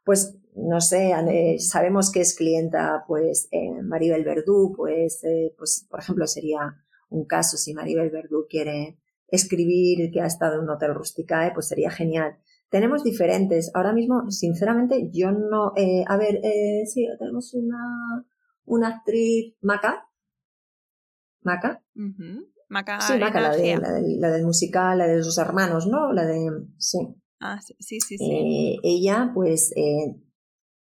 Pues 0.05 0.37
no 0.57 0.81
sé, 0.81 1.13
eh, 1.13 1.59
sabemos 1.61 2.11
que 2.11 2.23
es 2.23 2.35
clienta, 2.35 3.05
pues 3.07 3.49
eh, 3.53 3.83
Maribel 3.83 4.25
Verdú, 4.25 4.73
pues, 4.77 5.23
eh, 5.23 5.55
pues 5.57 5.87
por 5.89 6.01
ejemplo 6.01 6.27
sería 6.27 6.77
un 7.09 7.25
caso 7.25 7.57
si 7.57 7.73
Maribel 7.73 8.11
Verdú 8.11 8.47
quiere 8.49 8.99
escribir 9.29 10.11
que 10.11 10.21
ha 10.21 10.27
estado 10.27 10.57
en 10.57 10.63
un 10.63 10.71
hotel 10.71 10.95
rusticae, 10.95 11.53
pues 11.53 11.69
sería 11.69 11.91
genial. 11.91 12.37
Tenemos 12.73 13.03
diferentes. 13.05 13.71
Ahora 13.75 13.93
mismo, 13.93 14.31
sinceramente, 14.31 15.11
yo 15.13 15.31
no. 15.31 15.73
Eh, 15.77 16.05
a 16.07 16.17
ver, 16.17 16.41
eh, 16.43 16.85
sí, 16.87 17.07
tenemos 17.19 17.53
una, 17.55 18.25
una 18.65 18.89
actriz, 18.89 19.55
Maca. 19.61 20.07
Maca. 21.43 21.83
Maca. 22.69 23.01
Sí, 23.01 23.19
Maca, 23.19 23.41
la, 23.41 23.57
de, 23.57 23.77
la, 24.19 24.31
del 24.31 24.45
musical, 24.45 24.99
la 24.99 25.07
de 25.07 25.19
los 25.19 25.39
hermanos, 25.39 25.87
¿no? 25.87 26.13
La 26.13 26.25
de. 26.25 26.49
Sí. 26.79 26.99
Ah, 27.41 27.61
sí, 27.61 27.75
sí, 27.81 28.01
sí. 28.01 28.17
Eh, 28.21 28.79
ella, 28.83 29.31
pues. 29.35 29.73
Eh, 29.77 30.15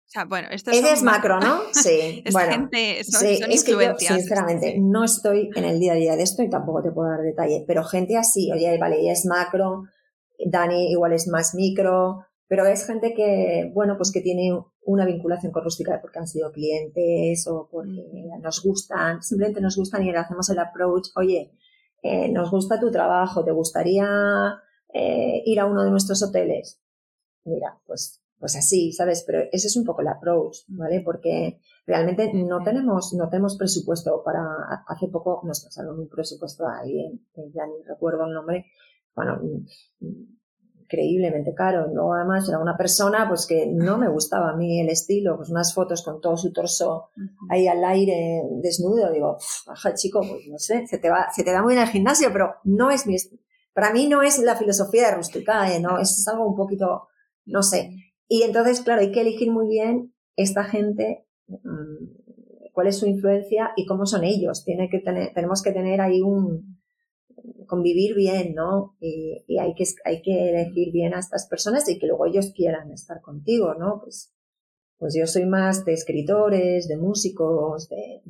o 0.07 0.09
sea, 0.09 0.24
bueno, 0.24 0.49
esto 0.53 0.70
es 0.70 1.03
macro, 1.03 1.40
¿no? 1.40 1.62
Sí. 1.72 2.22
es 2.24 2.32
bueno, 2.32 2.53
gente, 2.53 3.03
son, 3.03 3.20
sí, 3.20 3.40
es 3.49 3.64
que 3.64 3.72
yo, 3.72 3.99
sinceramente, 3.99 4.76
no 4.78 5.05
estoy 5.05 5.51
en 5.55 5.64
el 5.64 5.80
día 5.80 5.92
a 5.92 5.97
día 5.97 6.16
de 6.16 6.22
esto 6.22 6.42
y 6.44 6.49
tampoco 6.49 6.82
te 6.82 6.92
puedo 6.92 7.11
dar 7.11 7.22
detalle, 7.22 7.64
pero 7.66 7.82
gente 7.82 8.16
así, 8.16 8.51
oye, 8.53 8.78
vale, 8.78 9.01
ella 9.01 9.12
es 9.12 9.26
macro, 9.26 9.82
Dani 10.38 10.92
igual 10.92 11.12
es 11.12 11.26
más 11.26 11.55
micro, 11.55 12.24
pero 12.49 12.64
es 12.66 12.86
gente 12.86 13.12
que, 13.14 13.70
bueno, 13.74 13.97
pues 13.97 14.12
que 14.12 14.20
tiene 14.20 14.57
una 14.84 15.05
vinculación 15.05 15.53
con 15.53 15.64
Rústica 15.64 16.01
porque 16.01 16.18
han 16.18 16.28
sido 16.28 16.53
clientes 16.53 17.47
o 17.49 17.68
porque 17.70 18.07
mm. 18.12 18.40
nos 18.40 18.62
gustan, 18.62 19.22
simplemente 19.22 19.61
nos 19.61 19.76
gustan 19.76 20.03
y 20.05 20.12
le 20.12 20.18
hacemos 20.18 20.49
el 20.51 20.59
approach, 20.59 21.09
oye, 21.16 21.53
eh, 22.03 22.28
nos 22.30 22.51
gusta 22.51 22.78
tu 22.78 22.90
trabajo, 22.90 23.44
¿te 23.44 23.51
gustaría 23.51 24.07
eh, 24.92 25.42
ir 25.44 25.59
a 25.59 25.66
uno 25.66 25.82
de 25.82 25.90
nuestros 25.90 26.22
hoteles? 26.22 26.80
Mira, 27.44 27.80
pues, 27.86 28.22
pues 28.38 28.55
así, 28.55 28.92
¿sabes? 28.92 29.24
Pero 29.26 29.40
ese 29.51 29.66
es 29.66 29.76
un 29.76 29.84
poco 29.84 30.03
el 30.03 30.09
approach, 30.09 30.59
¿vale? 30.68 31.01
Porque 31.05 31.61
realmente 31.84 32.32
no 32.32 32.62
tenemos, 32.62 33.12
no 33.14 33.28
tenemos 33.28 33.57
presupuesto 33.57 34.22
para, 34.24 34.44
hace 34.86 35.09
poco 35.09 35.40
nos 35.44 35.64
pasaron 35.64 35.99
un 35.99 36.09
presupuesto 36.09 36.66
a 36.66 36.78
alguien, 36.78 37.26
ya 37.53 37.66
ni 37.66 37.82
recuerdo 37.84 38.26
el 38.26 38.34
nombre, 38.34 38.66
bueno, 39.16 39.40
increíblemente 40.87 41.53
caro. 41.55 41.89
Luego 41.93 42.14
además 42.14 42.49
era 42.49 42.59
una 42.59 42.76
persona 42.76 43.28
pues 43.28 43.47
que 43.47 43.66
no 43.66 43.99
me 43.99 44.09
gustaba 44.09 44.51
a 44.51 44.57
mí 44.57 44.80
el 44.80 44.89
estilo, 44.89 45.37
pues 45.37 45.51
unas 45.51 45.74
fotos 45.74 46.03
con 46.03 46.20
todo 46.20 46.37
su 46.37 46.53
torso 46.53 47.11
ahí 47.51 47.66
al 47.66 47.84
aire 47.84 48.43
desnudo. 48.62 49.12
Digo, 49.12 49.37
baja 49.66 49.95
chico, 49.95 50.20
pues 50.20 50.47
no 50.49 50.59
sé, 50.59 50.87
se 50.87 50.99
te 50.99 51.11
va, 51.11 51.28
se 51.34 51.45
te 51.45 51.53
da 51.53 51.62
muy 51.62 51.74
en 51.74 51.80
el 51.80 51.89
gimnasio, 51.89 52.30
pero 52.32 52.55
no 52.64 52.91
es 52.91 53.07
mi, 53.07 53.16
para 53.74 53.93
mí 53.93 54.09
no 54.09 54.22
es 54.22 54.39
la 54.39 54.57
filosofía 54.57 55.09
de 55.09 55.16
Rusticae, 55.16 55.80
¿no? 55.80 55.99
Es 55.99 56.26
algo 56.28 56.49
un 56.49 56.57
poquito, 56.57 57.09
no 57.45 57.62
sé. 57.62 57.91
Y 58.28 58.43
entonces, 58.43 58.80
claro, 58.80 59.03
hay 59.03 59.12
que 59.12 59.20
elegir 59.20 59.51
muy 59.51 59.68
bien 59.68 60.14
esta 60.37 60.64
gente, 60.64 61.26
mm, 61.49 62.70
cuál 62.72 62.87
es 62.87 62.99
su 62.99 63.07
influencia 63.07 63.72
y 63.76 63.87
cómo 63.87 64.07
son 64.07 64.24
ellos. 64.24 64.64
Tiene 64.64 64.89
que 64.89 65.01
tener, 65.01 65.32
tenemos 65.34 65.62
que 65.62 65.72
tener 65.72 66.01
ahí 66.01 66.22
un, 66.22 66.76
convivir 67.66 68.14
bien, 68.14 68.55
¿no? 68.55 68.97
Y, 69.01 69.59
hay, 69.59 69.74
que, 69.74 69.84
hay 70.05 70.22
que 70.22 70.51
elegir 70.51 70.93
bien 70.93 71.14
a 71.14 71.20
estas 71.20 71.47
personas 71.47 71.89
y 71.89 71.99
que 71.99 72.07
luego 72.07 72.26
ellos 72.26 72.53
quieran 72.55 72.91
estar 72.93 73.20
contigo, 73.20 73.74
¿no? 73.74 74.01
Pues, 74.03 74.32
pues 74.99 75.14
yo 75.18 75.26
soy 75.26 75.47
más 75.47 75.84
de 75.84 75.93
escritores, 75.93 76.89
de 76.89 76.97
músicos, 76.97 77.89
de, 77.89 78.22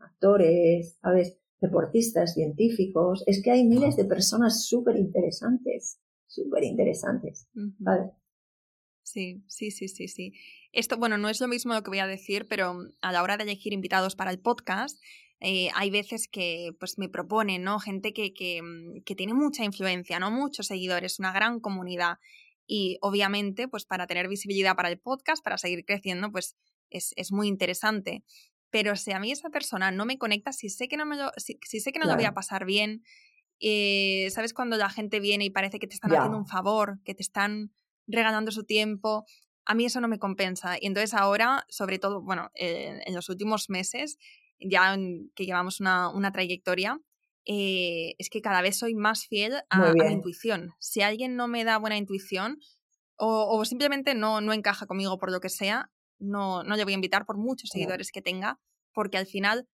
actores, 0.00 0.98
¿sabes? 1.00 1.38
Deportistas, 1.60 2.34
científicos. 2.34 3.22
Es 3.26 3.42
que 3.42 3.50
hay 3.50 3.64
miles 3.64 3.96
de 3.96 4.04
personas 4.04 4.66
súper 4.66 4.96
interesantes, 4.96 6.00
súper 6.26 6.64
interesantes, 6.64 7.48
¿vale? 7.78 8.12
Sí, 9.02 9.44
sí, 9.46 9.70
sí, 9.70 9.88
sí, 9.88 10.08
sí. 10.08 10.32
Esto, 10.72 10.96
bueno, 10.96 11.18
no 11.18 11.28
es 11.28 11.40
lo 11.40 11.48
mismo 11.48 11.74
lo 11.74 11.82
que 11.82 11.90
voy 11.90 11.98
a 11.98 12.06
decir, 12.06 12.46
pero 12.48 12.78
a 13.00 13.12
la 13.12 13.22
hora 13.22 13.36
de 13.36 13.42
elegir 13.44 13.72
invitados 13.72 14.16
para 14.16 14.30
el 14.30 14.38
podcast, 14.38 14.98
eh, 15.44 15.70
hay 15.74 15.90
veces 15.90 16.28
que 16.28 16.70
pues 16.78 16.98
me 16.98 17.08
proponen, 17.08 17.64
¿no? 17.64 17.80
Gente 17.80 18.12
que, 18.12 18.32
que, 18.32 18.62
mm, 18.62 19.02
que, 19.04 19.16
tiene 19.16 19.34
mucha 19.34 19.64
influencia, 19.64 20.20
¿no? 20.20 20.30
Muchos 20.30 20.68
seguidores, 20.68 21.18
una 21.18 21.32
gran 21.32 21.58
comunidad. 21.58 22.18
Y 22.64 22.96
obviamente, 23.00 23.66
pues 23.66 23.84
para 23.84 24.06
tener 24.06 24.28
visibilidad 24.28 24.76
para 24.76 24.88
el 24.88 25.00
podcast, 25.00 25.42
para 25.42 25.58
seguir 25.58 25.84
creciendo, 25.84 26.30
pues 26.30 26.56
es, 26.90 27.12
es 27.16 27.32
muy 27.32 27.48
interesante. 27.48 28.22
Pero 28.70 28.94
si 28.94 29.10
a 29.10 29.18
mí 29.18 29.32
esa 29.32 29.50
persona 29.50 29.90
no 29.90 30.06
me 30.06 30.16
conecta, 30.16 30.52
si 30.52 30.68
sé 30.68 30.86
que 30.86 30.96
no 30.96 31.06
me 31.06 31.16
lo, 31.16 31.32
si, 31.36 31.58
sé 31.80 31.90
que 31.90 31.98
no 31.98 32.06
lo 32.06 32.14
voy 32.14 32.24
a 32.24 32.34
pasar 32.34 32.64
bien, 32.64 33.02
eh, 33.58 34.28
¿sabes 34.30 34.54
cuando 34.54 34.76
la 34.76 34.90
gente 34.90 35.18
viene 35.18 35.44
y 35.44 35.50
parece 35.50 35.80
que 35.80 35.88
te 35.88 35.94
están 35.94 36.12
haciendo 36.12 36.38
un 36.38 36.46
favor, 36.46 37.00
que 37.04 37.16
te 37.16 37.22
están 37.22 37.72
regalando 38.06 38.52
su 38.52 38.62
tiempo? 38.62 39.26
A 39.64 39.74
mí 39.74 39.86
eso 39.86 40.00
no 40.00 40.06
me 40.06 40.20
compensa. 40.20 40.76
Y 40.80 40.86
entonces 40.86 41.14
ahora, 41.14 41.66
sobre 41.68 41.98
todo, 41.98 42.22
bueno, 42.22 42.52
eh, 42.54 43.00
en 43.04 43.14
los 43.14 43.28
últimos 43.28 43.68
meses, 43.68 44.18
ya 44.68 44.96
que 45.34 45.44
llevamos 45.44 45.80
una, 45.80 46.08
una 46.10 46.32
trayectoria, 46.32 46.98
eh, 47.44 48.14
es 48.18 48.30
que 48.30 48.40
cada 48.40 48.62
vez 48.62 48.78
soy 48.78 48.94
más 48.94 49.26
fiel 49.26 49.54
a, 49.68 49.92
la 49.94 50.10
intuición. 50.10 50.70
Si 50.78 51.02
alguien 51.02 51.36
no 51.36 51.48
me 51.48 51.64
da 51.64 51.78
buena 51.78 51.96
intuición 51.96 52.58
o, 53.16 53.64
simplemente 53.64 54.14
no, 54.14 54.40
no 54.40 54.52
encaja 54.52 54.86
conmigo 54.86 55.18
por 55.18 55.30
lo 55.30 55.40
que 55.40 55.48
sea, 55.48 55.90
no, 56.18 56.62
no 56.62 56.76
le 56.76 56.84
voy 56.84 56.92
a 56.92 56.96
invitar 56.96 57.24
por 57.24 57.36
muchos 57.36 57.70
seguidores 57.70 58.10
que 58.10 58.22
tenga, 58.22 58.60
porque 58.92 59.18
al 59.18 59.26
final 59.26 59.68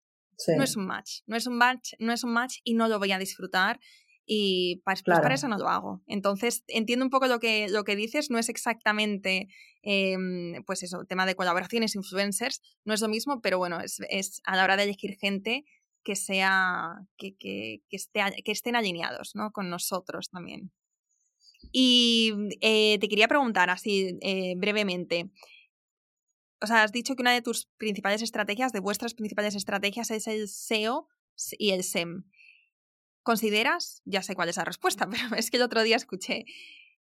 no 0.57 0.63
es 0.63 0.77
un 0.77 0.87
match, 0.87 1.21
no 1.27 1.37
es 1.37 1.47
un 1.47 1.57
match, 1.57 1.93
no 1.99 2.13
es 2.13 2.25
un 2.25 2.33
match 2.33 2.59
y 2.65 2.75
no 2.75 2.89
lo 2.89 2.99
voy 2.99 3.13
a 3.13 3.19
disfrutar 3.19 3.81
y 4.27 4.83
pues, 4.85 5.03
para 5.03 5.35
eso 5.35 5.49
no 5.49 5.57
lo 5.57 5.69
hago. 5.69 6.03
Entonces, 6.07 6.65
entiendo 6.67 7.05
un 7.05 7.11
poco 7.11 7.29
lo 7.29 7.39
que, 7.39 7.69
lo 7.69 7.85
que 7.85 7.95
dices, 7.95 8.31
no 8.31 8.39
es 8.39 8.49
exactamente, 8.49 9.49
em, 9.83 10.65
pues 10.65 10.83
eso, 10.83 11.05
tema 11.05 11.27
de 11.27 11.37
colaboraciones, 11.37 11.95
influencers, 11.95 12.61
no 12.85 12.93
es 12.93 13.01
lo 13.01 13.09
mismo, 13.09 13.41
pero 13.41 13.59
bueno, 13.59 13.81
es, 13.81 14.01
es 14.11 14.43
a 14.45 14.57
la 14.57 14.65
hora 14.65 14.77
de 14.77 14.83
elegir 14.83 15.17
gente 15.17 15.65
que 16.03 16.17
sea, 16.17 17.07
que, 17.17 17.37
que, 17.37 17.83
que, 17.89 17.97
esté, 17.97 18.21
que 18.45 18.53
estén 18.53 18.77
alineados, 18.77 19.35
¿no? 19.35 19.53
Con 19.53 19.71
nosotros 19.71 20.29
también. 20.31 20.73
Y 21.73 22.33
eh, 22.61 22.99
te 22.99 23.09
quería 23.09 23.29
preguntar 23.29 23.71
así 23.71 24.19
eh, 24.23 24.55
brevemente, 24.57 25.31
o 26.61 26.67
sea, 26.67 26.83
has 26.83 26.93
dicho 26.93 27.15
que 27.15 27.23
una 27.23 27.33
de 27.33 27.43
tus 27.43 27.67
principales 27.77 28.23
estrategias, 28.23 28.73
de 28.73 28.81
vuestras 28.81 29.15
principales 29.15 29.55
estrategias, 29.55 30.11
es 30.11 30.27
el 30.27 30.49
SEO 30.49 31.09
y 31.59 31.71
el 31.71 31.85
SEM. 31.85 32.25
¿Consideras? 33.27 34.03
Ya 34.05 34.23
sé 34.23 34.37
cuál 34.37 34.51
es 34.51 34.57
la 34.57 34.65
respuesta, 34.65 35.09
pero 35.11 35.35
es 35.37 35.51
que 35.51 35.57
el 35.57 35.65
otro 35.65 35.83
día 35.83 35.97
escuché 35.97 36.45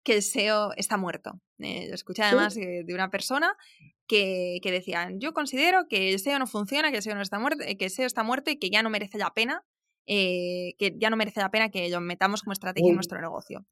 que 0.02 0.16
el 0.16 0.22
SEO 0.22 0.72
está 0.76 0.96
muerto. 0.96 1.40
Eh, 1.60 1.86
lo 1.88 1.94
escuché 1.94 2.24
además 2.24 2.56
de 2.56 2.92
una 2.92 3.08
persona 3.08 3.56
que, 4.08 4.58
que 4.60 4.72
decía, 4.72 5.10
yo 5.14 5.32
considero 5.32 5.86
que 5.88 6.12
el 6.12 6.18
SEO 6.18 6.40
no 6.40 6.48
funciona, 6.48 6.90
que 6.90 6.96
el 6.96 7.02
SEO, 7.04 7.14
no 7.14 7.22
está 7.22 7.38
muerto, 7.38 7.62
que 7.78 7.84
el 7.84 7.90
SEO 7.90 8.06
está 8.06 8.24
muerto 8.24 8.50
y 8.50 8.58
que 8.58 8.68
ya 8.68 8.82
no 8.82 8.90
merece 8.90 9.16
la 9.16 9.32
pena, 9.32 9.64
eh, 10.06 10.74
que 10.78 10.96
ya 10.98 11.08
no 11.08 11.16
merece 11.16 11.38
la 11.38 11.52
pena 11.52 11.68
que 11.68 11.88
lo 11.88 12.00
metamos 12.00 12.42
como 12.42 12.52
estrategia 12.52 12.88
en 12.88 12.96
nuestro 12.96 13.20
negocio. 13.20 13.64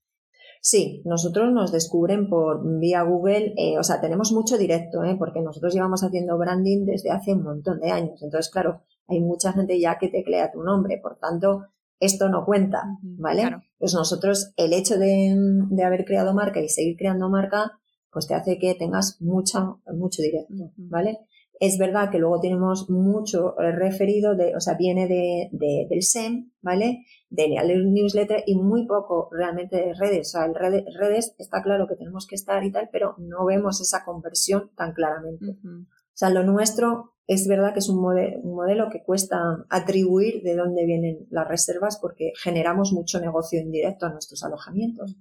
Sí, 0.60 1.02
nosotros 1.04 1.52
nos 1.52 1.72
descubren 1.72 2.28
por 2.28 2.60
vía 2.78 3.02
Google, 3.02 3.54
eh, 3.56 3.76
o 3.76 3.82
sea, 3.82 4.00
tenemos 4.00 4.30
mucho 4.30 4.56
directo, 4.56 5.02
¿eh? 5.02 5.16
porque 5.18 5.40
nosotros 5.40 5.74
llevamos 5.74 6.04
haciendo 6.04 6.38
branding 6.38 6.84
desde 6.84 7.10
hace 7.10 7.32
un 7.32 7.42
montón 7.42 7.80
de 7.80 7.90
años. 7.90 8.22
Entonces, 8.22 8.52
claro, 8.52 8.82
hay 9.08 9.20
mucha 9.20 9.52
gente 9.52 9.80
ya 9.80 9.98
que 9.98 10.08
teclea 10.08 10.52
tu 10.52 10.62
nombre, 10.62 10.98
por 11.02 11.18
tanto, 11.18 11.66
esto 12.00 12.28
no 12.28 12.44
cuenta, 12.44 12.82
¿vale? 13.02 13.56
Pues 13.78 13.94
nosotros, 13.94 14.52
el 14.56 14.72
hecho 14.72 14.98
de, 14.98 15.34
de, 15.70 15.84
haber 15.84 16.04
creado 16.04 16.34
marca 16.34 16.60
y 16.60 16.68
seguir 16.68 16.96
creando 16.96 17.28
marca, 17.28 17.72
pues 18.12 18.26
te 18.26 18.34
hace 18.34 18.58
que 18.58 18.74
tengas 18.74 19.20
mucha, 19.20 19.60
mucho 19.94 20.22
directo, 20.22 20.72
¿vale? 20.76 21.18
Es 21.58 21.78
verdad 21.78 22.10
que 22.10 22.18
luego 22.18 22.40
tenemos 22.40 22.90
mucho 22.90 23.58
eh, 23.60 23.72
referido 23.72 24.36
de, 24.36 24.54
o 24.54 24.60
sea, 24.60 24.74
viene 24.74 25.08
de, 25.08 25.48
de 25.52 25.86
del 25.88 26.02
SEM, 26.02 26.50
¿vale? 26.60 27.04
De 27.30 27.44
el 27.44 27.92
newsletter 27.92 28.44
y 28.46 28.56
muy 28.56 28.86
poco 28.86 29.30
realmente 29.32 29.76
de 29.76 29.94
redes. 29.94 30.28
O 30.28 30.38
sea, 30.38 30.44
en 30.44 30.54
redes 30.54 31.34
está 31.38 31.62
claro 31.62 31.86
que 31.88 31.96
tenemos 31.96 32.26
que 32.26 32.34
estar 32.34 32.62
y 32.62 32.72
tal, 32.72 32.90
pero 32.92 33.14
no 33.18 33.46
vemos 33.46 33.80
esa 33.80 34.04
conversión 34.04 34.70
tan 34.76 34.92
claramente. 34.92 35.56
O 35.64 36.18
sea, 36.18 36.30
lo 36.30 36.44
nuestro 36.44 37.15
es 37.26 37.48
verdad 37.48 37.72
que 37.72 37.80
es 37.80 37.88
un, 37.88 38.00
modelo 38.00 38.88
que 38.90 39.02
cuesta 39.02 39.64
atribuir 39.68 40.42
de 40.42 40.54
dónde 40.54 40.84
vienen 40.84 41.26
las 41.30 41.48
reservas 41.48 41.98
porque 42.00 42.32
generamos 42.40 42.92
mucho 42.92 43.20
negocio 43.20 43.60
indirecto 43.60 44.06
a 44.06 44.12
nuestros 44.12 44.44
alojamientos. 44.44 45.16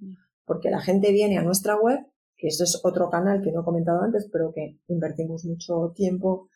Porque 0.45 0.69
la 0.69 0.81
gente 0.81 1.11
viene 1.11 1.39
a 1.39 1.43
nuestra 1.43 1.75
web, 1.75 1.99
que 2.37 2.47
esto 2.47 2.63
es 2.63 2.79
otro 2.83 3.09
canal 3.09 3.41
que 3.41 3.51
no 3.51 3.61
he 3.61 3.65
comentado 3.65 4.01
antes, 4.01 4.29
pero 4.31 4.53
que 4.53 4.79
invertimos 4.87 5.45
mucho 5.45 5.93
tiempo 5.95 6.49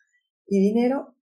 y 0.46 0.60
dinero, 0.60 1.14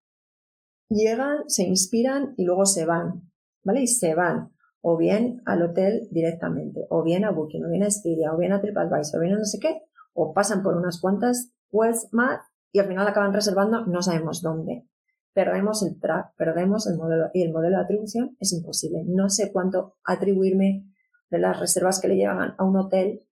llegan, 0.90 1.48
se 1.48 1.64
inspiran 1.64 2.34
y 2.36 2.44
luego 2.44 2.66
se 2.66 2.84
van, 2.84 3.30
¿vale? 3.64 3.82
Y 3.82 3.86
se 3.86 4.14
van 4.14 4.52
o 4.80 4.96
bien 4.96 5.42
al 5.46 5.62
hotel 5.62 6.08
directamente, 6.10 6.86
o 6.90 7.02
bien 7.02 7.24
a 7.24 7.30
Booking, 7.30 7.64
o 7.64 7.70
bien 7.70 7.82
a 7.82 7.86
Expedia, 7.86 8.32
o 8.32 8.38
bien 8.38 8.52
a 8.52 8.60
TripAdvisor, 8.60 9.18
o 9.18 9.22
bien 9.22 9.34
a 9.34 9.38
no 9.38 9.44
sé 9.44 9.58
qué, 9.58 9.82
o 10.12 10.32
pasan 10.32 10.62
por 10.62 10.76
unas 10.76 11.00
cuantas 11.00 11.52
webs 11.70 12.08
más 12.12 12.40
y 12.72 12.80
al 12.80 12.88
final 12.88 13.06
acaban 13.06 13.32
reservando 13.32 13.86
no 13.86 14.02
sabemos 14.02 14.42
dónde. 14.42 14.86
Perdemos 15.32 15.82
el 15.82 16.00
track, 16.00 16.34
perdemos 16.36 16.86
el 16.86 16.96
modelo 16.96 17.30
y 17.32 17.42
el 17.42 17.52
modelo 17.52 17.76
de 17.76 17.82
atribución 17.82 18.36
es 18.40 18.52
imposible. 18.52 19.04
No 19.06 19.28
sé 19.28 19.52
cuánto 19.52 19.96
atribuirme 20.04 20.84
de 21.30 21.38
las 21.38 21.60
reservas 21.60 22.00
que 22.00 22.08
le 22.08 22.16
llevan 22.16 22.54
a 22.58 22.64
un 22.64 22.76
hotel 22.76 23.22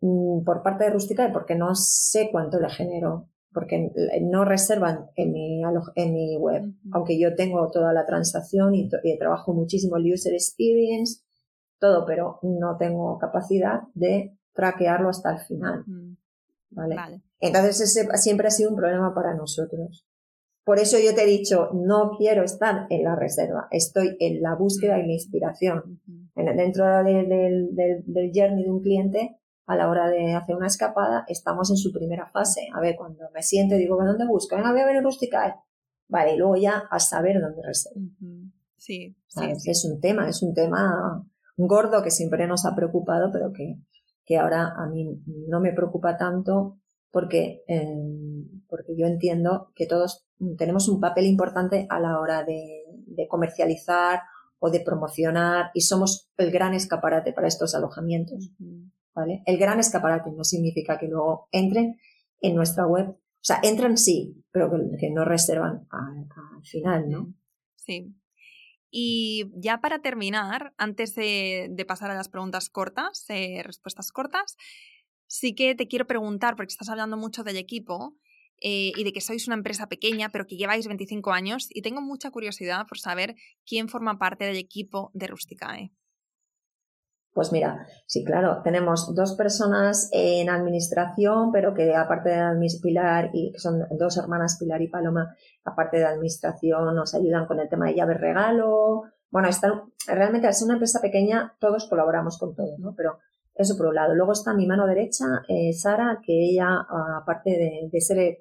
mm, 0.00 0.44
por 0.44 0.62
parte 0.62 0.84
de 0.84 0.90
Rusticae 0.90 1.32
porque 1.32 1.54
no 1.54 1.74
sé 1.74 2.30
cuánto 2.32 2.58
le 2.58 2.70
genero 2.70 3.28
porque 3.52 3.90
no 4.22 4.44
reservan 4.44 5.10
en 5.14 5.32
mi, 5.32 5.62
en 5.94 6.14
mi 6.14 6.36
web, 6.38 6.74
aunque 6.92 7.18
yo 7.18 7.34
tengo 7.34 7.70
toda 7.70 7.92
la 7.92 8.06
transacción 8.06 8.74
y, 8.74 8.88
trabajo 9.18 9.52
muchísimo 9.52 9.96
el 9.96 10.12
user 10.12 10.32
experience, 10.32 11.22
todo, 11.78 12.06
pero 12.06 12.38
no 12.42 12.76
tengo 12.78 13.18
capacidad 13.18 13.82
de 13.94 14.38
traquearlo 14.54 15.10
hasta 15.10 15.32
el 15.32 15.40
final. 15.40 15.84
¿vale? 16.70 17.22
Entonces 17.42 17.80
ese 17.80 18.06
siempre 18.18 18.46
ha 18.46 18.50
sido 18.50 18.70
un 18.70 18.76
problema 18.76 19.12
para 19.14 19.34
nosotros. 19.34 20.06
Por 20.64 20.78
eso 20.78 20.96
yo 20.98 21.12
te 21.12 21.24
he 21.24 21.26
dicho, 21.26 21.70
no 21.74 22.12
quiero 22.16 22.44
estar 22.44 22.86
en 22.88 23.02
la 23.02 23.16
reserva, 23.16 23.66
estoy 23.72 24.16
en 24.20 24.40
la 24.40 24.54
búsqueda 24.54 24.98
y 25.00 25.06
la 25.06 25.12
inspiración. 25.12 26.00
Dentro 26.36 26.86
del, 27.02 27.28
del, 27.28 27.74
del 28.06 28.30
journey 28.32 28.62
de 28.62 28.70
un 28.70 28.80
cliente, 28.80 29.40
a 29.66 29.74
la 29.74 29.90
hora 29.90 30.08
de 30.08 30.34
hacer 30.34 30.54
una 30.54 30.68
escapada, 30.68 31.24
estamos 31.26 31.68
en 31.70 31.76
su 31.76 31.92
primera 31.92 32.30
fase. 32.30 32.68
A 32.74 32.80
ver, 32.80 32.94
cuando 32.96 33.24
me 33.34 33.42
siento 33.42 33.74
y 33.74 33.78
digo, 33.78 33.96
¿dónde 33.96 34.24
busco? 34.24 34.54
Venga, 34.54 34.70
voy 34.70 34.80
a 34.80 34.86
ver 34.86 34.96
en 34.96 35.04
Rusticae. 35.04 35.54
Vale, 36.08 36.34
y 36.34 36.38
luego 36.38 36.54
ya 36.56 36.84
a 36.90 37.00
saber 37.00 37.40
dónde 37.40 37.62
reservo. 37.62 38.00
Sí, 38.76 39.16
sí, 39.26 39.40
Es 39.66 39.84
un 39.84 40.00
tema, 40.00 40.28
es 40.28 40.42
un 40.42 40.54
tema 40.54 41.26
gordo 41.56 42.02
que 42.04 42.12
siempre 42.12 42.46
nos 42.46 42.66
ha 42.66 42.76
preocupado, 42.76 43.30
pero 43.32 43.52
que, 43.52 43.78
que 44.24 44.38
ahora 44.38 44.72
a 44.76 44.86
mí 44.88 45.20
no 45.48 45.58
me 45.60 45.72
preocupa 45.72 46.16
tanto 46.16 46.78
porque, 47.12 47.62
eh, 47.68 47.86
porque 48.68 48.96
yo 48.96 49.06
entiendo 49.06 49.70
que 49.76 49.86
todos 49.86 50.26
tenemos 50.58 50.88
un 50.88 51.00
papel 51.00 51.26
importante 51.26 51.86
a 51.88 52.00
la 52.00 52.18
hora 52.18 52.42
de, 52.42 52.84
de 53.06 53.28
comercializar 53.28 54.22
o 54.58 54.70
de 54.70 54.80
promocionar 54.80 55.70
y 55.74 55.82
somos 55.82 56.30
el 56.36 56.50
gran 56.50 56.74
escaparate 56.74 57.32
para 57.32 57.48
estos 57.48 57.74
alojamientos. 57.74 58.52
¿vale? 59.14 59.42
El 59.46 59.58
gran 59.58 59.78
escaparate 59.78 60.30
no 60.32 60.44
significa 60.44 60.98
que 60.98 61.08
luego 61.08 61.48
entren 61.52 61.98
en 62.40 62.54
nuestra 62.54 62.86
web. 62.86 63.08
O 63.08 63.44
sea, 63.44 63.60
entran 63.62 63.96
sí, 63.96 64.42
pero 64.50 64.70
que, 64.70 65.10
no 65.10 65.24
reservan 65.24 65.86
al, 65.90 66.28
final, 66.64 67.08
¿no? 67.08 67.34
Sí. 67.74 68.14
Y 68.88 69.50
ya 69.56 69.80
para 69.80 70.00
terminar, 70.00 70.74
antes 70.76 71.14
de, 71.14 71.84
pasar 71.88 72.10
a 72.10 72.14
las 72.14 72.28
preguntas 72.28 72.68
cortas, 72.68 73.24
eh, 73.30 73.62
respuestas 73.64 74.12
cortas, 74.12 74.56
sí 75.32 75.54
que 75.54 75.74
te 75.74 75.88
quiero 75.88 76.06
preguntar, 76.06 76.56
porque 76.56 76.72
estás 76.72 76.90
hablando 76.90 77.16
mucho 77.16 77.42
del 77.42 77.56
equipo 77.56 78.18
eh, 78.60 78.92
y 78.94 79.02
de 79.02 79.12
que 79.14 79.22
sois 79.22 79.46
una 79.46 79.56
empresa 79.56 79.88
pequeña, 79.88 80.28
pero 80.28 80.46
que 80.46 80.56
lleváis 80.56 80.86
25 80.86 81.32
años, 81.32 81.68
y 81.70 81.80
tengo 81.80 82.02
mucha 82.02 82.30
curiosidad 82.30 82.86
por 82.86 82.98
saber 82.98 83.34
quién 83.66 83.88
forma 83.88 84.18
parte 84.18 84.44
del 84.44 84.58
equipo 84.58 85.10
de 85.14 85.28
Rusticae. 85.28 85.92
Pues 87.32 87.50
mira, 87.50 87.86
sí, 88.06 88.24
claro, 88.26 88.60
tenemos 88.62 89.14
dos 89.14 89.34
personas 89.34 90.10
en 90.12 90.50
administración, 90.50 91.50
pero 91.50 91.72
que 91.72 91.96
aparte 91.96 92.28
de 92.28 92.78
Pilar 92.82 93.30
y 93.32 93.52
que 93.52 93.58
son 93.58 93.84
dos 93.98 94.18
hermanas 94.18 94.58
Pilar 94.60 94.82
y 94.82 94.88
Paloma, 94.88 95.34
aparte 95.64 95.96
de 95.96 96.04
administración 96.04 96.94
nos 96.94 97.14
ayudan 97.14 97.46
con 97.46 97.58
el 97.58 97.70
tema 97.70 97.86
de 97.86 97.94
llave 97.94 98.14
regalo. 98.14 99.04
Bueno, 99.30 99.48
están, 99.48 99.94
realmente 100.06 100.46
al 100.46 100.52
ser 100.52 100.66
una 100.66 100.74
empresa 100.74 101.00
pequeña 101.00 101.56
todos 101.58 101.88
colaboramos 101.88 102.36
con 102.38 102.54
todo, 102.54 102.76
¿no? 102.76 102.94
Pero 102.94 103.18
eso 103.54 103.76
por 103.76 103.86
un 103.86 103.94
lado. 103.94 104.14
Luego 104.14 104.32
está 104.32 104.54
mi 104.54 104.66
mano 104.66 104.86
derecha, 104.86 105.24
eh, 105.48 105.72
Sara, 105.72 106.20
que 106.24 106.32
ella, 106.32 106.86
aparte 107.20 107.90
de, 107.90 108.00
ser 108.00 108.18
eh, 108.18 108.38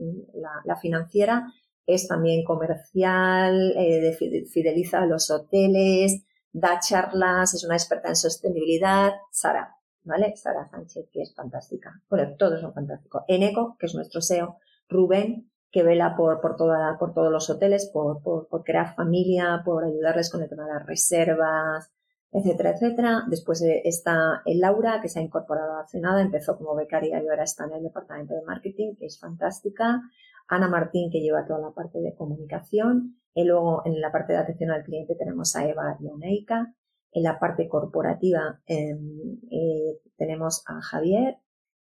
la, 0.65 0.75
financiera, 0.77 1.51
es 1.85 2.07
también 2.07 2.43
comercial, 2.43 3.73
eh, 3.77 4.15
fideliza 4.51 5.01
a 5.01 5.05
los 5.05 5.29
hoteles, 5.29 6.23
da 6.53 6.79
charlas, 6.79 7.53
es 7.53 7.63
una 7.63 7.75
experta 7.75 8.09
en 8.09 8.15
sostenibilidad, 8.15 9.13
Sara, 9.31 9.75
¿vale? 10.03 10.35
Sara 10.35 10.69
Sánchez, 10.69 11.09
que 11.11 11.21
es 11.21 11.33
fantástica. 11.35 12.01
Bueno, 12.09 12.35
todos 12.37 12.61
son 12.61 12.73
fantásticos. 12.73 13.23
Eneco, 13.27 13.75
que 13.79 13.87
es 13.87 13.95
nuestro 13.95 14.21
SEO, 14.21 14.57
Rubén, 14.87 15.51
que 15.71 15.83
vela 15.83 16.15
por, 16.15 16.41
por, 16.41 16.55
toda, 16.55 16.97
por 16.99 17.13
todos 17.13 17.31
los 17.31 17.49
hoteles, 17.49 17.89
por, 17.93 18.21
por 18.21 18.63
crear 18.63 18.93
familia, 18.95 19.61
por 19.63 19.85
ayudarles 19.85 20.29
con 20.29 20.41
el 20.41 20.49
tema 20.49 20.65
de 20.65 20.73
las 20.73 20.85
reservas, 20.85 21.91
etcétera, 22.31 22.71
etcétera. 22.71 23.23
Después 23.27 23.61
eh, 23.61 23.81
está 23.85 24.41
el 24.45 24.59
Laura, 24.59 25.01
que 25.01 25.09
se 25.09 25.19
ha 25.19 25.23
incorporado 25.23 25.77
hace 25.77 25.99
nada, 25.99 26.21
empezó 26.21 26.57
como 26.57 26.75
becaria 26.75 27.21
y 27.21 27.27
ahora 27.27 27.43
está 27.43 27.65
en 27.65 27.73
el 27.73 27.83
departamento 27.83 28.33
de 28.33 28.43
marketing, 28.43 28.95
que 28.95 29.05
es 29.05 29.19
fantástica. 29.19 30.01
Ana 30.47 30.67
Martín, 30.67 31.09
que 31.11 31.21
lleva 31.21 31.45
toda 31.45 31.59
la 31.59 31.71
parte 31.71 31.99
de 31.99 32.15
comunicación. 32.15 33.17
Y 33.33 33.45
luego 33.45 33.83
en 33.85 34.01
la 34.01 34.11
parte 34.11 34.33
de 34.33 34.39
atención 34.39 34.71
al 34.71 34.83
cliente 34.83 35.15
tenemos 35.15 35.55
a 35.55 35.65
Eva 35.65 35.97
y 35.99 36.07
a 36.07 36.17
Neika. 36.17 36.73
En 37.13 37.23
la 37.23 37.39
parte 37.39 37.67
corporativa 37.67 38.61
em, 38.65 39.39
eh, 39.49 39.99
tenemos 40.17 40.63
a 40.67 40.81
Javier 40.81 41.37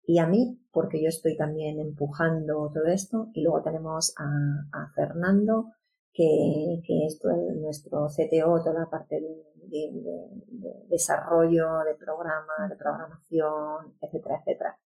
y 0.04 0.18
a 0.18 0.26
mí, 0.26 0.58
porque 0.72 1.02
yo 1.02 1.08
estoy 1.08 1.36
también 1.36 1.78
empujando 1.80 2.70
todo 2.72 2.86
esto. 2.86 3.30
Y 3.34 3.42
luego 3.42 3.62
tenemos 3.62 4.14
a, 4.18 4.90
Fernando, 4.94 5.72
que, 6.12 6.80
que, 6.86 7.06
es 7.06 7.20
nuestro 7.60 8.06
CTO, 8.08 8.62
toda 8.62 8.80
la 8.80 8.90
parte 8.90 9.20
de, 9.20 9.48
desarrollo, 10.88 11.78
de 11.84 11.94
programa, 11.94 12.68
de 12.68 12.76
programación, 12.76 13.96
etcétera, 14.00 14.40
etcétera. 14.40 14.78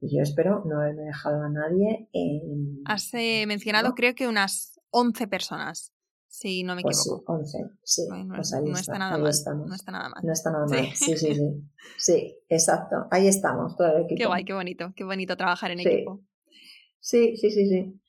Y 0.00 0.16
yo 0.16 0.22
espero 0.22 0.62
no 0.64 0.80
haberme 0.80 1.02
dejado 1.02 1.42
a 1.42 1.48
nadie. 1.48 2.08
En, 2.12 2.80
Has 2.86 3.12
eh, 3.14 3.44
mencionado, 3.46 3.94
creo 3.94 4.14
que 4.14 4.26
unas 4.26 4.80
11 4.90 5.28
personas. 5.28 5.92
Sí, 6.26 6.62
no 6.62 6.76
me 6.76 6.82
pues 6.82 7.00
equivoco. 7.00 7.44
Sí, 7.44 7.58
11, 7.58 7.74
sí. 7.82 8.02
Pues 8.08 8.24
no, 8.26 8.76
está, 8.76 8.98
nada 8.98 9.10
mal. 9.12 9.22
No 9.22 9.74
está 9.74 9.90
nada 9.90 10.08
mal. 10.08 10.22
No 10.22 10.32
está 10.32 10.50
nada 10.50 10.66
mal. 10.66 10.86
Sí, 10.94 11.16
sí, 11.16 11.34
sí. 11.34 11.70
Sí, 11.98 12.38
exacto. 12.48 13.08
Ahí 13.10 13.26
estamos, 13.26 13.76
todo 13.76 13.88
el 13.88 14.02
equipo. 14.04 14.16
Qué 14.16 14.26
guay, 14.26 14.44
qué 14.44 14.52
bonito. 14.52 14.92
Qué 14.94 15.04
bonito 15.04 15.36
trabajar 15.36 15.72
en 15.72 15.80
equipo. 15.80 16.22
Sí, 17.00 17.36
sí, 17.36 17.50
sí, 17.50 17.68
sí. 17.68 18.00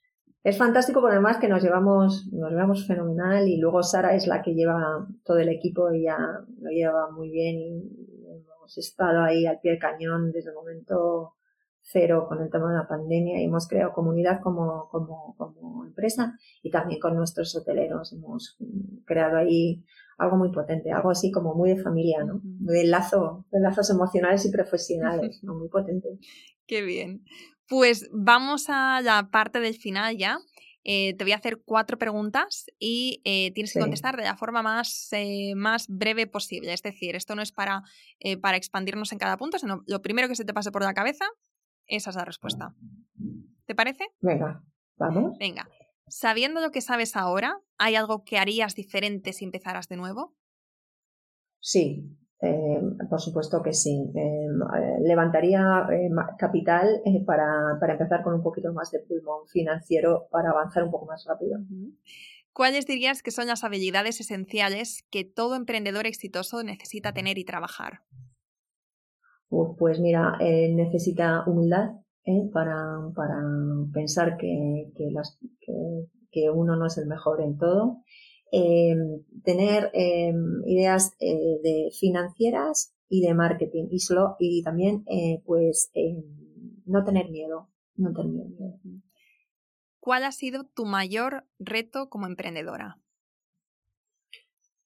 Es 0.44 0.58
fantástico 0.58 1.02
por 1.02 1.12
además 1.12 1.38
que 1.38 1.48
nos 1.48 1.62
llevamos, 1.62 2.28
nos 2.32 2.50
llevamos 2.50 2.88
fenomenal 2.88 3.48
y 3.48 3.58
luego 3.58 3.84
Sara 3.84 4.16
es 4.16 4.26
la 4.26 4.42
que 4.42 4.56
lleva 4.56 5.08
todo 5.24 5.38
el 5.38 5.50
equipo 5.50 5.94
y 5.94 6.04
ya 6.04 6.18
lo 6.60 6.70
lleva 6.72 7.12
muy 7.12 7.30
bien 7.30 7.60
y 7.60 7.84
hemos 8.56 8.78
estado 8.78 9.22
ahí 9.22 9.46
al 9.46 9.60
pie 9.60 9.72
del 9.72 9.80
cañón 9.80 10.32
desde 10.32 10.50
el 10.50 10.56
momento 10.56 11.36
cero 11.82 12.26
con 12.28 12.42
el 12.42 12.50
tema 12.50 12.72
de 12.72 12.78
la 12.78 12.88
pandemia 12.88 13.42
y 13.42 13.46
hemos 13.46 13.68
creado 13.68 13.94
comunidad 13.94 14.40
como, 14.42 14.88
como, 14.90 15.36
como 15.38 15.86
empresa 15.86 16.38
y 16.64 16.72
también 16.72 17.00
con 17.00 17.16
nuestros 17.16 17.56
hoteleros. 17.56 18.14
Hemos 18.14 18.58
creado 19.06 19.38
ahí 19.38 19.84
algo 20.18 20.38
muy 20.38 20.52
potente, 20.52 20.92
algo 20.92 21.10
así 21.10 21.32
como 21.32 21.56
muy 21.56 21.72
de 21.72 21.82
familia, 21.82 22.24
¿no? 22.24 22.42
De 22.44 22.84
lazo, 22.86 23.46
de 23.52 23.60
lazos 23.60 23.90
emocionales 23.90 24.46
y 24.46 24.52
profesionales, 24.52 25.40
¿no? 25.44 25.56
Muy 25.56 25.70
potente. 25.70 26.20
Qué 26.66 26.82
bien. 26.82 27.24
Pues 27.72 28.10
vamos 28.12 28.66
a 28.68 29.00
la 29.02 29.30
parte 29.32 29.62
del 29.62 29.76
final 29.76 30.18
ya. 30.18 30.40
Eh, 30.84 31.16
te 31.16 31.24
voy 31.24 31.32
a 31.32 31.38
hacer 31.38 31.62
cuatro 31.64 31.98
preguntas 31.98 32.66
y 32.80 33.22
eh, 33.24 33.54
tienes 33.54 33.72
que 33.72 33.80
contestar 33.80 34.18
de 34.18 34.24
la 34.24 34.36
forma 34.36 34.62
más, 34.62 35.08
eh, 35.14 35.54
más 35.56 35.88
breve 35.88 36.28
posible. 36.28 36.74
Es 36.74 36.82
decir, 36.82 37.16
esto 37.16 37.34
no 37.34 37.42
es 37.42 37.54
para, 37.54 37.84
para 38.42 38.58
expandirnos 38.58 39.14
en 39.14 39.20
cada 39.20 39.38
punto, 39.38 39.58
sino 39.58 39.84
lo 39.88 40.02
primero 40.02 40.28
que 40.28 40.36
se 40.36 40.44
te 40.44 40.54
pase 40.54 40.70
por 40.70 40.84
la 40.84 40.94
cabeza 40.94 41.26
esa 41.88 42.10
es 42.10 42.16
la 42.18 42.26
respuesta. 42.26 42.76
¿Te 43.66 43.74
parece? 43.74 44.06
Venga, 44.20 44.62
vamos. 44.98 45.38
Venga. 45.40 45.70
Sabiendo 46.10 46.60
lo 46.60 46.72
que 46.72 46.82
sabes 46.82 47.16
ahora, 47.16 47.58
¿hay 47.78 47.96
algo 47.96 48.26
que 48.26 48.38
harías 48.38 48.76
diferente 48.76 49.32
si 49.32 49.46
empezaras 49.46 49.88
de 49.88 49.96
nuevo? 49.96 50.36
Sí, 51.62 52.18
em, 52.42 52.98
por 53.10 53.22
supuesto 53.22 53.62
que 53.62 53.74
sí. 53.74 54.12
Em, 54.16 54.62
eh, 54.62 54.98
levantaría 55.02 55.88
em, 55.92 56.16
capital 56.38 56.88
eh, 57.06 57.24
para, 57.26 57.78
para, 57.80 57.94
empezar 57.94 58.24
con 58.24 58.34
un 58.34 58.44
poquito 58.44 58.74
más 58.74 58.92
de 58.92 59.00
pulmón 59.00 59.48
financiero 59.48 60.28
para 60.32 60.50
avanzar 60.50 60.84
un 60.84 60.92
poco 60.92 61.06
más 61.06 61.26
rápido. 61.28 61.60
¿Cuáles 62.54 62.86
dirías 62.86 63.24
que 63.24 63.32
son 63.32 63.48
las 63.48 63.64
habilidades 63.64 64.20
esenciales 64.20 65.06
que 65.10 65.24
todo 65.24 65.56
emprendedor 65.56 66.06
exitoso 66.06 66.64
necesita 66.64 67.14
tener 67.14 67.38
y 67.38 67.46
trabajar? 67.46 68.02
pues 69.78 70.00
mira, 70.00 70.38
eh, 70.40 70.74
necesita 70.74 71.44
humildad 71.46 71.92
¿eh? 72.26 72.50
para, 72.54 73.12
para, 73.14 73.36
pensar 73.94 74.38
que, 74.38 74.92
que, 74.96 75.12
las, 75.12 75.38
que, 76.32 76.50
uno 76.50 76.76
no 76.78 76.86
es 76.86 76.98
el 76.98 77.08
mejor 77.08 77.42
en 77.42 77.58
todo. 77.58 78.04
Eh, 78.52 78.96
tener 79.44 79.92
ideas 80.66 81.18
de 81.20 81.90
financieras 81.98 82.94
y 83.10 83.22
de 83.22 83.34
marketing 83.34 83.88
y, 83.92 84.00
solo, 84.00 84.36
y 84.40 84.62
también 84.64 85.06
pues 85.46 85.92
no 86.86 87.04
tener 87.04 87.30
miedo, 87.30 87.70
no 87.96 88.12
tener 88.14 88.48
miedo. 88.50 88.80
¿Cuál 90.00 90.24
ha 90.24 90.32
sido 90.32 90.64
tu 90.66 90.86
mayor 90.86 91.46
reto 91.60 92.10
como 92.10 92.26
emprendedora? 92.26 93.02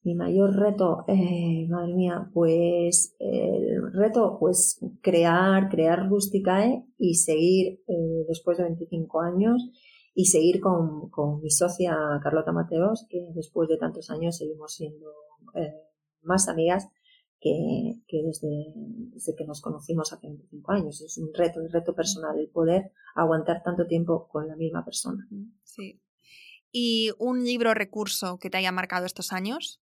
Mi 0.05 0.13
mayor 0.13 0.55
reto, 0.55 1.03
eh, 1.07 1.66
madre 1.68 1.95
mía, 1.95 2.30
pues 2.32 3.16
el 3.18 3.91
reto, 3.91 4.38
pues 4.39 4.80
crear, 5.01 5.68
crear 5.70 6.07
Rusticae 6.07 6.86
y 6.99 7.16
seguir 7.16 7.80
eh, 7.88 8.26
después 8.28 8.57
de 8.57 8.66
25 8.66 9.22
años 9.22 9.72
y 10.16 10.26
seguir 10.26 10.61
con, 10.61 11.09
con, 11.09 11.41
mi 11.41 11.51
socia 11.51 11.93
Carlota 12.24 12.53
Mateos, 12.53 13.05
que 13.09 13.20
después 13.36 13.68
de 13.68 13.78
tantos 13.78 14.09
años 14.09 14.38
seguimos 14.38 14.74
siendo 14.74 15.11
eh, 15.55 15.74
más 16.22 16.47
amigas 16.47 16.88
que, 17.41 17.99
que 18.07 18.24
desde, 18.24 18.74
desde, 19.13 19.36
que 19.36 19.45
nos 19.45 19.61
conocimos 19.61 20.13
hace 20.13 20.28
25 20.28 20.72
años. 20.72 21.01
Es 21.01 21.18
un 21.18 21.34
reto, 21.34 21.59
un 21.59 21.70
reto 21.70 21.93
personal 21.93 22.39
el 22.39 22.49
poder 22.49 22.93
aguantar 23.13 23.61
tanto 23.61 23.86
tiempo 23.88 24.30
con 24.30 24.47
la 24.47 24.55
misma 24.55 24.86
persona. 24.86 25.28
Sí. 25.63 26.01
¿Y 26.72 27.11
un 27.20 27.43
libro 27.43 27.74
recurso 27.74 28.39
que 28.39 28.49
te 28.49 28.57
haya 28.57 28.72
marcado 28.72 29.05
estos 29.05 29.34
años? 29.34 29.82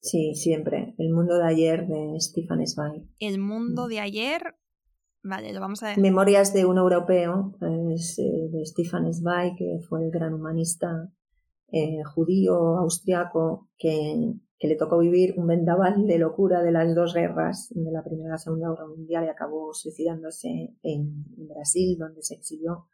Sí, 0.00 0.34
siempre. 0.34 0.94
El 0.98 1.10
mundo 1.10 1.38
de 1.38 1.46
ayer 1.46 1.86
de 1.86 2.18
Stefan 2.18 2.66
Zweig. 2.66 3.04
El 3.18 3.38
mundo 3.38 3.86
mm. 3.86 3.88
de 3.88 4.00
ayer. 4.00 4.56
Memorias 5.96 6.52
de 6.52 6.66
un 6.66 6.78
europeo, 6.78 7.54
eh, 7.60 8.48
de 8.50 8.66
Stefan 8.66 9.12
Zweig, 9.12 9.54
que 9.56 9.78
fue 9.88 10.04
el 10.04 10.10
gran 10.10 10.34
humanista 10.34 11.12
eh, 11.70 12.02
judío 12.04 12.78
austriaco 12.78 13.68
que, 13.78 14.34
le 14.60 14.76
tocó 14.76 14.98
vivir 14.98 15.34
un 15.36 15.48
vendaval 15.48 16.06
de 16.06 16.18
locura 16.18 16.62
de 16.62 16.70
las 16.70 16.94
dos 16.94 17.14
guerras, 17.14 17.72
de 17.74 17.90
la 17.90 18.04
Primera 18.04 18.28
y 18.28 18.30
la 18.30 18.38
Segunda 18.38 18.70
Guerra 18.70 18.86
Mundial, 18.86 19.24
y 19.24 19.28
acabó 19.28 19.74
suicidándose 19.74 20.76
en, 20.84 21.24
Brasil, 21.48 21.96
donde 21.98 22.22
se 22.22 22.34
exilió, 22.34 22.86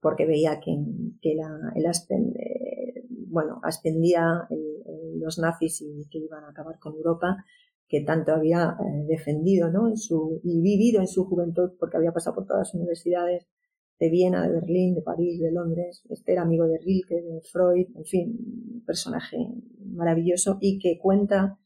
porque 0.00 0.24
veía 0.24 0.60
que, 0.60 0.74
que 1.20 1.32
el 1.32 1.40
eh, 1.40 3.04
bueno, 3.28 3.60
ascendía 3.62 4.46
el 4.48 4.80
los 5.20 5.38
nazis 5.38 5.80
y 5.82 6.08
que 6.10 6.18
iban 6.18 6.44
a 6.44 6.50
acabar 6.50 6.78
con 6.78 6.94
Europa, 6.94 7.44
que 7.90 8.02
tanto 8.02 8.32
había 8.32 8.76
eh, 8.78 9.04
defendido 9.08 9.68
¿no? 9.68 9.88
en 9.88 9.96
su, 9.96 10.40
y 10.44 10.60
vivido 10.60 11.00
en 11.00 11.08
su 11.08 11.24
juventud, 11.24 11.72
porque 11.78 11.96
había 11.96 12.12
pasado 12.12 12.36
por 12.36 12.46
todas 12.46 12.68
las 12.68 12.74
universidades 12.74 13.48
de 13.98 14.08
Viena, 14.08 14.46
de 14.46 14.54
Berlín, 14.54 14.94
de 14.94 15.02
París, 15.02 15.40
de 15.40 15.50
Londres. 15.50 16.04
Este 16.08 16.32
era 16.32 16.42
amigo 16.42 16.66
de 16.66 16.78
Rilke, 16.78 17.20
de 17.20 17.40
Freud, 17.42 17.88
en 17.96 18.04
fin, 18.04 18.38
un 18.74 18.84
personaje 18.86 19.36
maravilloso 19.84 20.56
y 20.60 20.78
que 20.78 20.98
cuenta 20.98 21.58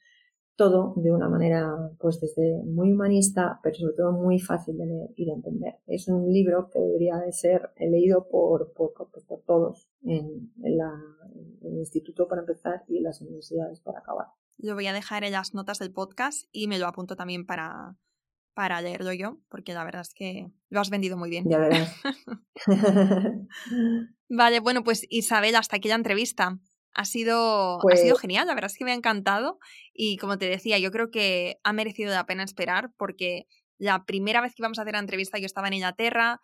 todo 0.56 0.94
de 0.96 1.12
una 1.12 1.28
manera, 1.28 1.92
pues 1.98 2.20
desde 2.20 2.62
muy 2.64 2.92
humanista, 2.92 3.60
pero 3.62 3.74
sobre 3.74 3.94
todo 3.94 4.12
muy 4.12 4.38
fácil 4.38 4.78
de 4.78 4.86
leer 4.86 5.10
y 5.16 5.26
de 5.26 5.32
entender. 5.32 5.74
Es 5.86 6.08
un 6.08 6.32
libro 6.32 6.70
que 6.72 6.80
debería 6.80 7.18
de 7.18 7.32
ser 7.32 7.70
leído 7.78 8.28
por, 8.28 8.72
por, 8.72 8.94
por, 8.94 9.40
todos 9.42 9.90
en, 10.02 10.52
la, 10.56 10.90
en, 11.34 11.72
el 11.72 11.78
instituto 11.80 12.26
para 12.26 12.40
empezar 12.40 12.82
y 12.88 12.96
en 12.96 13.04
las 13.04 13.20
universidades 13.20 13.80
para 13.80 13.98
acabar. 13.98 14.28
Lo 14.57 14.74
voy 14.74 14.86
a 14.86 14.92
dejar 14.92 15.24
en 15.24 15.32
las 15.32 15.55
notas 15.55 15.78
del 15.78 15.92
podcast 15.92 16.48
y 16.52 16.68
me 16.68 16.78
lo 16.78 16.86
apunto 16.86 17.16
también 17.16 17.46
para, 17.46 17.96
para 18.55 18.80
leerlo 18.80 19.12
yo, 19.12 19.38
porque 19.48 19.74
la 19.74 19.84
verdad 19.84 20.02
es 20.02 20.14
que 20.14 20.46
lo 20.70 20.80
has 20.80 20.90
vendido 20.90 21.16
muy 21.16 21.28
bien. 21.28 21.48
Ya 21.48 21.59
verás. 21.59 21.94
vale, 24.28 24.61
bueno, 24.61 24.84
pues 24.84 25.07
Isabel, 25.11 25.57
hasta 25.57 25.76
aquí 25.76 25.88
la 25.88 25.96
entrevista. 25.96 26.59
Ha 26.96 27.05
sido, 27.05 27.80
ha 27.88 27.96
sido 27.96 28.14
pues 28.14 28.20
genial, 28.20 28.46
la 28.46 28.55
verdad 28.55 28.70
es 28.70 28.78
que 28.78 28.84
me 28.84 28.92
ha 28.92 28.94
encantado 28.94 29.59
y 29.92 30.16
como 30.16 30.38
te 30.38 30.48
decía, 30.48 30.78
yo 30.78 30.92
creo 30.92 31.11
que 31.11 31.59
ha 31.64 31.72
merecido 31.72 32.12
la 32.12 32.24
pena 32.24 32.44
esperar 32.44 32.92
porque 32.96 33.48
la 33.78 34.05
primera 34.05 34.40
vez 34.40 34.55
que 34.55 34.62
íbamos 34.62 34.78
a 34.78 34.82
hacer 34.82 34.94
la 34.94 35.00
entrevista 35.00 35.38
yo 35.38 35.46
estaba 35.46 35.66
en 35.66 35.74
Inglaterra 35.74 36.40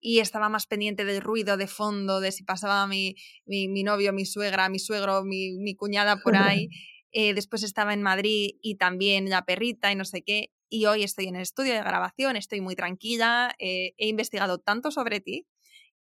y 0.00 0.20
estaba 0.20 0.50
más 0.50 0.66
pendiente 0.66 1.06
del 1.06 1.22
ruido 1.22 1.56
de 1.56 1.66
fondo, 1.66 2.20
de 2.20 2.32
si 2.32 2.44
pasaba 2.44 2.86
mi, 2.86 3.16
mi, 3.46 3.82
novio, 3.82 4.12
mi 4.12 4.26
suegra, 4.26 4.68
mi 4.68 4.78
suegro, 4.78 5.24
mi, 5.24 5.52
mi 5.52 5.74
cuñada 5.74 6.18
por 6.22 6.36
ahí. 6.36 6.68
Eh, 7.16 7.32
después 7.32 7.62
estaba 7.62 7.94
en 7.94 8.02
Madrid 8.02 8.56
y 8.60 8.74
también 8.74 9.30
la 9.30 9.44
perrita 9.44 9.92
y 9.92 9.94
no 9.94 10.04
sé 10.04 10.22
qué. 10.22 10.50
Y 10.68 10.86
hoy 10.86 11.04
estoy 11.04 11.26
en 11.26 11.36
el 11.36 11.42
estudio 11.42 11.72
de 11.72 11.78
grabación, 11.78 12.34
estoy 12.34 12.60
muy 12.60 12.74
tranquila, 12.74 13.54
eh, 13.60 13.94
he 13.98 14.08
investigado 14.08 14.58
tanto 14.58 14.90
sobre 14.90 15.20
ti 15.20 15.46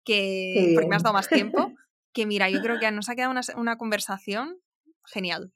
que, 0.05 0.74
porque 0.76 0.88
me 0.88 0.95
has 0.95 1.01
dado 1.01 1.16
más 1.16 1.28
tiempo, 1.28 1.74
que 2.14 2.28
mira, 2.28 2.47
yo 2.51 2.62
creo 2.62 2.80
que 2.80 2.91
nos 2.91 3.10
ha 3.10 3.16
quedado 3.16 3.34
una, 3.57 3.78
conversación 3.78 4.60
genial. 5.03 5.51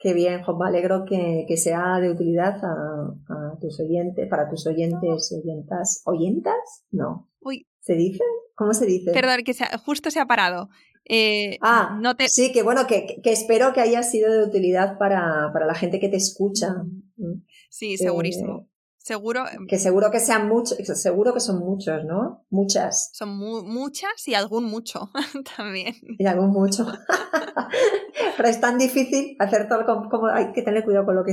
Qué 0.00 0.14
bien, 0.14 0.42
Juan, 0.42 0.58
me 0.58 0.66
alegro 0.66 1.04
que, 1.04 1.56
sea 1.56 2.00
de 2.00 2.10
utilidad 2.10 2.56
a, 2.64 3.56
tus 3.60 3.78
oyentes, 3.78 4.28
para 4.28 4.48
tus 4.48 4.66
oyentes, 4.66 5.32
oyentas. 5.32 6.02
¿Oyentas? 6.06 6.84
No. 6.90 7.29
¿Se 7.80 7.94
dice? 7.94 8.22
¿Cómo 8.54 8.74
se 8.74 8.86
dice? 8.86 9.12
Perdón, 9.12 9.42
que 9.44 9.54
justo 9.84 10.10
se 10.10 10.20
ha 10.20 10.26
parado. 10.26 10.68
Eh, 11.04 11.58
ah, 11.62 11.98
no 12.00 12.14
te... 12.14 12.28
sí, 12.28 12.52
que 12.52 12.62
bueno, 12.62 12.86
que, 12.86 13.20
espero 13.24 13.72
que 13.72 13.80
haya 13.80 14.02
sido 14.02 14.30
de 14.32 14.44
utilidad 14.44 14.98
para, 14.98 15.50
la 15.52 15.74
gente 15.74 15.98
que 15.98 16.08
te 16.08 16.16
escucha. 16.16 16.68
Sí, 17.68 17.96
segurísimo. 17.96 18.70
Seguro. 19.02 19.44
Em, 19.48 19.66
que 19.66 19.78
seguro 19.78 20.10
que 20.10 20.20
sean 20.20 20.46
muchos, 20.46 20.76
seguro 21.00 21.32
que 21.32 21.40
son 21.40 21.58
muchos, 21.58 22.04
¿no? 22.04 22.44
Muchas. 22.50 23.10
Son 23.14 23.30
muchas 23.30 24.28
y 24.28 24.34
algún 24.34 24.64
mucho 24.64 25.10
también. 25.56 25.94
Y 26.18 26.26
algún 26.26 26.50
mucho. 26.50 26.86
Pero 28.36 28.48
es 28.48 28.60
tan 28.60 28.78
difícil 28.78 29.36
hacer 29.38 29.68
todo 29.68 29.84
como, 30.10 30.26
hay 30.26 30.52
que 30.52 30.62
tener 30.62 30.84
cuidado 30.84 31.06
con 31.06 31.16
lo 31.16 31.24
que, 31.24 31.32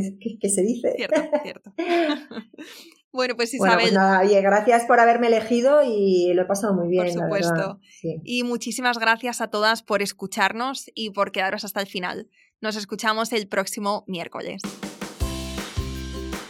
se 0.50 0.62
dice. 0.62 0.94
Cierto, 0.96 1.22
cierto. 1.44 1.74
bueno, 3.12 3.36
pues, 3.36 3.54
pues 3.58 3.70
Isabel. 3.72 3.94
nada, 3.94 4.22
oye, 4.22 4.42
gracias 4.42 4.86
por 4.86 5.00
haberme 5.00 5.28
elegido 5.28 5.82
y 5.84 6.34
lo 6.34 6.44
he 6.44 6.46
pasado 6.46 6.74
muy 6.74 6.88
bien. 6.88 7.14
Por 7.14 7.24
supuesto. 7.24 7.80
Y 8.24 8.44
muchísimas 8.44 9.00
gracias 9.00 9.42
a 9.42 9.48
todas 9.48 9.84
por 9.84 10.02
escucharnos 10.02 10.92
y 10.94 11.12
por 11.12 11.32
quedaros 11.32 11.64
hasta 11.64 11.82
el 11.82 11.88
final. 11.88 12.30
Nos 12.62 12.76
escuchamos 12.76 13.32
el 13.34 13.48
próximo 13.48 14.04
miércoles. 14.08 14.62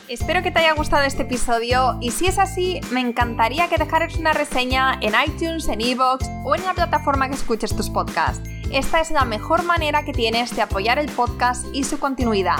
Espero 0.08 0.42
que 0.42 0.52
te 0.52 0.60
haya 0.60 0.74
gustado 0.74 1.04
este 1.04 1.24
episodio 1.24 1.98
y 2.00 2.12
si 2.12 2.28
es 2.28 2.40
así, 2.40 2.80
me 2.92 3.02
encantaría 3.02 3.68
que 3.68 3.78
dejaras 3.78 4.16
una 4.16 4.32
reseña 4.32 4.98
en 5.02 5.14
iTunes, 5.26 5.68
en 5.68 5.82
Evox 5.82 6.26
o 6.46 6.56
en 6.56 6.64
la 6.64 6.74
plataforma 6.74 7.28
que 7.28 7.36
escuches 7.36 7.76
tus 7.76 7.90
podcasts. 7.90 8.50
Esta 8.72 9.02
es 9.02 9.12
la 9.12 9.26
mejor 9.26 9.64
manera 9.64 10.06
que 10.06 10.14
tienes 10.14 10.56
de 10.56 10.62
apoyar 10.62 10.98
el 10.98 11.12
podcast 11.12 11.66
y 11.74 11.84
su 11.84 12.00
continuidad. 12.00 12.60